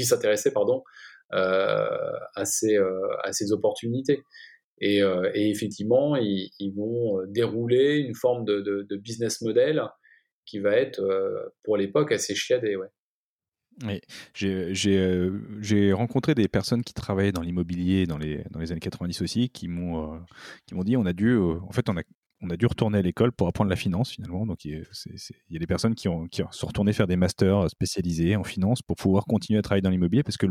s'intéressaient, 0.04 0.52
pardon, 0.52 0.84
à 1.30 2.44
ces, 2.44 2.78
à 3.24 3.32
ces 3.32 3.52
opportunités. 3.52 4.22
Euh, 4.82 5.30
et, 5.34 5.50
effectivement, 5.50 6.16
ils, 6.16 6.72
vont 6.74 7.20
euh, 7.20 7.26
dérouler 7.26 7.98
une 7.98 8.14
forme 8.14 8.44
de, 8.44 8.96
business 8.96 9.40
model 9.40 9.82
qui 10.44 10.58
va 10.58 10.72
être, 10.72 11.00
euh, 11.00 11.54
pour 11.64 11.76
l'époque, 11.76 12.12
assez 12.12 12.34
chiadé. 12.34 12.76
Ouais. 12.76 12.88
Oui, 13.84 14.00
j'ai 14.34 15.92
rencontré 15.92 16.34
des 16.34 16.48
personnes 16.48 16.82
qui 16.82 16.94
travaillaient 16.94 17.30
dans 17.30 17.42
l'immobilier 17.42 18.06
dans 18.06 18.18
les, 18.18 18.42
années 18.56 18.80
90 18.80 19.22
aussi, 19.22 19.50
qui 19.50 19.68
m'ont 19.68 20.20
qui 20.66 20.74
m'ont 20.74 20.82
dit 20.82 20.96
on 20.96 21.06
a 21.06 21.12
dû, 21.12 21.36
en 21.36 21.70
fait, 21.70 21.88
on 21.88 21.96
a 21.96 22.02
on 22.40 22.50
a 22.50 22.56
dû 22.56 22.66
retourner 22.66 22.98
à 22.98 23.02
l'école 23.02 23.32
pour 23.32 23.48
apprendre 23.48 23.70
la 23.70 23.76
finance 23.76 24.10
finalement. 24.12 24.46
Donc 24.46 24.64
il 24.64 24.84
y, 25.50 25.56
a 25.56 25.58
des 25.58 25.66
personnes 25.66 25.94
qui, 25.94 26.08
ont, 26.08 26.28
qui 26.28 26.42
sont 26.50 26.66
retournées 26.66 26.92
faire 26.92 27.08
des 27.08 27.16
masters 27.16 27.68
spécialisés 27.68 28.36
en 28.36 28.44
finance 28.44 28.80
pour 28.80 28.96
pouvoir 28.96 29.24
continuer 29.26 29.58
à 29.58 29.62
travailler 29.62 29.82
dans 29.82 29.90
l'immobilier 29.90 30.22
parce 30.22 30.36
que 30.36 30.46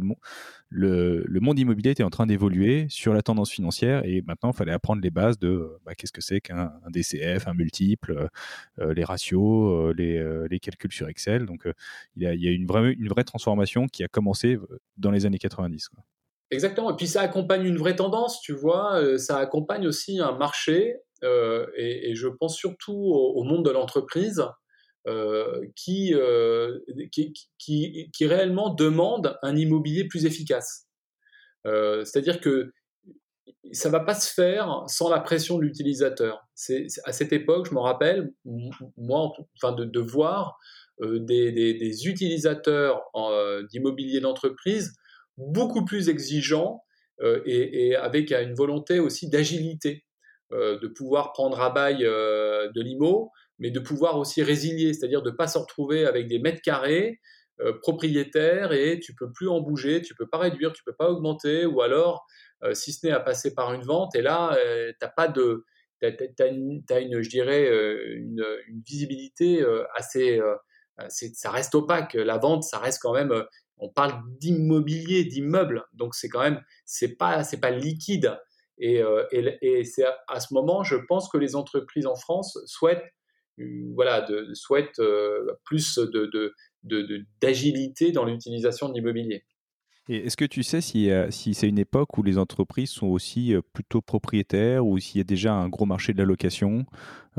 le, 0.69 1.39
monde 1.39 1.60
immobilier 1.60 1.91
était 1.91 2.04
en 2.04 2.10
train 2.10 2.26
d'évoluer 2.26 2.88
sur 2.89 3.13
la 3.13 3.21
tendance 3.21 3.52
financière 3.52 4.06
et 4.06 4.21
maintenant 4.23 4.52
il 4.52 4.56
fallait 4.56 4.73
apprendre 4.73 5.02
les 5.02 5.12
bases 5.12 5.39
de 5.39 5.80
bah, 5.86 5.95
qu'est-ce 5.95 6.12
que 6.12 6.21
c'est 6.21 6.41
qu'un 6.41 6.73
DCF, 6.89 7.47
un 7.47 7.54
multiple, 7.54 8.12
euh, 8.12 8.28
euh, 8.80 8.93
les 8.93 9.06
ratios, 9.06 9.89
euh, 9.89 10.47
les, 10.50 10.60
calculs 10.60 10.91
sur 10.91 11.08
Excel. 11.08 11.45
Donc 11.45 11.67
il, 12.15 12.23
y 12.23 12.28
a, 12.28 12.34
il 12.34 12.45
une 12.47 12.65
vraie 12.65 13.23
transformation 13.23 13.88
qui 13.88 14.04
a 14.04 14.08
commencé 14.08 14.58
dans 14.97 15.12
les 15.12 15.26
années 15.26 15.38
90. 15.38 15.89
Exactement. 16.50 16.91
Et 16.91 16.95
puis 16.95 17.08
ça 17.08 17.21
accompagne 17.21 17.65
une 17.65 17.78
vraie 17.78 17.95
tendance, 17.95 18.41
tu 18.41 18.54
vois. 18.54 19.17
Ça 19.17 19.38
accompagne 19.38 19.88
aussi 19.88 20.19
un 20.19 20.32
marché 20.38 20.97
euh, 21.24 21.68
et, 21.76 22.16
je 22.16 22.28
pense 22.28 22.56
surtout 22.56 22.94
au, 22.94 23.44
monde 23.44 23.66
de 23.66 23.72
l'entreprise 23.72 24.44
euh, 25.08 25.66
qui, 25.76 26.14
euh, 26.14 26.80
qui, 27.12 27.34
qui, 27.58 28.26
réellement 28.26 28.74
demande 28.74 29.38
un 29.42 29.56
immobilier 29.56 30.08
plus 30.08 30.26
efficace. 30.26 30.86
C'est-à-dire 31.66 32.40
que 32.40 32.72
ça 33.74 33.90
va 33.90 34.00
pas 34.00 34.14
se 34.14 34.34
faire 34.34 34.84
sans 34.88 35.10
la 35.10 35.20
pression 35.20 35.58
de 35.58 35.64
l'utilisateur. 35.64 36.48
À 37.04 37.12
cette 37.12 37.34
époque, 37.34 37.68
je 37.70 37.76
me 37.76 37.80
rappelle, 37.80 38.32
moi, 38.96 39.34
enfin, 39.62 39.74
de, 39.74 40.00
voir 40.00 40.58
des, 41.02 42.08
utilisateurs 42.08 43.02
d'immobilier 43.70 44.22
d'entreprise 44.22 44.94
beaucoup 45.36 45.84
plus 45.84 46.08
exigeants 46.08 46.86
et, 47.46 47.96
avec 47.98 48.32
une 48.32 48.54
volonté 48.54 49.00
aussi 49.00 49.30
d'agilité. 49.30 50.07
Euh, 50.54 50.80
de 50.80 50.88
pouvoir 50.88 51.34
prendre 51.34 51.60
à 51.60 51.70
bail 51.70 52.06
euh, 52.06 52.72
de 52.72 52.82
l'IMO, 52.82 53.34
mais 53.60 53.70
de 53.70 53.82
pouvoir 53.82 54.18
aussi 54.18 54.42
résilier, 54.44 54.94
c'est-à-dire 54.94 55.22
de 55.22 55.30
ne 55.30 55.36
pas 55.36 55.48
se 55.48 55.58
retrouver 55.58 56.06
avec 56.06 56.28
des 56.28 56.40
mètres 56.40 56.62
carrés 56.62 57.20
euh, 57.60 57.74
propriétaires 57.82 58.72
et 58.72 59.02
tu 59.02 59.14
peux 59.14 59.30
plus 59.30 59.50
en 59.50 59.60
bouger, 59.60 60.02
tu 60.02 60.16
peux 60.16 60.26
pas 60.26 60.38
réduire, 60.38 60.72
tu 60.72 60.86
peux 60.86 60.96
pas 60.98 61.10
augmenter, 61.10 61.66
ou 61.66 61.82
alors, 61.82 62.26
si 62.72 62.94
ce 62.94 63.06
n'est 63.06 63.12
à 63.12 63.20
passer 63.20 63.54
par 63.54 63.74
une 63.74 63.82
vente, 63.82 64.16
et 64.16 64.22
là, 64.22 64.58
tu 65.00 65.08
pas 65.18 65.28
de... 65.28 65.66
Tu 66.02 66.08
as, 66.08 66.48
une, 66.48 67.22
je 67.22 67.30
dirais, 67.30 67.68
une, 68.16 68.44
visibilité 68.86 69.64
assez, 69.96 70.42
Ça 71.10 71.52
reste 71.52 71.76
opaque. 71.76 72.14
La 72.14 72.38
vente, 72.38 72.64
ça 72.64 72.80
reste 72.80 73.00
quand 73.02 73.14
même... 73.14 73.44
On 73.78 73.90
parle 73.90 74.24
d'immobilier, 74.40 75.26
d'immeuble, 75.26 75.84
donc 75.94 76.16
c'est 76.16 76.30
quand 76.30 76.42
même... 76.42 76.64
C'est 76.86 77.18
pas, 77.18 77.44
pas 77.62 77.72
liquide. 77.72 78.40
Euh, 78.84 79.26
et, 79.32 79.84
c'est 79.84 80.06
à, 80.28 80.40
ce 80.40 80.54
moment, 80.54 80.84
je 80.84 80.96
pense 80.96 81.30
que 81.30 81.38
les 81.38 81.56
entreprises 81.56 82.06
en 82.06 82.16
France 82.16 82.60
souhaitent, 82.66 83.06
euh, 83.60 83.92
voilà, 83.96 84.26
souhaitent 84.54 85.00
euh, 85.00 85.54
plus 85.63 86.00
d'agilité 87.42 88.12
dans 88.12 88.26
l'utilisation 88.26 88.90
de 88.90 88.94
l'immobilier. 88.94 89.46
Et 90.10 90.26
est-ce 90.26 90.38
que 90.38 90.46
tu 90.46 90.63
sais 90.63 90.82
si, 90.82 91.10
si 91.32 91.54
c'est 91.54 91.67
une 91.67 91.80
époque 91.80 92.17
où 92.17 92.24
les 92.24 92.38
entreprises 92.38 92.91
sont 92.91 93.08
aussi 93.08 93.54
plutôt 93.74 94.02
propriétaires 94.02 94.86
ou 94.86 94.98
s'il 95.00 95.17
y 95.17 95.22
a 95.22 95.26
déjà 95.26 95.54
un 95.54 95.67
gros 95.67 95.86
marché 95.86 96.13
de 96.13 96.17
la 96.17 96.26
location, 96.26 96.86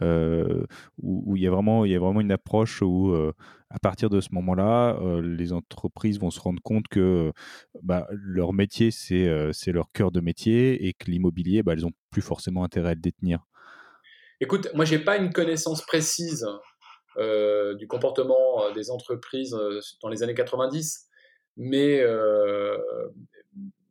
où, 0.02 1.37
il, 1.37 1.42
y 1.42 1.46
a 1.46 1.50
vraiment, 1.50 1.85
une 1.85 2.33
approche 2.33 2.83
où 2.83 3.14
à 3.70 3.78
partir 3.78 4.09
de 4.09 4.20
ce 4.20 4.28
moment-là, 4.33 4.96
euh, 5.00 5.20
les 5.20 5.52
entreprises 5.52 6.18
vont 6.18 6.31
se 6.31 6.40
rendre 6.40 6.62
compte 6.62 6.88
que 6.88 7.33
bah, 7.83 8.07
leur 8.11 8.52
métier, 8.52 8.90
euh, 9.12 9.52
c'est 9.52 9.72
leur 9.72 9.92
cœur 9.92 10.11
de 10.11 10.20
métier 10.20 10.87
et 10.87 10.94
que 10.94 11.11
l'immobilier, 11.11 11.62
bah, 11.62 11.74
elles 11.74 11.83
n'ont 11.83 11.92
plus 12.11 12.22
forcément 12.22 12.64
intérêt 12.64 12.90
à 12.90 12.94
le 12.94 13.00
détenir. 13.00 13.40
Écoute, 14.40 14.68
moi, 14.74 14.85
je 14.85 14.94
n'ai 14.94 15.04
pas 15.04 15.16
une 15.16 15.33
connaissance 15.33 15.83
précise 15.83 16.46
euh, 17.18 17.74
du 17.74 17.87
comportement 17.87 18.72
des 18.72 18.90
entreprises 18.90 19.54
dans 20.02 20.09
les 20.09 20.22
années 20.22 20.35
90, 20.35 21.09
mais, 21.59 22.03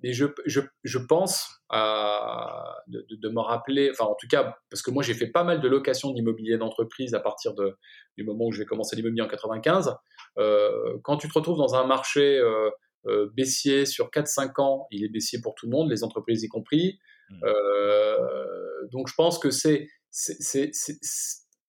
mais 0.03 0.13
je, 0.13 0.25
je, 0.45 0.61
je, 0.83 0.97
pense 0.97 1.61
à, 1.69 2.77
de, 2.87 3.05
de, 3.09 3.29
me 3.29 3.39
rappeler, 3.39 3.89
enfin 3.91 4.05
en 4.05 4.15
tout 4.15 4.27
cas, 4.27 4.55
parce 4.69 4.81
que 4.81 4.91
moi 4.91 5.03
j'ai 5.03 5.13
fait 5.13 5.27
pas 5.27 5.43
mal 5.43 5.59
de 5.59 5.67
locations 5.67 6.11
d'immobilier 6.11 6.57
d'entreprise 6.57 7.13
à 7.13 7.19
partir 7.19 7.53
de, 7.53 7.77
du 8.17 8.23
moment 8.23 8.45
où 8.45 8.51
j'ai 8.51 8.65
commencé 8.65 8.95
l'immobilier 8.95 9.23
en 9.23 9.27
95. 9.27 9.95
Euh, 10.37 10.97
quand 11.03 11.17
tu 11.17 11.27
te 11.27 11.33
retrouves 11.33 11.57
dans 11.57 11.75
un 11.75 11.85
marché 11.85 12.37
euh, 12.37 12.69
euh, 13.07 13.29
baissier 13.35 13.85
sur 13.85 14.09
4-5 14.09 14.61
ans, 14.61 14.87
il 14.91 15.03
est 15.03 15.09
baissier 15.09 15.39
pour 15.41 15.55
tout 15.55 15.65
le 15.65 15.71
monde, 15.71 15.89
les 15.89 16.03
entreprises 16.03 16.43
y 16.43 16.47
compris. 16.47 16.99
Mmh. 17.29 17.43
Euh, 17.43 18.87
donc 18.91 19.07
je 19.07 19.13
pense 19.15 19.39
que 19.39 19.49
c'est, 19.49 19.87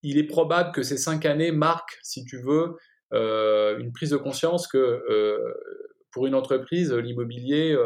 il 0.03 0.19
est 0.19 0.27
probable 0.27 0.73
que 0.73 0.83
ces 0.83 0.97
5 0.97 1.25
années 1.27 1.53
marquent, 1.53 1.99
si 2.03 2.25
tu 2.25 2.41
veux, 2.41 2.77
euh, 3.15 3.79
une 3.79 3.93
prise 3.93 4.11
de 4.11 4.17
conscience 4.17 4.67
que 4.67 5.03
pour 6.13 6.27
une 6.27 6.35
entreprise, 6.35 6.93
l'immobilier 6.93 7.77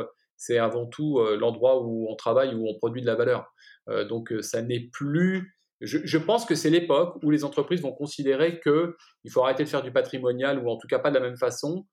c'est 0.42 0.58
avant 0.58 0.87
tout 0.87 1.20
euh, 1.20 1.37
l'endroit 1.37 1.82
où 1.82 2.08
on 2.11 2.16
travaille, 2.16 2.54
où 2.54 2.68
on 2.68 2.74
produit 2.74 3.00
de 3.00 3.06
la 3.06 3.14
valeur. 3.14 3.46
Euh, 3.88 4.04
donc 4.04 4.32
euh, 4.32 4.42
ça 4.42 4.61
n'est 4.61 4.88
plus 4.92 5.56
je, 5.80 6.16
pense 6.16 6.44
que 6.44 6.54
c'est 6.54 6.70
l'époque 6.70 7.16
où 7.24 7.30
les 7.32 7.42
entreprises 7.42 7.82
vont 7.82 7.92
considérer 7.92 8.61
qu'il 8.61 9.30
faut 9.32 9.42
arrêter 9.42 9.64
de 9.64 9.68
faire 9.68 9.82
du 9.82 9.90
patrimonial, 9.90 10.61
ou 10.61 10.70
en 10.70 10.76
tout 10.76 10.86
cas 10.86 11.01
pas 11.01 11.11
de 11.11 11.16
la 11.16 11.20
même 11.20 11.36
façon, 11.36 11.88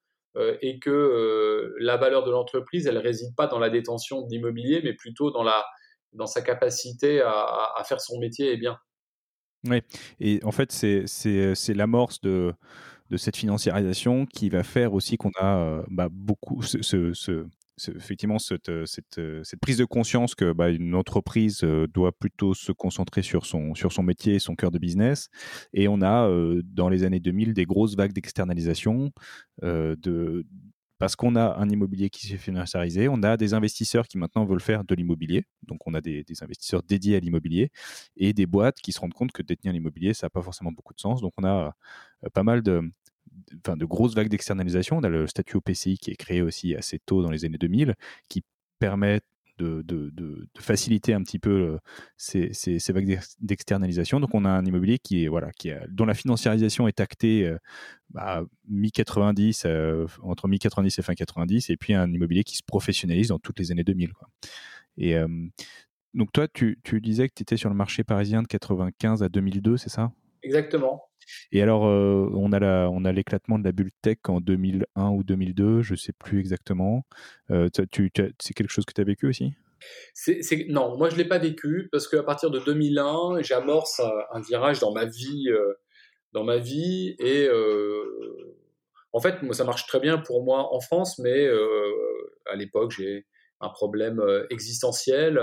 et 0.62 0.78
que 0.78 1.74
la 1.80 1.98
valeur 1.98 2.24
de 2.24 2.30
l'entreprise, 2.30 2.86
elle 2.86 3.00
réside 3.00 3.36
pas 3.36 3.48
dans 3.48 3.58
la 3.58 3.72
détention 3.72 4.28
d'immobilier, 4.28 4.82
mais 4.84 4.94
plutôt 4.94 5.32
dans, 5.32 5.42
la, 5.42 5.66
dans 6.14 6.28
sa 6.28 6.44
capacité 6.44 7.20
à, 7.22 7.82
faire 7.84 8.00
son 8.00 8.20
métier 8.20 8.52
et 8.52 8.58
bien. 8.58 8.78
Oui, 9.68 9.82
et 10.20 10.40
en 10.44 10.52
fait, 10.52 10.72
c'est 10.72 11.74
l'amorce 11.74 12.22
de, 12.22 12.54
de 13.10 13.18
cette 13.18 13.36
financiarisation 13.36 14.26
qui 14.26 14.50
va 14.50 14.64
faire 14.64 14.94
aussi 14.94 15.18
qu'on 15.18 15.32
a 15.40 15.84
bah, 15.90 16.10
beaucoup 16.12 16.62
ce, 16.62 16.82
ce, 17.14 17.46
effectivement 17.88 18.38
euh, 18.52 18.58
euh, 18.70 18.86
cette, 19.44 19.60
prise 19.60 19.78
de 19.78 19.86
conscience 19.86 20.36
que 20.36 20.52
bah, 20.52 20.70
une 20.70 20.96
entreprise 20.96 21.62
euh, 21.64 21.88
doit 21.88 22.12
plutôt 22.12 22.54
se 22.54 22.72
concentrer 22.72 23.22
sur 23.22 23.46
son, 23.46 23.76
sur 23.76 23.92
son 23.92 24.04
métier 24.04 24.36
et 24.36 24.40
son 24.40 24.56
cœur 24.56 24.72
de 24.72 24.80
business. 24.80 25.30
Et 25.74 25.88
on 25.88 26.02
a, 26.02 26.30
dans 26.64 26.90
les 26.90 27.04
années 27.04 27.20
2000, 27.20 27.54
des 27.54 27.66
grosses 27.66 27.96
vagues 27.96 28.14
d'externalisation, 28.14 29.12
de 29.62 30.46
parce 31.00 31.16
qu'on 31.16 31.36
a 31.38 31.56
un 31.58 31.70
immobilier 31.70 32.10
qui 32.10 32.28
s'est 32.28 32.38
financiarisé, 32.38 33.08
on 33.08 33.24
a 33.24 33.38
des 33.38 33.54
investisseurs 33.54 34.06
qui 34.08 34.18
maintenant 34.18 34.46
veulent 34.46 34.60
faire 34.60 34.84
de 34.84 34.94
l'immobilier, 34.94 35.46
donc 35.64 35.88
on 35.88 35.94
a 35.94 36.02
des, 36.02 36.26
investisseurs 36.42 36.84
dédiés 36.84 37.16
à 37.16 37.20
l'immobilier, 37.22 37.72
et 38.18 38.34
des 38.34 38.46
boîtes 38.46 38.76
qui 38.82 38.92
se 38.92 39.00
rendent 39.00 39.14
compte 39.14 39.32
que 39.32 39.42
détenir 39.42 39.72
l'immobilier, 39.74 40.14
ça 40.14 40.26
n'a 40.26 40.30
pas 40.30 40.42
forcément 40.42 40.74
beaucoup 40.74 40.94
de 40.94 41.00
sens. 41.00 41.22
Donc 41.22 41.32
on 41.38 41.46
a 41.46 41.74
euh, 42.26 42.30
pas 42.34 42.44
mal 42.44 42.62
de, 42.62 42.82
enfin, 43.66 43.78
de 43.78 43.86
grosses 43.86 44.16
vagues 44.16 44.30
d'externalisation. 44.30 44.98
On 44.98 45.04
a 45.04 45.10
le 45.10 45.28
statut 45.28 45.58
OPCI 45.58 45.98
qui 45.98 46.12
est 46.12 46.16
créé 46.16 46.42
aussi 46.42 46.76
assez 46.76 47.00
tôt 47.00 47.22
dans 47.22 47.32
les 47.32 47.46
années 47.46 47.58
2000, 47.58 47.96
qui 48.30 48.44
permet 48.80 49.22
de, 49.60 50.48
faciliter 50.58 51.14
un 51.14 51.24
petit 51.24 51.40
peu 51.40 51.52
euh, 51.52 51.78
ces, 52.18 52.80
vagues 52.92 53.20
d'externalisation. 53.40 54.20
Donc 54.20 54.34
on 54.34 54.46
a 54.46 54.50
un 54.50 54.66
immobilier 54.66 55.00
qui 55.00 55.24
est 55.24 55.28
voilà, 55.28 55.52
qui 55.52 55.72
dont 55.90 56.06
la 56.06 56.14
financiarisation 56.14 56.88
est 56.88 57.00
actée 57.00 57.48
euh, 57.48 57.58
bah, 58.10 58.44
mi 58.68 58.92
90 58.92 59.64
euh, 59.66 60.08
entre 60.24 60.48
mi 60.48 60.60
90 60.60 60.98
et 60.98 61.02
fin 61.02 61.14
90, 61.14 61.70
et 61.70 61.78
puis 61.78 61.94
un 61.94 62.12
immobilier 62.12 62.44
qui 62.44 62.58
se 62.58 62.64
professionnalise 62.64 63.30
dans 63.30 63.40
toutes 63.40 63.60
les 63.60 63.72
années 63.72 63.84
2000. 63.84 64.14
Quoi. 64.14 64.30
Et 64.98 65.16
donc 66.14 66.32
toi, 66.34 66.48
tu, 66.50 66.80
tu 66.84 67.00
disais 67.00 67.30
que 67.30 67.34
tu 67.34 67.44
étais 67.44 67.56
sur 67.56 67.70
le 67.70 67.76
marché 67.76 68.04
parisien 68.04 68.42
de 68.42 68.48
95 68.48 69.24
à 69.24 69.30
2002, 69.30 69.78
c'est 69.78 69.90
ça? 69.90 70.12
Exactement. 70.44 71.10
Et 71.52 71.62
alors, 71.62 71.88
euh, 71.88 72.30
on 72.34 72.52
a 72.52 72.60
la, 72.60 72.90
on 72.92 73.06
a 73.06 73.12
l'éclatement 73.12 73.60
de 73.60 73.64
la 73.64 73.72
bulle 73.72 73.92
tech 74.02 74.18
en 74.28 74.40
2001 74.40 75.10
ou 75.10 75.24
2002, 75.24 75.82
je 75.82 75.96
sais 75.96 76.14
plus 76.14 76.40
exactement. 76.40 77.06
Euh, 77.52 77.70
tu, 77.92 78.12
c'est 78.40 78.54
quelque 78.54 78.72
chose 78.72 78.86
que 78.86 78.94
tu 78.94 79.02
as 79.02 79.06
vécu 79.06 79.28
aussi? 79.28 79.54
C'est, 80.14 80.42
non, 80.68 80.98
moi 80.98 81.10
je 81.10 81.16
l'ai 81.16 81.26
pas 81.26 81.38
vécu 81.38 81.88
parce 81.92 82.08
qu'à 82.10 82.24
partir 82.24 82.52
de 82.52 82.60
2001, 82.60 83.42
j'amorce 83.42 84.02
un, 84.02 84.42
virage 84.42 84.80
dans 84.80 84.94
ma 84.94 85.06
vie, 85.06 85.50
euh, 85.50 85.74
dans 86.34 86.44
ma 86.44 86.58
vie 86.58 87.16
et 87.20 87.48
en 89.14 89.22
fait, 89.22 89.42
moi 89.42 89.54
ça 89.54 89.64
marche 89.64 89.88
très 89.88 90.02
bien 90.02 90.18
pour 90.18 90.44
moi 90.44 90.74
en 90.74 90.82
France, 90.82 91.18
mais 91.20 91.48
à 92.52 92.56
l'époque 92.56 92.92
j'ai 92.92 93.26
un 93.62 93.70
problème 93.70 94.22
existentiel 94.50 95.40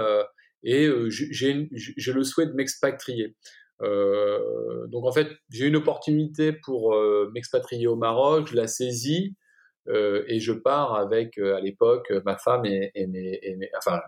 et 0.62 0.86
j'ai, 1.08 1.70
j'ai 1.70 2.12
le 2.12 2.22
souhait 2.22 2.46
de 2.46 2.52
m'expatrier. 2.52 3.34
Euh, 3.82 4.86
donc 4.86 5.04
en 5.04 5.12
fait, 5.12 5.28
j'ai 5.50 5.66
une 5.66 5.76
opportunité 5.76 6.52
pour 6.52 6.94
euh, 6.94 7.30
m'expatrier 7.34 7.86
au 7.86 7.96
Maroc, 7.96 8.48
je 8.48 8.56
la 8.56 8.66
saisis 8.66 9.36
euh, 9.88 10.24
et 10.28 10.40
je 10.40 10.52
pars 10.52 10.94
avec 10.94 11.38
à 11.38 11.60
l'époque 11.60 12.12
ma 12.24 12.36
femme 12.36 12.64
et, 12.64 12.90
et, 12.94 13.06
mes, 13.06 13.38
et 13.42 13.56
mes, 13.56 13.70
enfin 13.76 14.00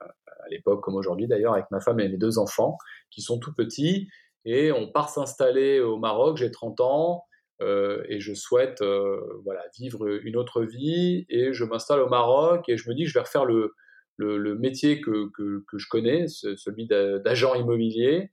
à 0.00 0.48
l'époque 0.50 0.82
comme 0.82 0.96
aujourd'hui 0.96 1.28
d'ailleurs 1.28 1.52
avec 1.52 1.66
ma 1.70 1.80
femme 1.80 2.00
et 2.00 2.08
mes 2.08 2.16
deux 2.16 2.38
enfants 2.38 2.76
qui 3.10 3.22
sont 3.22 3.38
tout 3.38 3.54
petits 3.54 4.08
et 4.44 4.72
on 4.72 4.90
part 4.90 5.08
s'installer 5.08 5.80
au 5.80 5.98
Maroc. 5.98 6.38
J'ai 6.38 6.50
30 6.50 6.80
ans. 6.80 7.24
Euh, 7.60 8.02
et 8.08 8.18
je 8.18 8.34
souhaite 8.34 8.82
euh, 8.82 9.20
voilà 9.44 9.62
vivre 9.78 10.08
une 10.24 10.36
autre 10.36 10.62
vie 10.62 11.26
et 11.28 11.52
je 11.52 11.62
m'installe 11.64 12.00
au 12.00 12.08
Maroc 12.08 12.68
et 12.68 12.76
je 12.76 12.88
me 12.88 12.94
dis 12.94 13.06
je 13.06 13.14
vais 13.14 13.20
refaire 13.20 13.44
le, 13.44 13.74
le, 14.16 14.36
le 14.36 14.58
métier 14.58 15.00
que, 15.00 15.30
que, 15.36 15.62
que, 15.68 15.78
je 15.78 15.86
connais, 15.88 16.26
celui 16.26 16.86
d'agent 16.88 17.54
immobilier 17.54 18.32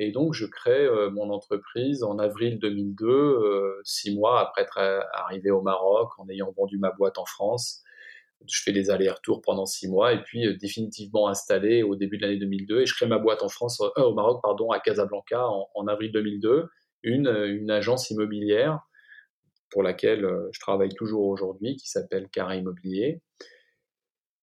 et 0.00 0.12
donc, 0.12 0.32
je 0.32 0.46
crée 0.46 0.86
euh, 0.86 1.10
mon 1.10 1.30
entreprise 1.30 2.04
en 2.04 2.20
avril 2.20 2.60
2002, 2.60 3.08
euh, 3.08 3.80
six 3.82 4.14
mois 4.16 4.40
après 4.40 4.62
être 4.62 4.78
euh, 4.78 5.00
arrivé 5.12 5.50
au 5.50 5.60
Maroc, 5.60 6.10
en 6.18 6.28
ayant 6.28 6.52
vendu 6.56 6.78
ma 6.78 6.92
boîte 6.92 7.18
en 7.18 7.24
France. 7.24 7.82
Je 8.46 8.62
fais 8.62 8.70
des 8.70 8.90
allers-retours 8.90 9.42
pendant 9.42 9.66
six 9.66 9.88
mois 9.88 10.12
et 10.12 10.22
puis 10.22 10.56
définitivement 10.58 11.26
installé 11.26 11.82
au 11.82 11.96
début 11.96 12.16
de 12.16 12.22
l'année 12.22 12.36
2002. 12.36 12.82
Et 12.82 12.86
je 12.86 12.94
crée 12.94 13.06
ma 13.06 13.18
boîte 13.18 13.42
en 13.42 13.48
France, 13.48 13.82
au 13.96 14.14
Maroc, 14.14 14.40
pardon, 14.40 14.70
à 14.70 14.78
Casablanca 14.78 15.44
en, 15.74 15.86
avril 15.88 16.12
2002, 16.12 16.68
une, 17.02 17.26
une 17.26 17.70
agence 17.72 18.10
immobilière 18.10 18.78
pour 19.72 19.82
laquelle 19.82 20.24
je 20.52 20.60
travaille 20.60 20.94
toujours 20.94 21.26
aujourd'hui, 21.26 21.74
qui 21.74 21.88
s'appelle 21.88 22.28
Carré 22.28 22.58
Immobilier. 22.58 23.20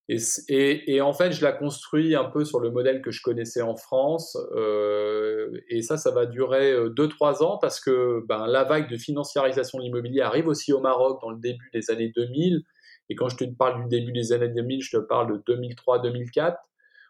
Et, 0.08 0.18
et, 0.49 0.95
et, 0.95 1.01
en 1.01 1.14
fait, 1.14 1.32
je 1.32 1.43
la 1.43 1.51
construis 1.51 2.16
un 2.16 2.26
peu 2.26 2.45
sur 2.45 2.60
le 2.60 2.70
modèle 2.70 3.01
que 3.01 3.10
je 3.10 3.22
connaissais 3.24 3.64
en 3.64 3.76
France. 3.76 4.38
Euh, 4.56 5.49
et 5.70 5.82
ça, 5.82 5.97
ça 5.97 6.12
va 6.12 6.28
durer 6.28 6.76
2-3 6.89 7.41
euh, 7.41 7.45
ans 7.45 7.58
parce 7.58 7.80
que 7.80 8.24
ben, 8.28 8.45
la 8.45 8.64
vague 8.64 8.89
de 8.89 8.97
financiarisation 8.97 9.80
de 9.80 9.84
l'immobilier 9.84 10.22
arrive 10.22 10.47
aussi 10.47 10.74
au 10.74 10.80
Maroc 10.80 11.20
dans 11.22 11.32
le 11.32 11.39
début 11.39 11.70
des 11.74 11.89
années 11.89 12.12
2000. 12.16 12.64
Et 13.10 13.16
quand 13.16 13.30
je 13.30 13.38
te 13.38 13.43
parle 13.45 13.84
du 13.84 13.89
début 13.89 14.12
des 14.12 14.32
années 14.32 14.49
2000, 14.49 14.84
je 14.84 14.97
te 14.97 15.01
parle 15.01 15.41
de 15.43 15.53
2003-2004. 15.53 16.56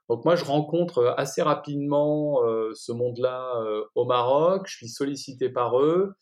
Donc 0.09 0.23
moi, 0.23 0.35
je 0.35 0.45
rencontre 0.45 1.15
assez 1.17 1.41
rapidement 1.41 2.43
euh, 2.43 2.71
ce 2.75 2.91
monde-là 2.91 3.61
euh, 3.61 3.83
au 3.95 4.05
Maroc. 4.05 4.67
Je 4.67 4.75
suis 4.75 4.89
sollicité 4.89 5.49
par 5.49 5.79
eux. 5.79 6.13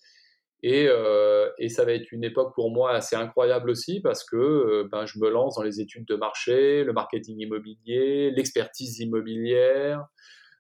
Et, 0.65 0.87
euh, 0.87 1.49
et, 1.57 1.67
ça 1.67 1.83
va 1.83 1.91
être 1.91 2.09
une 2.13 2.23
époque 2.23 2.55
pour 2.55 2.71
moi 2.71 2.91
assez 2.91 3.17
incroyable 3.17 3.69
aussi 3.69 3.99
parce 3.99 4.23
que 4.23 4.37
euh, 4.37 4.87
ben, 4.89 5.05
je 5.05 5.19
me 5.19 5.29
lance 5.29 5.55
dans 5.55 5.61
les 5.61 5.81
études 5.81 6.07
de 6.07 6.15
marché, 6.15 6.85
le 6.85 6.93
marketing 6.93 7.37
immobilier, 7.37 8.31
l'expertise 8.31 8.97
immobilière, 8.99 10.05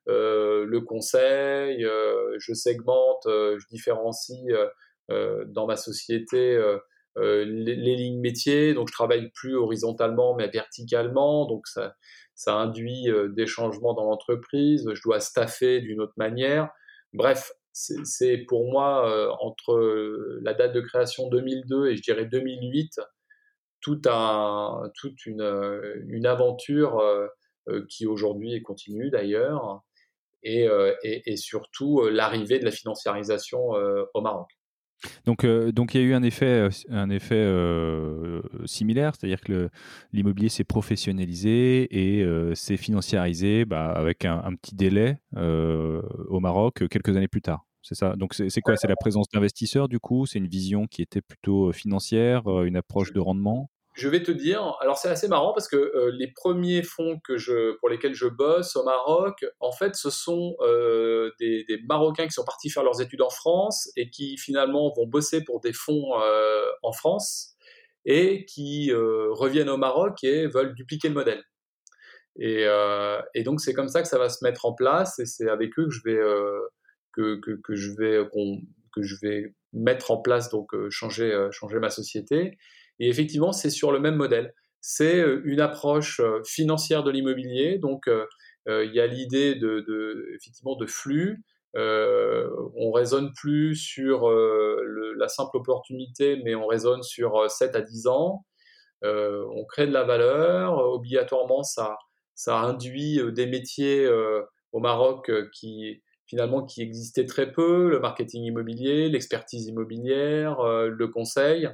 euh, 0.09 0.65
le 0.65 0.81
conseil, 0.81 1.87
je 2.37 2.53
segmente, 2.53 3.23
je 3.25 3.65
différencie 3.69 4.51
dans 5.09 5.65
ma 5.67 5.77
société 5.77 6.61
les, 7.15 7.45
les, 7.45 7.95
lignes 7.95 8.19
métiers, 8.19 8.73
donc 8.73 8.89
je 8.89 8.93
travaille 8.93 9.31
plus 9.31 9.55
horizontalement 9.55 10.35
mais 10.35 10.49
verticalement, 10.49 11.45
donc 11.45 11.65
ça, 11.67 11.95
ça 12.35 12.55
induit 12.55 13.07
des 13.29 13.45
changements 13.45 13.93
dans 13.93 14.03
l'entreprise, 14.03 14.85
je 14.93 15.01
dois 15.01 15.21
staffer 15.21 15.79
d'une 15.79 16.01
autre 16.01 16.15
manière. 16.17 16.69
Bref, 17.13 17.53
c'est 17.73 18.37
pour 18.47 18.69
moi, 18.71 19.09
euh, 19.09 19.29
entre 19.39 19.77
la 20.41 20.53
date 20.53 20.73
de 20.73 20.81
création 20.81 21.27
2002 21.29 21.87
et 21.87 21.97
je 21.97 22.01
dirais 22.01 22.25
2008, 22.25 22.99
tout 23.81 24.01
un, 24.05 24.91
toute 24.95 25.25
une, 25.25 25.41
aventure 26.25 26.99
euh, 26.99 27.27
euh, 27.69 27.85
qui 27.89 28.05
aujourd'hui 28.05 28.61
continue 28.61 29.09
d'ailleurs, 29.09 29.81
et, 30.43 30.67
surtout 31.37 32.01
l'arrivée 32.09 32.59
de 32.59 32.65
la 32.65 32.71
financiarisation 32.71 33.69
au 34.13 34.21
Maroc. 34.21 34.49
Donc, 35.25 35.45
donc 35.45 35.93
il 35.93 36.01
y 36.01 36.03
a 36.03 36.07
eu 36.07 36.13
un 36.13 36.23
effet, 36.23 36.69
effet 37.09 37.35
euh, 37.35 38.41
similaire, 38.65 39.13
c'est-à-dire 39.15 39.41
que 39.41 39.69
l'immobilier 40.11 40.49
s'est 40.49 40.63
professionnalisé 40.63 41.87
et 41.91 42.23
euh, 42.23 42.55
s'est 42.55 42.77
financiarisé 42.77 43.65
bah, 43.65 43.91
avec 43.91 44.25
un, 44.25 44.41
un, 44.43 44.55
petit 44.55 44.75
délai 44.75 45.17
euh, 45.35 46.01
au 46.29 46.39
Maroc 46.39 46.87
quelques 46.89 47.15
années 47.15 47.27
plus 47.27 47.41
tard. 47.41 47.65
C'est 47.81 47.95
ça. 47.95 48.15
Donc 48.15 48.33
c'est 48.33 48.61
quoi? 48.61 48.77
C'est 48.77 48.87
la 48.87 48.95
présence 48.95 49.27
d'investisseurs 49.33 49.89
du 49.89 49.99
coup? 49.99 50.25
C'est 50.25 50.39
une 50.39 50.47
vision 50.47 50.87
qui 50.87 51.01
était 51.01 51.21
plutôt 51.21 51.73
financière, 51.73 52.47
une 52.63 52.77
approche 52.77 53.11
de 53.11 53.19
rendement? 53.19 53.69
Je 53.93 54.09
vais 54.09 54.23
te 54.23 54.31
dire, 54.31 54.75
alors 54.81 54.97
c'est 54.97 55.09
assez 55.09 55.27
marrant 55.27 55.53
parce 55.53 55.67
que 55.67 55.75
euh, 55.75 56.11
les 56.17 56.27
premiers 56.27 56.81
fonds 56.81 57.19
que 57.23 57.37
je, 57.37 57.77
pour 57.77 57.89
lesquels 57.89 58.15
je 58.15 58.25
bosse 58.25 58.75
au 58.75 58.83
Maroc, 58.83 59.45
en 59.59 59.71
fait, 59.71 59.95
ce 59.95 60.09
sont 60.09 60.55
euh, 60.61 61.31
des, 61.39 61.63
des, 61.67 61.79
Marocains 61.87 62.25
qui 62.25 62.31
sont 62.31 62.43
partis 62.43 62.71
faire 62.71 62.83
leurs 62.83 63.01
études 63.01 63.21
en 63.21 63.29
France 63.29 63.91
et 63.95 64.09
qui 64.09 64.37
finalement 64.37 64.91
vont 64.97 65.05
bosser 65.05 65.43
pour 65.43 65.59
des 65.59 65.73
fonds 65.73 66.19
euh, 66.19 66.65
en 66.81 66.91
France 66.91 67.55
et 68.05 68.45
qui 68.45 68.91
euh, 68.91 69.31
reviennent 69.31 69.69
au 69.69 69.77
Maroc 69.77 70.23
et 70.23 70.47
veulent 70.47 70.73
dupliquer 70.73 71.09
le 71.09 71.13
modèle. 71.13 71.43
Et, 72.35 72.65
euh, 72.65 73.21
et 73.35 73.43
donc 73.43 73.61
c'est 73.61 73.73
comme 73.73 73.89
ça 73.89 74.01
que 74.01 74.07
ça 74.07 74.17
va 74.17 74.27
se 74.29 74.43
mettre 74.43 74.65
en 74.65 74.73
place 74.73 75.19
et 75.19 75.27
c'est 75.27 75.49
avec 75.49 75.77
eux 75.77 75.85
que 75.85 75.91
je 75.91 76.01
vais 76.03 76.19
que, 77.11 77.39
que, 77.41 77.51
que, 77.63 77.75
je 77.75 77.91
vais 77.91 78.27
que 78.91 79.03
je 79.03 79.15
vais 79.21 79.53
mettre 79.71 80.09
en 80.09 80.17
place 80.19 80.49
donc 80.49 80.71
changer 80.89 81.47
changer 81.51 81.77
ma 81.77 81.91
société. 81.91 82.57
Et 82.99 83.09
effectivement, 83.09 83.51
c'est 83.51 83.69
sur 83.69 83.91
le 83.91 83.99
même 83.99 84.15
modèle. 84.15 84.53
C'est 84.81 85.19
euh, 85.19 85.41
une 85.45 85.61
approche 85.61 86.19
euh, 86.19 86.41
financière 86.45 87.03
de 87.03 87.11
l'immobilier. 87.11 87.77
Donc, 87.77 88.07
euh, 88.07 88.25
il 88.67 88.93
y 88.93 88.99
a 88.99 89.07
l'idée 89.07 89.55
de, 89.55 90.27
effectivement 90.35 90.75
de 90.75 90.85
flux. 90.85 91.43
Euh, 91.75 92.49
on 92.75 92.91
raisonne 92.91 93.31
plus 93.33 93.75
sur 93.75 94.29
la 94.29 95.27
simple 95.27 95.57
opportunité, 95.57 96.39
mais 96.45 96.55
on 96.55 96.67
raisonne 96.67 97.01
sur 97.03 97.49
7 97.49 97.75
à 97.75 97.81
10 97.81 98.07
ans. 98.07 98.45
On 99.01 99.65
crée 99.65 99.87
de 99.87 99.91
la 99.91 100.03
valeur. 100.03 100.77
Obligatoirement, 100.77 101.63
ça, 101.63 101.97
ça 102.35 102.57
induit 102.59 103.19
des 103.33 103.47
métiers 103.47 104.07
au 104.71 104.79
Maroc 104.79 105.29
qui 105.51 106.01
finalement 106.25 106.63
qui 106.63 106.81
existaient 106.81 107.25
très 107.25 107.51
peu, 107.51 107.89
le 107.89 107.99
marketing 107.99 108.43
immobilier, 108.43 109.09
l'expertise 109.09 109.67
immobilière, 109.67 110.63
le 110.63 111.07
conseil. 111.07 111.69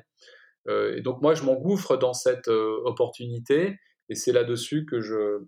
Euh, 0.70 0.96
et 0.96 1.02
donc 1.02 1.22
moi, 1.22 1.34
je 1.34 1.44
m'engouffre 1.44 1.98
dans 1.98 2.14
cette 2.14 2.48
euh, 2.48 2.82
opportunité 2.86 3.80
et 4.08 4.16
c'est 4.16 4.32
là-dessus 4.32 4.86
que 4.86 5.02
je, 5.02 5.44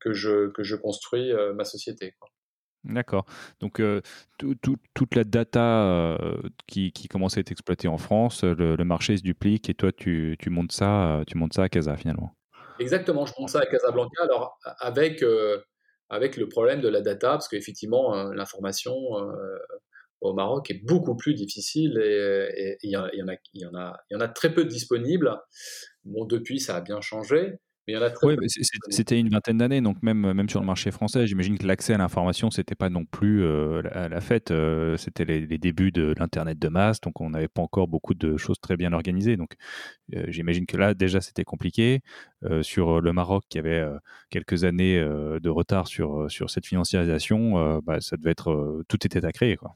que, 0.00 0.12
je, 0.12 0.48
que 0.50 0.62
je 0.62 0.76
construis 0.76 1.32
euh, 1.32 1.52
ma 1.52 1.64
société. 1.64 2.14
D'accord. 2.84 3.26
Donc 3.60 3.82
toute 4.38 5.14
la 5.14 5.24
data 5.24 6.16
qui, 6.66 6.92
qui, 6.92 7.08
commence 7.08 7.36
à 7.36 7.40
être 7.40 7.52
exploitée 7.52 7.88
en 7.88 7.98
France, 7.98 8.42
le, 8.42 8.82
marché 8.84 9.18
se 9.18 9.22
duplique 9.22 9.68
et 9.68 9.74
toi 9.74 9.92
tu, 9.92 10.36
tu, 10.38 10.48
montes 10.48 10.72
ça, 10.72 11.22
tu 11.26 11.36
montes 11.36 11.52
ça 11.52 11.64
à 11.64 11.68
Casa 11.68 11.94
finalement. 11.98 12.34
Exactement, 12.78 13.26
je 13.26 13.34
monte 13.38 13.50
ça 13.50 13.60
à 13.60 13.66
Casablanca. 13.66 14.22
Alors 14.22 14.58
avec 14.78 15.22
avec 16.08 16.38
le 16.38 16.48
problème 16.48 16.80
de 16.80 16.88
la 16.88 17.02
data, 17.02 17.32
parce 17.32 17.48
qu'effectivement 17.48 18.14
l'information 18.32 18.96
au 20.20 20.34
Maroc 20.34 20.70
est 20.70 20.84
beaucoup 20.84 21.16
plus 21.16 21.34
difficile 21.34 21.98
et 21.98 22.76
il 22.82 22.90
y, 22.90 22.96
en 22.96 23.04
a, 23.04 23.10
y, 23.14 23.66
en 23.66 23.74
a, 23.74 23.96
y 24.10 24.16
en 24.16 24.20
a 24.20 24.28
très 24.28 24.52
peu 24.52 24.64
disponibles. 24.64 25.36
bon, 26.04 26.24
depuis, 26.24 26.60
ça 26.60 26.76
a 26.76 26.80
bien 26.80 27.00
changé. 27.00 27.58
Oui, 28.22 28.36
c'était 28.90 29.18
une 29.18 29.28
vingtaine 29.30 29.58
d'années, 29.58 29.80
donc 29.80 30.02
même, 30.02 30.32
même 30.32 30.48
sur 30.48 30.60
le 30.60 30.66
marché 30.66 30.90
français, 30.90 31.26
j'imagine 31.26 31.58
que 31.58 31.66
l'accès 31.66 31.94
à 31.94 31.98
l'information, 31.98 32.50
c'était 32.50 32.74
pas 32.74 32.88
non 32.88 33.04
plus 33.04 33.42
euh, 33.42 33.82
à 33.92 34.08
la 34.08 34.20
fête. 34.20 34.50
Euh, 34.50 34.96
c'était 34.96 35.24
les, 35.24 35.58
débuts 35.58 35.90
de 35.90 36.14
l'Internet 36.18 36.58
de 36.58 36.68
masse, 36.68 37.00
donc 37.00 37.20
on 37.20 37.30
n'avait 37.30 37.48
pas 37.48 37.62
encore 37.62 37.88
beaucoup 37.88 38.14
de 38.14 38.36
choses 38.36 38.60
très 38.60 38.76
bien 38.76 38.92
organisées. 38.92 39.36
Donc 39.36 39.54
euh, 40.14 40.24
j'imagine 40.28 40.66
que 40.66 40.76
là, 40.76 40.94
déjà, 40.94 41.20
c'était 41.20 41.44
compliqué. 41.44 42.00
sur 42.62 43.00
le 43.00 43.12
Maroc, 43.12 43.44
qui 43.48 43.58
avait 43.58 43.84
quelques 44.30 44.64
années 44.64 44.98
de 44.98 45.48
retard 45.50 45.88
sur, 45.88 46.30
sur 46.30 46.48
cette 46.50 46.66
financiarisation, 46.66 47.80
bah, 47.80 48.00
ça 48.00 48.16
devait 48.16 48.30
être. 48.30 48.82
tout 48.88 49.06
était 49.06 49.24
à 49.24 49.32
créer. 49.32 49.56
Quoi. 49.56 49.74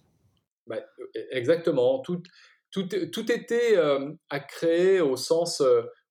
Bah, 1.14 1.20
exactement. 1.30 2.00
Tout, 2.00 2.22
tout, 2.70 2.88
tout 2.88 3.32
était 3.32 3.76
à 4.30 4.40
créer 4.40 5.00
au 5.00 5.16
sens 5.16 5.62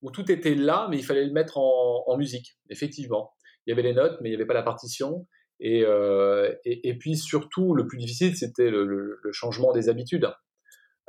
où 0.01 0.12
tout 0.12 0.32
était 0.32 0.56
là, 0.56 0.88
mais 0.89 0.97
il 0.97 1.04
fallait 1.04 1.26
le 1.26 1.32
mettre 1.32 1.58
en, 1.58 2.18
musique, 2.18 2.58
effectivement. 2.70 3.34
Il 3.66 3.72
y 3.72 3.74
avait 3.74 3.82
les 3.82 3.93
notes, 3.93 4.18
mais 4.22 4.30
il 4.30 4.32
n'y 4.32 4.36
avait 4.36 4.45
pas 4.45 4.54
la 4.54 4.64
partition. 4.64 5.26
Euh, 5.64 6.54
et, 6.66 6.89
et, 6.89 6.97
puis 6.97 7.16
surtout, 7.16 7.74
le 7.74 7.88
plus 7.88 7.97
difficile, 7.97 8.36
c'était 8.36 8.70
le, 8.70 9.20
changement 9.32 9.72
des 9.72 9.89
habitudes. 9.89 10.30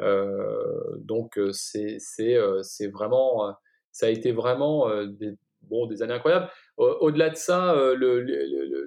Euh, 0.00 0.96
donc 0.98 1.38
c'est 1.52 1.98
euh, 2.20 2.62
c'est 2.62 2.88
vraiment, 2.88 3.54
ça 3.92 4.06
a 4.06 4.08
été 4.08 4.32
vraiment 4.32 4.88
des, 5.06 5.34
bon, 5.62 5.86
des 5.86 6.02
années 6.02 6.14
incroyables. 6.14 6.48
Au-delà 6.76 7.30
de 7.30 7.36
ça, 7.36 7.74
le, 7.94 8.26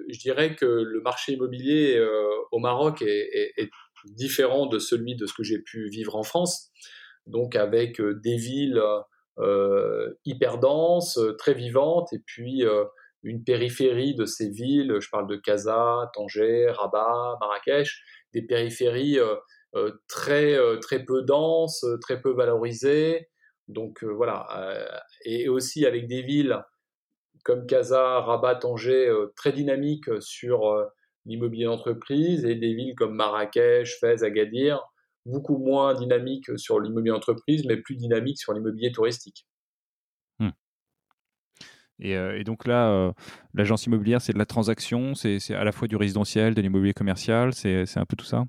je 0.08 0.18
dirais 0.18 0.54
que 0.54 0.66
le 0.66 1.00
marché 1.00 1.32
immobilier 1.32 2.02
au 2.50 2.58
Maroc 2.58 3.02
est, 3.02 3.70
différent 4.04 4.66
de 4.66 4.78
celui 4.78 5.16
de 5.16 5.26
ce 5.26 5.34
que 5.34 5.42
j'ai 5.42 5.58
pu 5.60 5.88
vivre 5.88 6.16
en 6.16 6.22
France. 6.22 6.70
Donc 7.26 7.56
avec 7.56 8.00
des 8.00 8.36
villes 8.36 8.82
euh, 9.38 10.14
hyper 10.24 10.58
dense, 10.58 11.16
euh, 11.18 11.36
très 11.36 11.54
vivante, 11.54 12.12
et 12.12 12.18
puis 12.18 12.64
euh, 12.64 12.84
une 13.22 13.44
périphérie 13.44 14.16
de 14.16 14.24
ces 14.24 14.50
villes, 14.50 14.96
je 15.00 15.08
parle 15.10 15.28
de 15.28 15.36
Casa, 15.36 16.10
Tanger, 16.12 16.70
Rabat, 16.70 17.36
Marrakech, 17.40 18.02
des 18.34 18.42
périphéries 18.42 19.18
très, 20.06 20.56
très 20.80 21.04
peu 21.04 21.22
denses, 21.22 21.84
très 22.00 22.20
peu 22.20 22.32
valorisées. 22.32 23.28
Donc 23.66 24.04
voilà, 24.04 24.46
et 25.24 25.48
aussi 25.48 25.84
avec 25.84 26.06
des 26.06 26.22
villes 26.22 26.62
comme 27.44 27.66
Casa, 27.66 28.20
Rabat, 28.20 28.56
Tanger, 28.56 29.12
très 29.34 29.52
dynamiques 29.52 30.10
sur 30.20 30.88
l'immobilier 31.28 31.66
d'entreprise, 31.66 32.44
et 32.44 32.56
des 32.56 32.74
villes 32.74 32.94
comme 32.96 33.14
Marrakech, 33.14 33.98
Fès, 34.00 34.22
Agadir, 34.22 34.80
beaucoup 35.26 35.58
moins 35.58 35.94
dynamique 35.94 36.58
sur 36.58 36.80
l'immobilier 36.80 37.14
entreprise, 37.14 37.64
mais 37.66 37.76
plus 37.76 37.96
dynamique 37.96 38.38
sur 38.38 38.52
l'immobilier 38.52 38.90
touristique. 38.90 39.46
Hmm. 40.38 40.50
Euh, 42.04 42.38
et, 42.38 42.44
donc 42.44 42.66
là, 42.66 42.90
euh, 42.90 43.12
l'agence 43.54 43.86
immobilière, 43.86 44.20
c'est 44.20 44.32
de 44.32 44.38
la 44.38 44.46
transaction, 44.46 45.14
c'est 45.14 45.38
à 45.54 45.64
la 45.64 45.72
fois 45.72 45.86
du 45.86 45.96
résidentiel, 45.96 46.54
de 46.54 46.62
l'immobilier 46.62 46.94
commercial, 46.94 47.52
c'est 47.52 47.96
un 47.96 48.06
peu 48.06 48.16
tout 48.16 48.24
ça? 48.24 48.44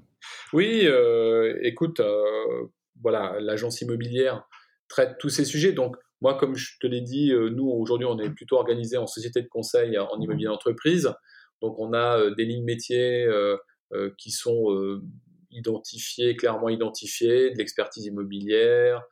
Oui, 0.54 0.82
euh, 0.86 1.60
écoute, 1.64 2.02
voilà, 3.02 3.40
l'agence 3.40 3.82
immobilière 3.82 4.48
traite 4.88 5.18
tous 5.20 5.30
ces 5.30 5.46
sujets. 5.46 5.74
Donc 5.74 5.96
moi, 6.22 6.38
comme 6.38 6.56
je 6.56 6.78
te 6.80 6.88
l'ai 6.88 7.02
dit, 7.02 7.34
nous, 7.34 7.70
aujourd'hui, 7.70 8.08
on 8.10 8.20
est 8.20 8.30
plutôt 8.30 8.58
organisé 8.58 8.98
en 8.98 9.08
société 9.08 9.42
de 9.42 9.48
conseil 9.48 9.98
en 9.98 10.20
immobilier 10.20 10.48
d'entreprise. 10.48 11.14
Donc 11.62 11.80
on 11.80 11.94
a 11.94 12.32
des 12.32 12.46
lignes 12.46 12.64
métiers 12.64 13.28
qui 14.18 14.32
sont 14.32 15.02
identifié, 15.52 16.36
clairement 16.36 16.70
identifié, 16.70 17.52
de 17.52 17.58
l'expertise 17.58 18.06
immobilière, 18.06 19.04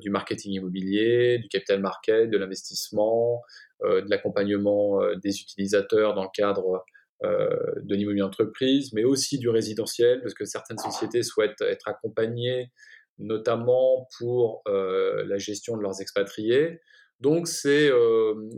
du 0.00 0.08
marketing 0.08 0.52
immobilier, 0.52 1.38
du 1.38 1.48
capital 1.48 1.80
market, 1.80 2.30
de 2.30 2.38
l'investissement, 2.38 3.42
de 3.82 4.08
l'accompagnement 4.08 5.00
des 5.22 5.40
utilisateurs 5.40 6.14
dans 6.14 6.22
le 6.22 6.30
cadre 6.32 6.84
de 7.22 7.94
l'immobilier 7.94 8.22
entreprise, 8.22 8.94
mais 8.94 9.04
aussi 9.04 9.38
du 9.38 9.50
résidentiel, 9.50 10.22
parce 10.22 10.32
que 10.32 10.46
certaines 10.46 10.78
sociétés 10.78 11.22
souhaitent 11.22 11.60
être 11.60 11.88
accompagnées, 11.88 12.72
notamment 13.18 14.08
pour 14.18 14.62
la 14.66 15.36
gestion 15.36 15.76
de 15.76 15.82
leurs 15.82 16.00
expatriés. 16.00 16.80
Donc 17.20 17.46
c'est, 17.46 17.90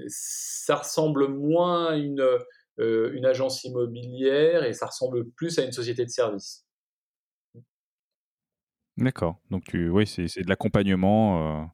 ça 0.07 0.77
ressemble 0.77 1.27
moins 1.27 1.87
à 1.87 1.97
une, 1.97 2.25
une 2.79 3.27
agence 3.27 3.65
immobilière 3.65 4.65
et 4.65 4.73
ça 4.73 4.87
ressemble 4.87 5.31
plus 5.31 5.59
à 5.59 5.65
une 5.65 5.73
société 5.73 6.05
de 6.05 6.11
service. 6.11 6.67
D'accord. 8.99 9.37
Donc 9.51 9.65
tu, 9.65 9.89
oui, 9.89 10.07
c'est 10.07 10.43
de 10.43 10.49
l'accompagnement, 10.49 11.63
euh, 11.63 11.65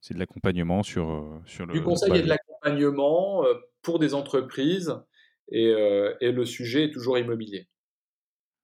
c'est 0.00 0.14
de 0.14 0.18
l'accompagnement 0.18 0.82
sur 0.82 1.10
euh, 1.10 1.40
sur 1.44 1.66
le. 1.66 1.72
Du 1.72 1.82
conseil 1.82 2.16
et 2.16 2.22
de 2.22 2.28
l'accompagnement 2.28 3.44
euh, 3.44 3.54
pour 3.82 3.98
des 3.98 4.14
entreprises 4.14 4.94
et, 5.52 5.74
et, 6.20 6.30
le 6.30 6.44
sujet 6.44 6.84
est 6.84 6.90
toujours 6.92 7.18
immobilier. 7.18 7.66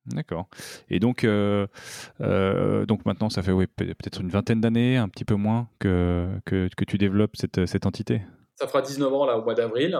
D'accord. 0.05 0.49
Et 0.89 1.01
donc, 1.01 1.26
donc 1.26 3.07
maintenant, 3.07 3.28
ça 3.28 3.43
fait 3.43 3.51
oui, 3.51 3.66
peut-être 3.66 4.20
une 4.20 4.28
vingtaine 4.28 4.61
d'années, 4.61 4.97
un 4.97 5.09
petit 5.09 5.24
peu 5.24 5.34
moins, 5.34 5.68
que, 5.80 6.28
que, 6.45 6.68
que, 6.76 6.84
tu 6.84 6.97
développes 6.97 7.34
cette, 7.34 7.66
cette 7.66 7.87
entité? 7.87 8.22
Ça 8.55 8.68
fera 8.68 8.82
19 8.82 9.12
ans, 9.12 9.26
là, 9.26 9.37
au 9.37 9.43
mois 9.43 9.55
d'avril, 9.55 9.99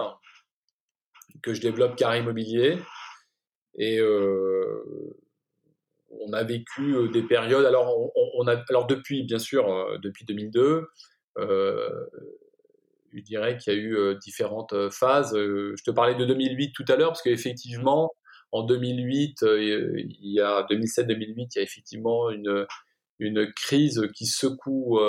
que 1.41 1.53
je 1.53 1.61
développe 1.61 1.95
Car 1.95 2.15
Immobilier. 2.15 2.77
Et 3.77 3.99
on 6.27 6.33
a 6.33 6.43
vécu 6.43 6.95
euh, 6.95 7.07
des 7.09 7.23
périodes. 7.23 7.65
Alors, 7.65 8.11
on, 8.35 8.47
a, 8.47 8.63
alors 8.69 8.87
depuis, 8.87 9.23
bien 9.23 9.39
sûr, 9.39 9.69
euh, 9.69 9.97
depuis 10.01 10.25
2002, 10.25 10.87
euh, 11.37 12.05
je 13.13 13.21
dirais 13.21 13.57
qu'il 13.57 13.73
y 13.73 13.75
a 13.75 13.79
eu 13.79 14.15
différentes 14.21 14.89
phases. 14.89 15.33
je 15.33 15.83
te 15.83 15.91
parlais 15.91 16.15
de 16.15 16.25
2008 16.25 16.73
tout 16.73 16.85
à 16.87 16.95
l'heure, 16.95 17.09
parce 17.09 17.21
qu'effectivement, 17.21 18.11
en 18.51 18.63
2008, 18.63 19.39
il 19.41 20.17
y 20.19 20.39
a 20.39 20.63
2007-2008, 20.69 21.33
il 21.35 21.47
y 21.55 21.59
a 21.59 21.61
effectivement 21.61 22.29
une, 22.29 22.67
une 23.19 23.51
crise 23.53 24.07
qui 24.13 24.25
secoue, 24.27 24.99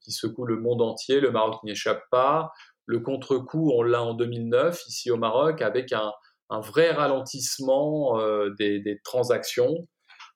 qui 0.00 0.12
secoue 0.12 0.46
le 0.46 0.56
monde 0.56 0.80
entier. 0.80 1.20
Le 1.20 1.30
Maroc 1.32 1.62
n'y 1.64 1.72
échappe 1.72 2.04
pas. 2.10 2.52
Le 2.86 3.00
contre-coup, 3.00 3.72
on 3.74 3.82
l'a 3.82 4.02
en 4.02 4.14
2009 4.14 4.86
ici 4.88 5.10
au 5.10 5.16
Maroc 5.16 5.62
avec 5.62 5.92
un, 5.92 6.12
vrai 6.50 6.90
ralentissement 6.90 8.18
des, 8.58 8.78
des, 8.80 9.00
transactions. 9.02 9.86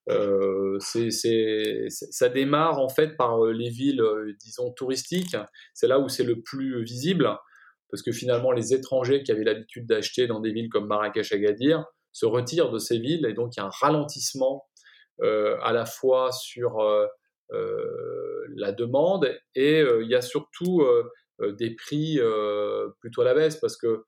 Euh, 0.08 0.78
ça 0.78 2.28
démarre 2.28 2.78
en 2.78 2.88
fait 2.88 3.16
par 3.16 3.44
euh, 3.44 3.52
les 3.52 3.70
villes, 3.70 4.00
euh, 4.00 4.32
disons, 4.40 4.72
touristiques. 4.72 5.36
C'est 5.74 5.88
là 5.88 5.98
où 5.98 6.08
c'est 6.08 6.22
le 6.22 6.40
plus 6.42 6.84
visible, 6.84 7.36
parce 7.90 8.02
que 8.02 8.12
finalement, 8.12 8.52
les 8.52 8.72
étrangers 8.72 9.22
qui 9.22 9.32
avaient 9.32 9.44
l'habitude 9.44 9.86
d'acheter 9.86 10.26
dans 10.26 10.40
des 10.40 10.52
villes 10.52 10.68
comme 10.68 10.86
Marrakech, 10.86 11.32
Agadir, 11.32 11.84
se 12.12 12.26
retirent 12.26 12.70
de 12.70 12.78
ces 12.78 12.98
villes, 12.98 13.26
et 13.26 13.34
donc 13.34 13.56
il 13.56 13.60
y 13.60 13.62
a 13.62 13.66
un 13.66 13.70
ralentissement 13.80 14.66
à 15.22 15.72
la 15.72 15.86
fois 15.86 16.30
sur 16.32 16.78
la 17.50 18.72
demande, 18.72 19.30
et 19.54 19.80
il 19.80 20.08
y 20.08 20.14
a 20.14 20.22
surtout 20.22 20.82
des 21.40 21.74
prix 21.74 22.18
plutôt 23.00 23.22
à 23.22 23.24
la 23.24 23.34
baisse, 23.34 23.56
parce 23.56 23.76
que 23.76 24.04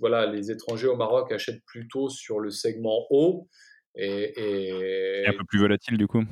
voilà, 0.00 0.26
les 0.26 0.50
étrangers 0.50 0.86
au 0.86 0.96
Maroc 0.96 1.32
achètent 1.32 1.64
plutôt 1.66 2.08
sur 2.08 2.40
le 2.40 2.50
segment 2.50 3.06
haut, 3.10 3.48
et, 3.94 5.24
un 5.26 5.32
peu 5.32 5.44
plus 5.48 5.58
volatile 5.58 5.98
du 5.98 6.06
coup. 6.06 6.22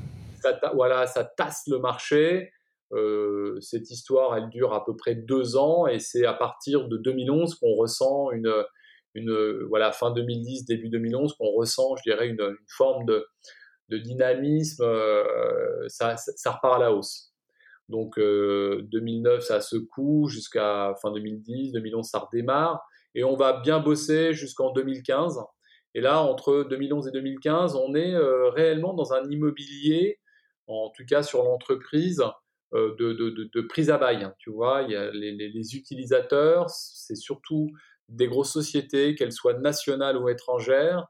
Ça, 0.40 0.58
voilà, 0.74 1.06
ça 1.06 1.24
tasse 1.24 1.64
le 1.66 1.78
marché. 1.78 2.50
Euh, 2.92 3.58
cette 3.60 3.90
histoire, 3.90 4.36
elle 4.36 4.48
dure 4.48 4.72
à 4.72 4.84
peu 4.84 4.94
près 4.96 5.16
deux 5.16 5.56
ans 5.56 5.86
et 5.88 5.98
c'est 5.98 6.24
à 6.24 6.34
partir 6.34 6.86
de 6.86 6.96
2011 6.98 7.56
qu'on 7.56 7.74
ressent 7.74 8.30
une, 8.30 8.52
une, 9.14 9.66
voilà, 9.68 9.90
fin 9.90 10.12
2010, 10.12 10.66
début 10.66 10.88
2011, 10.88 11.34
qu'on 11.34 11.50
ressent, 11.50 11.96
je 11.96 12.02
dirais, 12.10 12.28
une, 12.28 12.40
une 12.40 12.56
forme 12.76 13.04
de, 13.06 13.26
de 13.88 13.98
dynamisme. 13.98 14.84
Euh, 14.84 15.88
ça, 15.88 16.16
ça, 16.16 16.52
repart 16.52 16.76
à 16.76 16.78
la 16.78 16.92
hausse. 16.92 17.32
Donc 17.88 18.18
euh, 18.18 18.82
2009, 18.90 19.42
ça 19.42 19.60
secoue 19.60 20.28
jusqu'à 20.28 20.94
fin 21.00 21.12
2010, 21.12 21.72
2011, 21.72 22.08
ça 22.08 22.18
redémarre 22.18 22.84
et 23.14 23.24
on 23.24 23.36
va 23.36 23.60
bien 23.60 23.80
bosser 23.80 24.32
jusqu'en 24.32 24.72
2015 24.72 25.38
et 25.96 26.02
là, 26.02 26.20
entre 26.20 26.62
2011 26.68 27.08
et 27.08 27.10
2015, 27.10 27.74
on 27.74 27.94
est 27.94 28.12
euh, 28.12 28.50
réellement 28.50 28.92
dans 28.92 29.14
un 29.14 29.30
immobilier, 29.30 30.20
en 30.66 30.90
tout 30.90 31.06
cas 31.06 31.22
sur 31.22 31.42
l'entreprise, 31.42 32.22
euh, 32.74 32.94
de, 32.98 33.60
prise 33.62 33.88
à 33.88 33.96
bail. 33.96 34.22
Hein, 34.22 34.34
tu 34.38 34.50
vois, 34.50 34.82
il 34.82 34.90
y 34.90 34.94
a 34.94 35.10
les, 35.10 35.74
utilisateurs, 35.74 36.68
c'est 36.68 37.16
surtout 37.16 37.70
des 38.10 38.28
grosses 38.28 38.52
sociétés, 38.52 39.14
qu'elles 39.14 39.32
soient 39.32 39.58
nationales 39.58 40.18
ou 40.18 40.28
étrangères, 40.28 41.06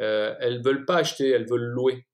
euh, 0.00 0.36
elles 0.38 0.62
veulent 0.62 0.84
pas 0.84 0.98
acheter, 0.98 1.30
elles 1.30 1.48
veulent 1.48 1.72
louer. 1.74 2.06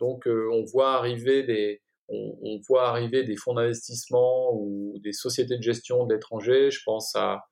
Donc, 0.00 0.26
euh, 0.26 0.50
on 0.52 0.64
voit 0.64 0.92
arriver 0.96 1.44
des, 1.44 1.80
on, 2.10 2.60
voit 2.68 2.88
arriver 2.88 3.24
des 3.24 3.36
fonds 3.36 3.54
d'investissement 3.54 4.52
ou 4.54 4.98
des 5.02 5.12
sociétés 5.12 5.56
de 5.56 5.62
gestion 5.62 6.06
de 6.06 6.14
l'étranger. 6.14 6.70
Je 6.70 6.80
pense 6.84 7.14
à, 7.14 7.44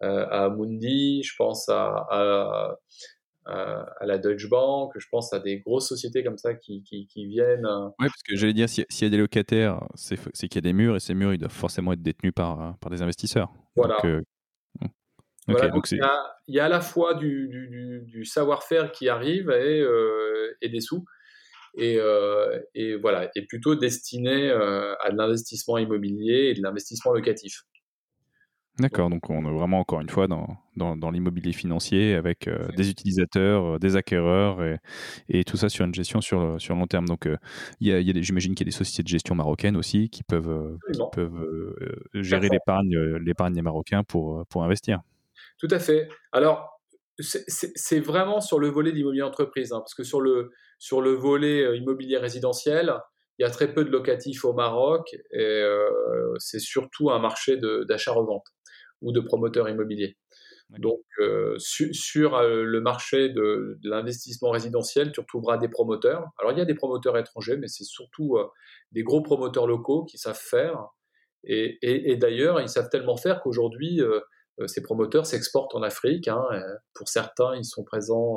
à 0.00 0.50
Mundi, 0.50 1.22
je 1.22 1.34
pense 1.36 1.68
à, 1.68 2.76
à 3.46 4.06
la 4.06 4.18
Deutsche 4.18 4.48
Bank, 4.48 4.92
je 4.96 5.06
pense 5.10 5.32
à 5.32 5.40
des 5.40 5.60
grosses 5.60 5.88
sociétés 5.88 6.22
comme 6.22 6.38
ça 6.38 6.54
qui, 6.54 6.82
qui, 6.82 7.26
viennent. 7.26 7.66
Oui, 7.98 8.06
parce 8.06 8.22
que 8.22 8.36
j'allais 8.36 8.52
dire, 8.52 8.68
s'il 8.68 8.84
y 9.00 9.04
a 9.04 9.08
des 9.08 9.16
locataires, 9.16 9.80
c'est 9.94 10.16
qu'il 10.16 10.54
y 10.56 10.58
a 10.58 10.60
des 10.60 10.72
murs, 10.72 10.96
et 10.96 11.00
ces 11.00 11.14
murs, 11.14 11.32
ils 11.32 11.38
doivent 11.38 11.50
forcément 11.50 11.92
être 11.92 12.02
détenus 12.02 12.32
par, 12.34 12.76
par 12.78 12.90
des 12.90 13.02
investisseurs. 13.02 13.52
Voilà. 13.74 13.96
Hmm. 15.48 15.54
donc, 15.70 15.90
il, 15.90 16.00
y 16.48 16.60
a, 16.60 16.64
à 16.64 16.68
la 16.68 16.80
fois 16.80 17.14
du, 17.14 17.48
du, 17.48 18.02
du 18.06 18.24
savoir-faire 18.24 18.92
qui 18.92 19.08
arrive 19.08 19.50
et, 19.50 19.84
et 20.60 20.68
des 20.68 20.80
sous. 20.80 21.04
Et, 21.74 21.98
et, 22.74 22.96
voilà, 22.96 23.30
et 23.34 23.46
plutôt 23.46 23.74
destiné 23.74 24.50
à 24.50 25.10
de 25.10 25.16
l'investissement 25.16 25.78
immobilier 25.78 26.50
et 26.50 26.54
de 26.54 26.62
l'investissement 26.62 27.12
locatif. 27.12 27.62
D'accord, 28.78 29.10
donc 29.10 29.28
on 29.28 29.44
est 29.44 29.54
vraiment 29.54 29.80
encore 29.80 30.00
une 30.00 30.08
fois 30.08 30.26
dans, 30.26 30.56
dans, 30.76 31.10
l'immobilier 31.10 31.52
financier 31.52 32.14
avec 32.14 32.48
euh, 32.48 32.68
des 32.74 32.88
utilisateurs, 32.88 33.74
euh, 33.74 33.78
des 33.78 33.96
acquéreurs 33.96 34.64
et, 34.64 34.78
et, 35.28 35.44
tout 35.44 35.58
ça 35.58 35.68
sur 35.68 35.84
une 35.84 35.94
gestion 35.94 36.22
sur, 36.22 36.58
sur 36.58 36.74
long 36.74 36.86
terme. 36.86 37.06
Donc 37.06 37.26
euh, 37.26 37.36
y 37.82 37.92
a, 37.92 38.00
y 38.00 38.10
a 38.10 38.22
j'imagine 38.22 38.54
qu'il 38.54 38.66
y 38.66 38.68
a 38.68 38.70
des 38.70 38.76
sociétés 38.76 39.02
de 39.02 39.08
gestion 39.08 39.34
marocaines 39.34 39.76
aussi 39.76 40.08
qui 40.08 40.22
peuvent, 40.22 40.78
qui 40.90 41.00
peuvent 41.12 41.74
gérer 42.14 42.48
l'épargne, 42.48 42.96
l'épargne 43.18 43.52
des 43.52 43.60
Marocains 43.60 44.04
pour, 44.04 44.46
pour 44.46 44.64
investir. 44.64 45.00
Tout 45.58 45.68
à 45.70 45.78
fait. 45.78 46.08
Alors 46.32 46.81
c'est 47.18 48.00
vraiment 48.00 48.40
sur 48.40 48.58
le 48.58 48.68
volet 48.68 48.92
d'immobilier 48.92 49.22
entreprise, 49.22 49.72
hein, 49.72 49.80
parce 49.80 49.94
que 49.94 50.04
sur 50.04 50.20
le, 50.20 50.50
sur 50.78 51.00
le 51.00 51.12
volet 51.12 51.76
immobilier 51.76 52.18
résidentiel, 52.18 52.94
il 53.38 53.42
y 53.42 53.44
a 53.44 53.50
très 53.50 53.72
peu 53.72 53.84
de 53.84 53.90
locatifs 53.90 54.44
au 54.44 54.52
Maroc 54.52 55.14
et 55.32 55.64
c'est 56.38 56.58
surtout 56.58 57.10
un 57.10 57.18
marché 57.18 57.56
d'achat-revente 57.56 58.46
ou 59.00 59.12
de 59.12 59.20
promoteurs 59.20 59.68
immobiliers. 59.68 60.16
Donc, 60.78 61.02
euh, 61.18 61.56
sur 61.58 62.34
euh, 62.34 62.64
le 62.64 62.80
marché 62.80 63.28
de, 63.28 63.78
l'investissement 63.82 64.50
résidentiel, 64.50 65.12
tu 65.12 65.20
retrouveras 65.20 65.58
des 65.58 65.68
promoteurs. 65.68 66.30
Alors, 66.38 66.52
il 66.52 66.58
y 66.58 66.62
a 66.62 66.64
des 66.64 66.74
promoteurs 66.74 67.18
étrangers, 67.18 67.56
mais 67.58 67.68
c'est 67.68 67.84
surtout 67.84 68.36
euh, 68.36 68.46
des 68.92 69.02
gros 69.02 69.22
promoteurs 69.22 69.66
locaux 69.66 70.04
qui 70.04 70.16
savent 70.16 70.40
faire. 70.40 70.86
Et, 71.44 72.16
d'ailleurs, 72.16 72.60
ils 72.60 72.68
savent 72.68 72.88
tellement 72.88 73.16
faire 73.16 73.40
qu'aujourd'hui, 73.42 74.00
ces 74.66 74.82
promoteurs 74.82 75.26
s'exportent 75.26 75.74
en 75.74 75.82
Afrique. 75.82 76.28
Hein, 76.28 76.42
pour 76.94 77.08
certains, 77.08 77.56
ils 77.56 77.64
sont 77.64 77.84
présents 77.84 78.36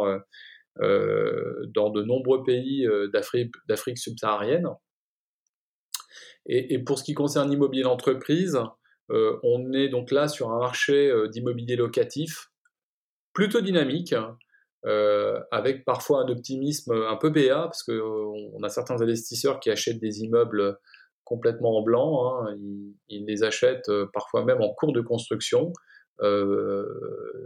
dans 0.80 1.89
de 1.89 2.03
nombreux 2.03 2.43
pays 2.43 2.88
d'Afrique 3.11 3.97
subsaharienne. 3.97 4.68
Et, 6.47 6.80
pour 6.80 6.99
ce 6.99 7.03
qui 7.03 7.13
concerne 7.13 7.49
l'immobilier 7.49 7.84
d'entreprise, 7.84 8.59
euh, 9.11 9.39
on 9.43 9.74
est 9.74 9.89
donc 9.89 10.11
là 10.11 10.28
sur 10.28 10.51
un 10.51 10.59
marché 10.59 11.09
euh, 11.09 11.28
d'immobilier 11.28 11.76
locatif 11.76 12.51
plutôt 13.34 13.61
dynamique, 13.61 14.16
euh, 14.86 15.41
avec 15.51 15.86
parfois 15.86 16.22
un 16.22 16.28
optimisme 16.30 16.93
un 16.93 17.18
peu 17.18 17.30
BA, 17.30 17.63
parce 17.63 17.84
qu'on 17.84 18.63
a 18.63 18.70
certains 18.70 19.01
investisseurs 19.01 19.59
qui 19.59 19.70
achètent 19.70 19.99
des 19.99 20.22
immeubles 20.22 20.78
complètement 21.24 21.80
en 21.80 21.82
blanc, 21.82 22.45
hein. 22.45 22.55
ils, 23.09 23.26
les 23.26 23.43
achètent 23.43 23.91
parfois 24.13 24.45
même 24.45 24.61
en 24.61 24.72
cours 24.74 24.93
de 24.93 25.01
construction, 25.01 25.74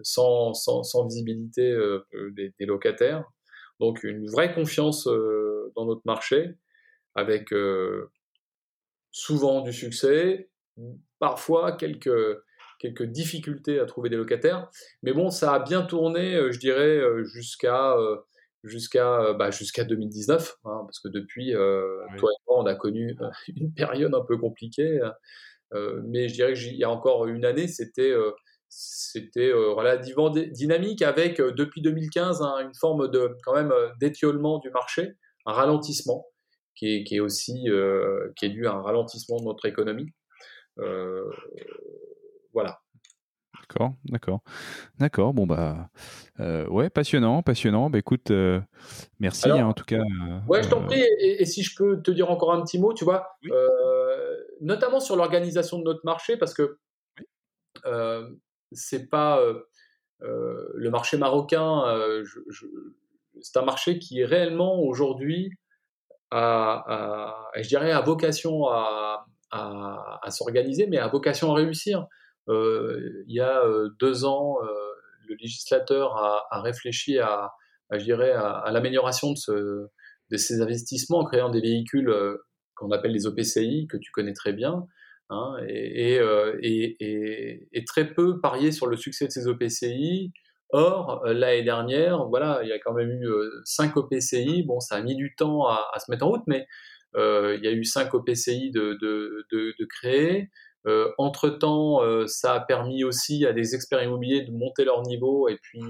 sans, 0.03 1.07
visibilité 1.07 1.75
des, 2.35 2.65
locataires. 2.65 3.25
Donc 3.79 4.03
une 4.03 4.27
vraie 4.29 4.53
confiance 4.53 5.05
dans 5.75 5.85
notre 5.85 6.03
marché, 6.05 6.55
avec 7.15 7.53
souvent 9.11 9.61
du 9.61 9.73
succès, 9.73 10.49
parfois 11.19 11.73
quelques, 11.73 12.39
quelques 12.79 13.03
difficultés 13.03 13.79
à 13.79 13.85
trouver 13.85 14.09
des 14.09 14.15
locataires. 14.15 14.69
Mais 15.03 15.13
bon, 15.13 15.29
ça 15.29 15.53
a 15.53 15.59
bien 15.59 15.83
tourné, 15.83 16.35
euh, 16.35 16.51
je 16.51 16.59
dirais, 16.59 16.97
euh, 16.97 17.23
jusqu'à 17.23 17.93
euh, 17.97 18.17
jusqu'à 18.63 19.33
bah, 19.33 19.51
jusqu'à 19.51 19.85
2019, 19.85 20.57
hein, 20.65 20.81
parce 20.85 20.99
que 20.99 21.07
depuis, 21.07 21.53
toi 21.53 22.31
et 22.31 22.41
moi, 22.47 22.61
on 22.61 22.65
a 22.65 22.75
connu 22.75 23.15
une 23.55 23.73
période 23.73 24.13
un 24.13 24.25
peu 24.25 24.37
compliquée. 24.37 24.99
mais 26.03 26.27
je 26.27 26.33
dirais 26.33 26.53
qu'il 26.53 26.75
y 26.75 26.83
a 26.83 26.89
encore 26.89 27.27
une 27.27 27.45
année, 27.45 27.69
c'était 27.69 28.13
c'était 28.69 29.51
relativement 29.51 30.29
dynamique 30.29 31.01
avec 31.01 31.37
depuis 31.37 31.81
2015 31.81 32.41
hein, 32.41 32.59
une 32.61 32.75
forme 32.75 33.09
de 33.09 33.35
quand 33.43 33.55
même 33.55 33.73
d'étiolement 33.99 34.59
du 34.59 34.69
marché, 34.69 35.13
un 35.45 35.53
ralentissement 35.53 36.25
qui 36.75 36.95
est, 36.95 37.03
qui 37.03 37.15
est 37.15 37.19
aussi 37.19 37.65
qui 38.35 38.45
est 38.45 38.49
dû 38.49 38.67
à 38.67 38.73
un 38.73 38.81
ralentissement 38.81 39.39
de 39.39 39.45
notre 39.45 39.65
économie. 39.65 40.13
Euh, 40.79 41.29
voilà. 42.53 42.79
D'accord, 43.61 43.93
d'accord, 44.05 44.39
d'accord. 44.97 45.33
Bon 45.33 45.45
bah, 45.45 45.89
euh, 46.39 46.67
ouais, 46.67 46.89
passionnant, 46.89 47.43
passionnant. 47.43 47.89
Bah 47.91 47.99
écoute, 47.99 48.31
euh, 48.31 48.59
merci 49.19 49.49
hein, 49.49 49.67
en 49.67 49.73
tout 49.73 49.85
cas. 49.85 50.01
ouais, 50.47 50.63
je 50.63 50.69
t'en 50.69 50.83
prie. 50.83 51.01
Et, 51.19 51.45
si 51.45 51.61
je 51.61 51.75
peux 51.75 52.01
te 52.01 52.09
dire 52.09 52.31
encore 52.31 52.53
un 52.53 52.63
petit 52.63 52.79
mot, 52.79 52.93
tu 52.93 53.03
vois, 53.03 53.27
notamment 54.61 54.99
sur 54.99 55.15
l'organisation 55.15 55.77
de 55.77 55.83
notre 55.83 56.01
marché, 56.03 56.35
parce 56.37 56.53
que 56.53 56.79
c'est 58.71 59.09
pas 59.09 59.41
le 60.19 60.89
marché 60.89 61.17
marocain. 61.17 61.83
c'est 63.41 63.57
un 63.57 63.65
marché 63.65 63.99
qui 63.99 64.21
est 64.21 64.25
réellement 64.25 64.79
aujourd'hui 64.81 65.51
à, 66.31 67.49
à 67.53 68.01
vocation 68.01 68.67
à, 69.51 70.29
s'organiser, 70.29 70.87
mais 70.87 70.97
à 70.97 71.07
vocation 71.07 71.51
à 71.51 71.55
réussir. 71.55 72.07
Euh, 72.47 73.23
il 73.27 73.35
y 73.35 73.39
a 73.39 73.63
euh, 73.63 73.89
deux 73.99 74.25
ans, 74.25 74.57
euh, 74.63 74.67
le 75.27 75.35
législateur 75.35 76.17
a, 76.17 76.61
réfléchi 76.61 77.19
à, 77.19 77.51
je 77.91 78.11
à, 78.13 78.71
l'amélioration 78.71 79.33
de, 79.33 79.89
de, 80.31 80.37
ces 80.37 80.61
investissements 80.61 81.19
en 81.19 81.25
créant 81.25 81.49
des 81.49 81.61
véhicules 81.61 82.11
qu'on 82.75 82.91
appelle 82.91 83.11
les 83.11 83.27
OPCI, 83.27 83.87
que 83.87 83.97
tu 83.97 84.11
connais 84.11 84.33
très 84.33 84.53
bien, 84.53 84.87
hein, 85.29 85.57
et, 85.67 86.19
et, 86.61 87.85
très 87.85 88.13
peu 88.13 88.39
parié 88.39 88.71
sur 88.71 88.87
le 88.87 88.97
succès 88.97 89.25
de 89.25 89.31
ces 89.31 89.47
OPCI. 89.47 90.31
Or, 90.71 91.23
l'année 91.25 91.63
dernière, 91.63 92.27
voilà, 92.27 92.59
il 92.63 92.69
y 92.69 92.71
a 92.71 92.79
quand 92.79 92.93
même 92.93 93.09
eu 93.09 93.27
5 93.65 93.97
OPCI. 93.97 94.63
Bon, 94.63 94.79
ça 94.79 94.95
a 94.95 95.01
mis 95.01 95.15
du 95.15 95.33
temps 95.35 95.67
à, 95.67 95.97
se 95.99 96.11
mettre 96.11 96.25
en 96.25 96.29
route, 96.29 96.43
mais 96.45 96.67
euh, 97.15 97.57
il 97.57 97.65
y 97.65 97.67
a 97.67 97.71
eu 97.71 97.83
cinq 97.83 98.13
OPCI 98.13 98.71
de, 98.71 99.85
créer. 99.89 100.49
Euh, 100.87 101.11
entre-temps, 101.17 102.01
euh, 102.03 102.25
ça 102.27 102.53
a 102.53 102.59
permis 102.61 103.03
aussi 103.03 103.45
à 103.45 103.53
des 103.53 103.75
experts 103.75 104.03
immobiliers 104.03 104.43
de 104.43 104.51
monter 104.51 104.85
leur 104.85 105.01
niveau 105.03 105.47
et 105.47 105.57
puis 105.61 105.81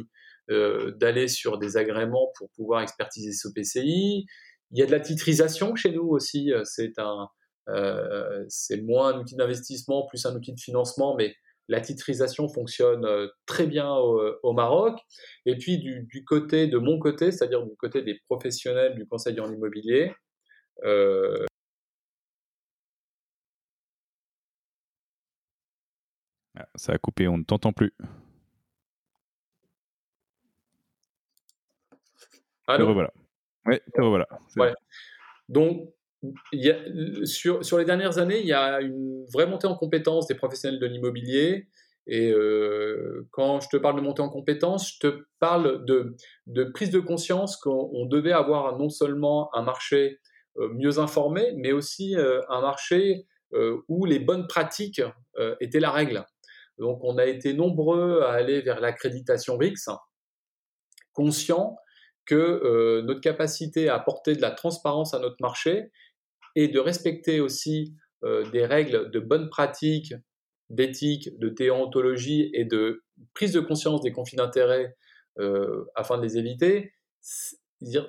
d'aller 0.99 1.27
sur 1.27 1.59
des 1.59 1.77
agréments 1.77 2.31
pour 2.35 2.49
pouvoir 2.55 2.81
expertiser 2.81 3.33
ce 3.33 3.49
OPCI. 3.49 4.25
Il 4.71 4.79
y 4.79 4.81
a 4.81 4.87
de 4.87 4.91
la 4.91 4.99
titrisation 4.99 5.75
chez 5.75 5.91
nous 5.91 6.07
aussi. 6.07 6.51
C'est 6.63 6.97
un, 6.97 7.27
euh, 7.69 8.45
c'est 8.47 8.81
moins 8.81 9.13
un 9.13 9.19
outil 9.19 9.35
d'investissement 9.35 10.05
plus 10.07 10.25
un 10.25 10.35
outil 10.35 10.53
de 10.53 10.59
financement, 10.59 11.15
mais 11.15 11.35
la 11.67 11.81
titrisation 11.81 12.49
fonctionne 12.49 13.07
très 13.45 13.67
bien 13.67 13.91
au, 13.93 14.21
au 14.43 14.53
Maroc. 14.53 14.99
Et 15.45 15.55
puis 15.55 15.77
du, 15.77 16.03
du, 16.03 16.23
côté 16.25 16.67
de 16.67 16.77
mon 16.79 16.97
côté, 16.99 17.31
c'est-à-dire 17.31 17.63
du 17.63 17.75
côté 17.77 18.01
des 18.01 18.19
professionnels 18.27 18.95
du 18.95 19.05
conseil 19.07 19.39
en 19.39 19.51
immobilier, 19.51 20.11
euh, 20.83 21.45
ah, 26.57 26.67
ça 26.75 26.93
a 26.93 26.97
coupé, 26.97 27.27
on 27.27 27.37
ne 27.37 27.43
t'entend 27.43 27.73
plus. 27.73 27.93
Alors 32.67 32.93
voilà. 32.93 33.11
Oui, 33.65 33.79
voilà. 33.97 34.27
Donc, 35.49 35.91
sur, 37.23 37.77
les 37.77 37.85
dernières 37.85 38.17
années, 38.17 38.39
il 38.39 38.47
y 38.47 38.53
a 38.53 38.81
une 38.81 39.25
vraie 39.31 39.47
montée 39.47 39.67
en 39.67 39.75
compétences 39.75 40.27
des 40.27 40.35
professionnels 40.35 40.79
de 40.79 40.85
l'immobilier. 40.85 41.67
Et 42.07 42.31
euh, 42.31 43.27
quand 43.31 43.59
je 43.59 43.69
te 43.69 43.77
parle 43.77 43.95
de 43.95 44.01
montée 44.01 44.21
en 44.21 44.29
compétences, 44.29 44.95
je 44.95 45.07
te 45.07 45.23
parle 45.39 45.85
de, 45.85 46.15
de 46.47 46.63
prise 46.63 46.89
de 46.89 46.99
conscience 46.99 47.55
qu'on 47.57 48.05
devait 48.05 48.31
avoir 48.31 48.77
non 48.77 48.89
seulement 48.89 49.53
un 49.55 49.61
marché 49.61 50.19
euh, 50.57 50.69
mieux 50.73 50.97
informé, 50.97 51.53
mais 51.55 51.71
aussi 51.71 52.15
euh, 52.15 52.41
un 52.49 52.61
marché 52.61 53.25
où 53.87 54.05
les 54.05 54.19
bonnes 54.19 54.45
pratiques 54.45 55.01
étaient 55.59 55.79
la 55.79 55.89
règle. 55.89 56.23
Donc 56.77 56.99
on 57.03 57.17
a 57.17 57.25
été 57.25 57.55
nombreux 57.55 58.21
à 58.21 58.33
aller 58.33 58.61
vers 58.61 58.79
l'accréditation 58.79 59.57
RICS, 59.57 59.89
conscient 61.13 61.75
que 62.27 63.01
notre 63.01 63.21
capacité 63.21 63.89
à 63.89 63.95
apporter 63.95 64.35
de 64.35 64.41
la 64.41 64.51
transparence 64.51 65.15
à 65.15 65.19
notre 65.19 65.37
marché 65.41 65.89
et 66.63 66.67
de 66.67 66.79
respecter 66.79 67.39
aussi 67.39 67.95
des 68.51 68.65
règles 68.65 69.11
de 69.11 69.19
bonnes 69.19 69.49
pratiques, 69.49 70.13
d'éthique, 70.69 71.29
de 71.39 71.47
théontologie 71.49 72.49
et 72.53 72.65
de 72.65 73.03
prise 73.33 73.53
de 73.53 73.61
conscience 73.61 74.01
des 74.01 74.11
conflits 74.11 74.35
d'intérêts 74.35 74.97
afin 75.95 76.17
de 76.17 76.23
les 76.23 76.37
éviter, 76.37 76.91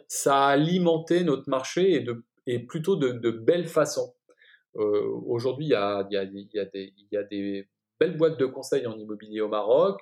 ça 0.09 0.47
a 0.47 0.49
alimenté 0.49 1.23
notre 1.23 1.49
marché 1.49 1.93
et 1.93 2.01
de 2.01 2.25
et 2.47 2.59
plutôt 2.59 2.97
de, 2.97 3.13
de 3.13 3.31
belle 3.31 3.67
façon. 3.67 4.13
Euh, 4.77 5.07
aujourd'hui, 5.27 5.67
il 5.67 5.71
y 5.71 5.75
a, 5.75 6.05
des 6.05 7.69
belles 7.99 8.17
boîtes 8.17 8.39
de 8.39 8.47
conseil 8.47 8.87
en 8.87 8.97
immobilier 8.97 9.41
au 9.41 9.49
Maroc. 9.49 10.01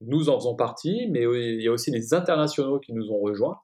nous 0.00 0.28
en 0.28 0.38
faisons 0.38 0.56
partie, 0.56 1.06
mais 1.10 1.22
il 1.22 1.62
y 1.62 1.68
a 1.68 1.72
aussi 1.72 1.90
des 1.90 2.14
internationaux 2.14 2.80
qui 2.80 2.92
nous 2.92 3.10
ont 3.10 3.20
rejoints. 3.20 3.58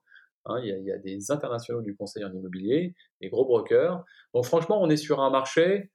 Hein, 0.46 0.60
il, 0.62 0.84
y 0.84 0.92
a, 0.92 0.98
des 0.98 1.30
internationaux 1.30 1.82
du 1.82 1.94
conseil 1.94 2.24
en 2.24 2.32
immobilier, 2.32 2.94
des 3.20 3.28
gros 3.28 3.44
brokers. 3.44 4.02
Donc 4.34 4.46
franchement, 4.46 4.80
on 4.80 4.88
est 4.88 4.96
sur 4.96 5.20
un 5.20 5.30
marché 5.30 5.90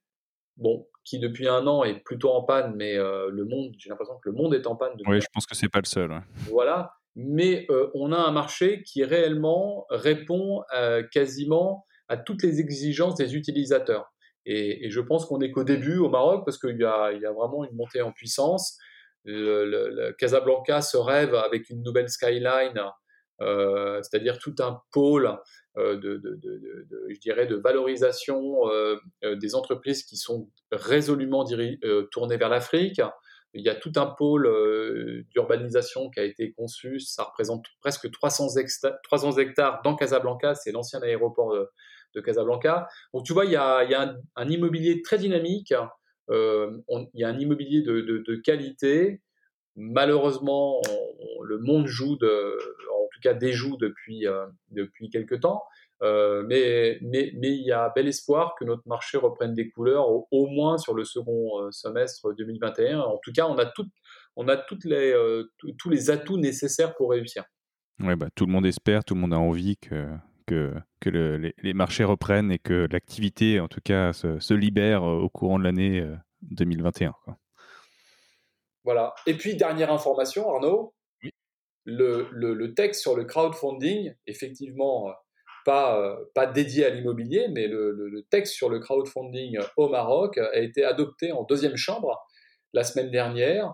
bon, 0.56 0.86
qui 1.04 1.18
depuis 1.18 1.48
un 1.48 1.66
an 1.66 1.84
est 1.84 2.00
plutôt 2.04 2.30
en 2.30 2.42
panne, 2.42 2.74
mais 2.76 2.96
euh, 2.96 3.28
le 3.30 3.44
monde, 3.44 3.74
j'ai 3.78 3.90
l'impression 3.90 4.14
que 4.22 4.28
le 4.28 4.34
monde 4.34 4.54
est 4.54 4.66
en 4.66 4.76
panne. 4.76 4.92
oui, 5.06 5.20
je 5.20 5.26
pense 5.32 5.46
que 5.46 5.56
c'est 5.56 5.68
pas 5.68 5.80
le 5.80 5.86
seul. 5.86 6.20
Voilà, 6.48 6.92
mais 7.14 7.66
euh, 7.70 7.90
on 7.94 8.12
a 8.12 8.18
un 8.18 8.32
marché 8.32 8.82
qui 8.82 9.04
réellement 9.04 9.86
répond 9.90 10.62
euh, 10.74 11.02
quasiment 11.10 11.84
à 12.08 12.16
toutes 12.16 12.42
les 12.42 12.60
exigences 12.60 13.16
des 13.16 13.34
utilisateurs. 13.34 14.12
Et, 14.48 14.90
je 14.90 15.00
pense 15.00 15.26
qu'on 15.26 15.38
n'est 15.38 15.50
qu'au 15.50 15.64
début 15.64 15.98
au 15.98 16.08
Maroc 16.08 16.44
parce 16.44 16.56
qu'il 16.56 16.76
y, 16.76 16.82
y 16.82 16.84
a, 16.84 17.32
vraiment 17.32 17.64
une 17.64 17.74
montée 17.74 18.00
en 18.00 18.12
puissance. 18.12 18.78
Le, 19.24 20.12
Casablanca 20.18 20.82
se 20.82 20.96
rêve 20.96 21.34
avec 21.34 21.68
une 21.68 21.82
nouvelle 21.82 22.08
skyline, 22.08 22.80
euh, 23.40 24.00
c'est-à-dire 24.02 24.38
tout 24.38 24.54
un 24.60 24.80
pôle 24.92 25.38
euh, 25.76 25.96
de, 25.96 26.40
je 27.10 27.20
dirais, 27.20 27.46
de 27.46 27.56
valorisation 27.56 28.68
euh, 28.70 28.96
des 29.34 29.54
entreprises 29.54 30.04
qui 30.04 30.16
sont 30.16 30.50
résolument 30.72 31.44
tournées 32.10 32.36
vers 32.36 32.48
l'Afrique. 32.48 33.00
Il 33.54 33.64
y 33.64 33.68
a 33.70 33.74
tout 33.74 33.92
un 33.96 34.06
pôle 34.06 35.24
d'urbanisation 35.30 36.10
qui 36.10 36.20
a 36.20 36.24
été 36.24 36.52
conçu. 36.52 37.00
Ça 37.00 37.24
représente 37.24 37.64
presque 37.80 38.10
300 38.10 38.56
hectares, 38.56 38.96
300 39.04 39.38
hectares 39.38 39.80
dans 39.82 39.94
Casablanca. 39.94 40.54
C'est 40.54 40.72
l'ancien 40.72 41.00
aéroport 41.00 41.54
de, 42.14 42.20
Casablanca. 42.20 42.88
Donc 43.12 43.24
tu 43.24 43.34
vois, 43.34 43.44
il 43.44 43.52
y 43.52 43.56
a, 43.56 44.16
un, 44.36 44.48
immobilier 44.48 45.02
très 45.02 45.18
dynamique. 45.18 45.74
il 46.30 47.10
y 47.14 47.24
a 47.24 47.28
un 47.28 47.38
immobilier 47.38 47.82
de, 47.82 48.36
qualité. 48.44 49.22
Malheureusement, 49.74 50.80
le 51.42 51.58
monde 51.58 51.86
joue 51.86 52.16
de, 52.16 52.58
tout 53.16 53.20
cas 53.22 53.34
déjoue 53.34 53.76
depuis, 53.76 54.26
euh, 54.26 54.46
depuis 54.70 55.10
quelques 55.10 55.40
temps. 55.40 55.62
Euh, 56.02 56.44
mais, 56.46 56.98
mais, 57.00 57.32
mais 57.36 57.52
il 57.52 57.62
y 57.62 57.72
a 57.72 57.90
bel 57.94 58.06
espoir 58.06 58.54
que 58.58 58.64
notre 58.64 58.86
marché 58.86 59.16
reprenne 59.16 59.54
des 59.54 59.70
couleurs 59.70 60.06
au, 60.08 60.46
moins 60.46 60.76
sur 60.76 60.94
le 60.94 61.04
second 61.04 61.62
euh, 61.62 61.70
semestre 61.70 62.34
2021. 62.34 63.00
En 63.00 63.18
tout 63.22 63.32
cas, 63.32 63.46
on 63.46 63.56
a, 63.56 63.64
tout, 63.64 63.86
on 64.36 64.48
a 64.48 64.56
toutes 64.56 64.84
les, 64.84 65.14
tous 65.78 65.88
les 65.88 66.10
atouts 66.10 66.38
nécessaires 66.38 66.94
pour 66.96 67.10
réussir. 67.10 67.44
Ouais, 68.00 68.14
bah, 68.14 68.28
tout 68.34 68.44
le 68.44 68.52
monde 68.52 68.66
espère, 68.66 69.04
tout 69.04 69.14
le 69.14 69.20
monde 69.20 69.32
a 69.32 69.38
envie 69.38 69.78
que, 69.78 70.06
que, 70.46 70.74
que 71.00 71.08
les, 71.08 71.54
les, 71.62 71.72
marchés 71.72 72.04
reprennent 72.04 72.52
et 72.52 72.58
que 72.58 72.86
l'activité, 72.92 73.58
en 73.58 73.68
tout 73.68 73.80
cas, 73.82 74.12
se, 74.12 74.38
se 74.38 74.52
libère 74.52 75.02
au 75.02 75.30
courant 75.30 75.58
de 75.58 75.64
l'année 75.64 76.06
2021. 76.42 77.14
Quoi. 77.24 77.38
Voilà. 78.84 79.14
Et 79.26 79.34
puis, 79.34 79.56
dernière 79.56 79.90
information, 79.90 80.48
Arnaud, 80.54 80.94
le, 81.86 82.74
texte 82.74 83.00
sur 83.00 83.16
le 83.16 83.24
crowdfunding, 83.24 84.12
effectivement, 84.26 85.08
euh, 85.08 85.12
pas, 85.64 86.00
euh, 86.00 86.16
pas 86.34 86.46
dédié 86.46 86.84
à 86.84 86.90
l'immobilier, 86.90 87.48
mais 87.50 87.66
le, 87.68 88.24
texte 88.30 88.54
sur 88.54 88.68
le 88.68 88.80
crowdfunding 88.80 89.58
au 89.76 89.88
Maroc 89.88 90.38
a 90.38 90.58
été 90.58 90.84
adopté 90.84 91.32
en 91.32 91.44
deuxième 91.44 91.76
chambre 91.76 92.18
la 92.72 92.84
semaine 92.84 93.10
dernière. 93.10 93.72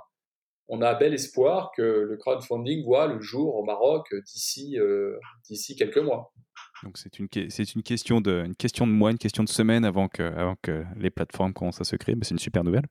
On 0.69 0.81
a 0.81 0.95
bel 0.95 1.13
espoir 1.13 1.73
que 1.77 1.83
le 1.83 2.17
crowdfunding 2.17 2.85
voit 2.85 3.07
le 3.07 3.21
jour 3.21 3.57
au 3.57 3.65
Maroc 3.65 4.15
d'ici 4.15 4.79
euh, 4.79 5.19
quelques 5.77 5.99
mois. 5.99 6.33
Donc 6.83 6.99
c'est 6.99 7.19
une, 7.19 7.29
question 7.29 8.21
de, 8.21 8.45
une 8.45 8.87
mois, 8.91 9.11
une 9.11 9.19
question 9.19 9.45
de 9.45 9.49
semaine 9.49 9.85
avant 9.85 10.09
que, 10.09 10.23
avant 10.23 10.57
que 10.63 10.85
les 10.97 11.11
plateformes 11.11 11.53
commencent 11.53 11.81
à 11.81 11.85
se 11.85 11.97
créer. 11.97 12.17
C'est 12.23 12.33
une 12.33 12.39
super 12.39 12.65
nouvelle. 12.65 12.87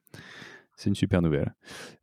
C'est 0.82 0.90
une 0.90 0.96
super 0.96 1.22
nouvelle. 1.22 1.54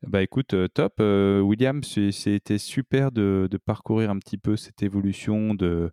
Bah 0.07 0.23
écoute, 0.23 0.55
euh, 0.55 0.69
top. 0.69 1.01
Euh, 1.01 1.41
William, 1.41 1.83
c'était 1.83 2.59
super 2.59 3.11
de, 3.11 3.49
parcourir 3.67 4.09
un 4.09 4.21
petit 4.21 4.39
peu 4.39 4.55
cette 4.55 4.85
évolution 4.85 5.53
de, 5.53 5.91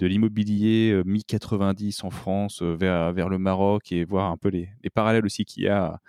l'immobilier 0.00 0.92
euh, 0.92 1.02
mi-90 1.04 2.06
en 2.06 2.10
France 2.10 2.62
vers, 2.62 3.12
vers 3.12 3.28
le 3.28 3.38
Maroc 3.38 3.90
et 3.90 4.04
voir 4.04 4.30
un 4.30 4.36
peu 4.36 4.50
les, 4.50 4.68
les 4.84 4.90
parallèles 4.90 5.26
aussi 5.26 5.44
qu'il 5.44 5.64
y 5.64 5.68
a 5.68 6.00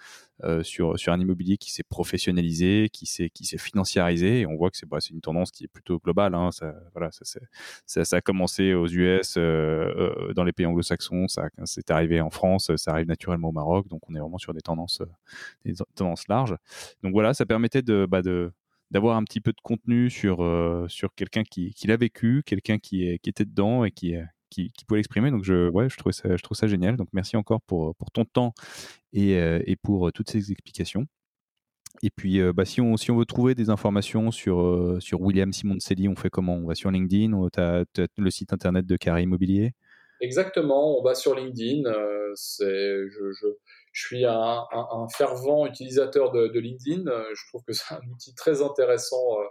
euh, 0.43 0.63
sur, 0.63 0.97
sur 0.97 1.11
un 1.11 1.19
immobilier 1.19 1.57
qui 1.57 1.71
s'est 1.71 1.83
professionnalisé, 1.83 2.89
qui 2.91 3.05
s'est 3.05 3.29
qui 3.29 3.43
s'est 3.45 3.57
financiarisé. 3.57 4.41
Et 4.41 4.45
on 4.45 4.55
voit 4.55 4.69
que 4.69 4.77
c'est 4.77 4.87
bah, 4.87 4.99
c'est 5.01 5.13
une 5.13 5.21
tendance 5.21 5.51
qui 5.51 5.65
est 5.65 5.67
plutôt 5.67 5.99
globale. 5.99 6.33
Hein. 6.33 6.51
Ça, 6.51 6.73
voilà, 6.93 7.11
ça, 7.11 7.39
ça, 7.85 8.05
ça, 8.05 8.15
a 8.15 8.21
commencé 8.21 8.73
aux 8.73 8.87
US, 8.87 9.35
euh, 9.37 9.41
euh, 9.41 10.33
dans 10.33 10.43
les 10.43 10.53
pays 10.53 10.65
anglo-saxons, 10.65 11.27
ça 11.27 11.49
c'est 11.65 11.91
arrivé 11.91 12.21
en 12.21 12.29
France, 12.29 12.75
ça 12.77 12.91
arrive 12.91 13.07
naturellement 13.07 13.49
au 13.49 13.51
Maroc. 13.51 13.87
Donc 13.89 14.01
on 14.09 14.15
est 14.15 14.19
vraiment 14.19 14.37
sur 14.37 14.53
des 14.53 14.61
tendances, 14.61 15.01
des 15.65 15.73
tendances 15.95 16.27
larges. 16.27 16.55
Donc 17.03 17.11
voilà, 17.11 17.33
ça 17.33 17.45
permettait 17.45 17.81
de, 17.81 18.07
bah, 18.09 18.21
d'avoir 18.91 19.17
un 19.17 19.23
petit 19.23 19.41
peu 19.41 19.51
de 19.51 19.61
contenu 19.61 20.09
sur 20.09 20.37
sur 20.87 21.13
quelqu'un 21.15 21.43
qui, 21.43 21.73
qui 21.73 21.87
l'a 21.87 21.97
vécu, 21.97 22.43
quelqu'un 22.45 22.77
qui, 22.79 23.19
qui 23.19 23.29
était 23.29 23.45
dedans 23.45 23.83
et 23.83 23.91
qui, 23.91 24.15
qui, 24.49 24.71
pouvait 24.87 24.99
l'exprimer. 24.99 25.31
Donc, 25.31 25.43
je, 25.43 25.69
ouais, 25.69 25.89
je, 25.89 25.97
trouve 25.97 26.11
ça, 26.11 26.35
je 26.35 26.41
trouve 26.43 26.57
ça 26.57 26.67
génial. 26.67 26.97
Donc, 26.97 27.09
merci 27.13 27.37
encore 27.37 27.61
pour, 27.61 27.95
pour 27.95 28.11
ton 28.11 28.25
temps 28.25 28.53
et, 29.13 29.37
euh, 29.37 29.61
et 29.65 29.75
pour 29.75 30.07
euh, 30.07 30.11
toutes 30.11 30.29
ces 30.29 30.51
explications. 30.51 31.05
Et 32.03 32.09
puis, 32.09 32.39
euh, 32.39 32.53
bah, 32.53 32.65
si, 32.65 32.81
on, 32.81 32.97
si 32.97 33.11
on 33.11 33.17
veut 33.17 33.25
trouver 33.25 33.55
des 33.55 33.69
informations 33.69 34.31
sur, 34.31 34.97
sur 34.99 35.21
William 35.21 35.51
Simoncelli, 35.51 36.07
on 36.07 36.15
fait 36.15 36.29
comment? 36.29 36.55
On 36.55 36.67
va 36.67 36.75
sur 36.75 36.91
LinkedIn 36.91 37.33
as, 37.57 37.83
le 38.17 38.29
site 38.29 38.53
internet 38.53 38.85
de 38.85 38.95
Carré 38.95 39.23
Immobilier? 39.23 39.73
Exactement, 40.21 40.99
on 40.99 41.03
va 41.03 41.15
sur 41.15 41.33
LinkedIn. 41.33 41.89
c'est, 42.35 42.65
je, 42.65 43.31
je, 43.31 43.47
je, 43.91 44.05
suis 44.05 44.25
un, 44.25 44.65
fervent 45.15 45.65
utilisateur 45.65 46.31
de, 46.31 46.59
LinkedIn. 46.59 47.03
Je 47.05 47.47
trouve 47.47 47.63
que 47.63 47.73
c'est 47.73 47.93
un 47.93 48.01
outil 48.11 48.33
très 48.35 48.61
intéressant 48.61 49.39
euh, 49.39 49.43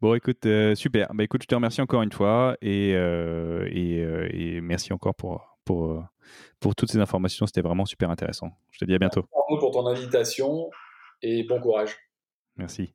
Bon, 0.00 0.14
écoute, 0.14 0.46
super. 0.74 1.12
Bah, 1.14 1.22
écoute, 1.24 1.42
je 1.42 1.48
te 1.48 1.54
remercie 1.54 1.80
encore 1.80 2.02
une 2.02 2.12
fois 2.12 2.56
et, 2.62 2.90
et, 2.90 3.98
et 4.32 4.60
merci 4.60 4.92
encore 4.92 5.16
pour, 5.16 5.55
pour, 5.66 5.90
euh, 5.90 6.02
pour 6.58 6.74
toutes 6.74 6.90
ces 6.90 6.98
informations. 6.98 7.46
C'était 7.46 7.60
vraiment 7.60 7.84
super 7.84 8.08
intéressant. 8.08 8.52
Je 8.70 8.78
te 8.78 8.84
dis 8.86 8.94
à 8.94 8.98
bientôt. 8.98 9.26
Merci 9.34 9.60
pour 9.60 9.72
ton 9.72 9.86
invitation 9.86 10.70
et 11.20 11.44
bon 11.44 11.60
courage. 11.60 11.94
Merci. 12.56 12.94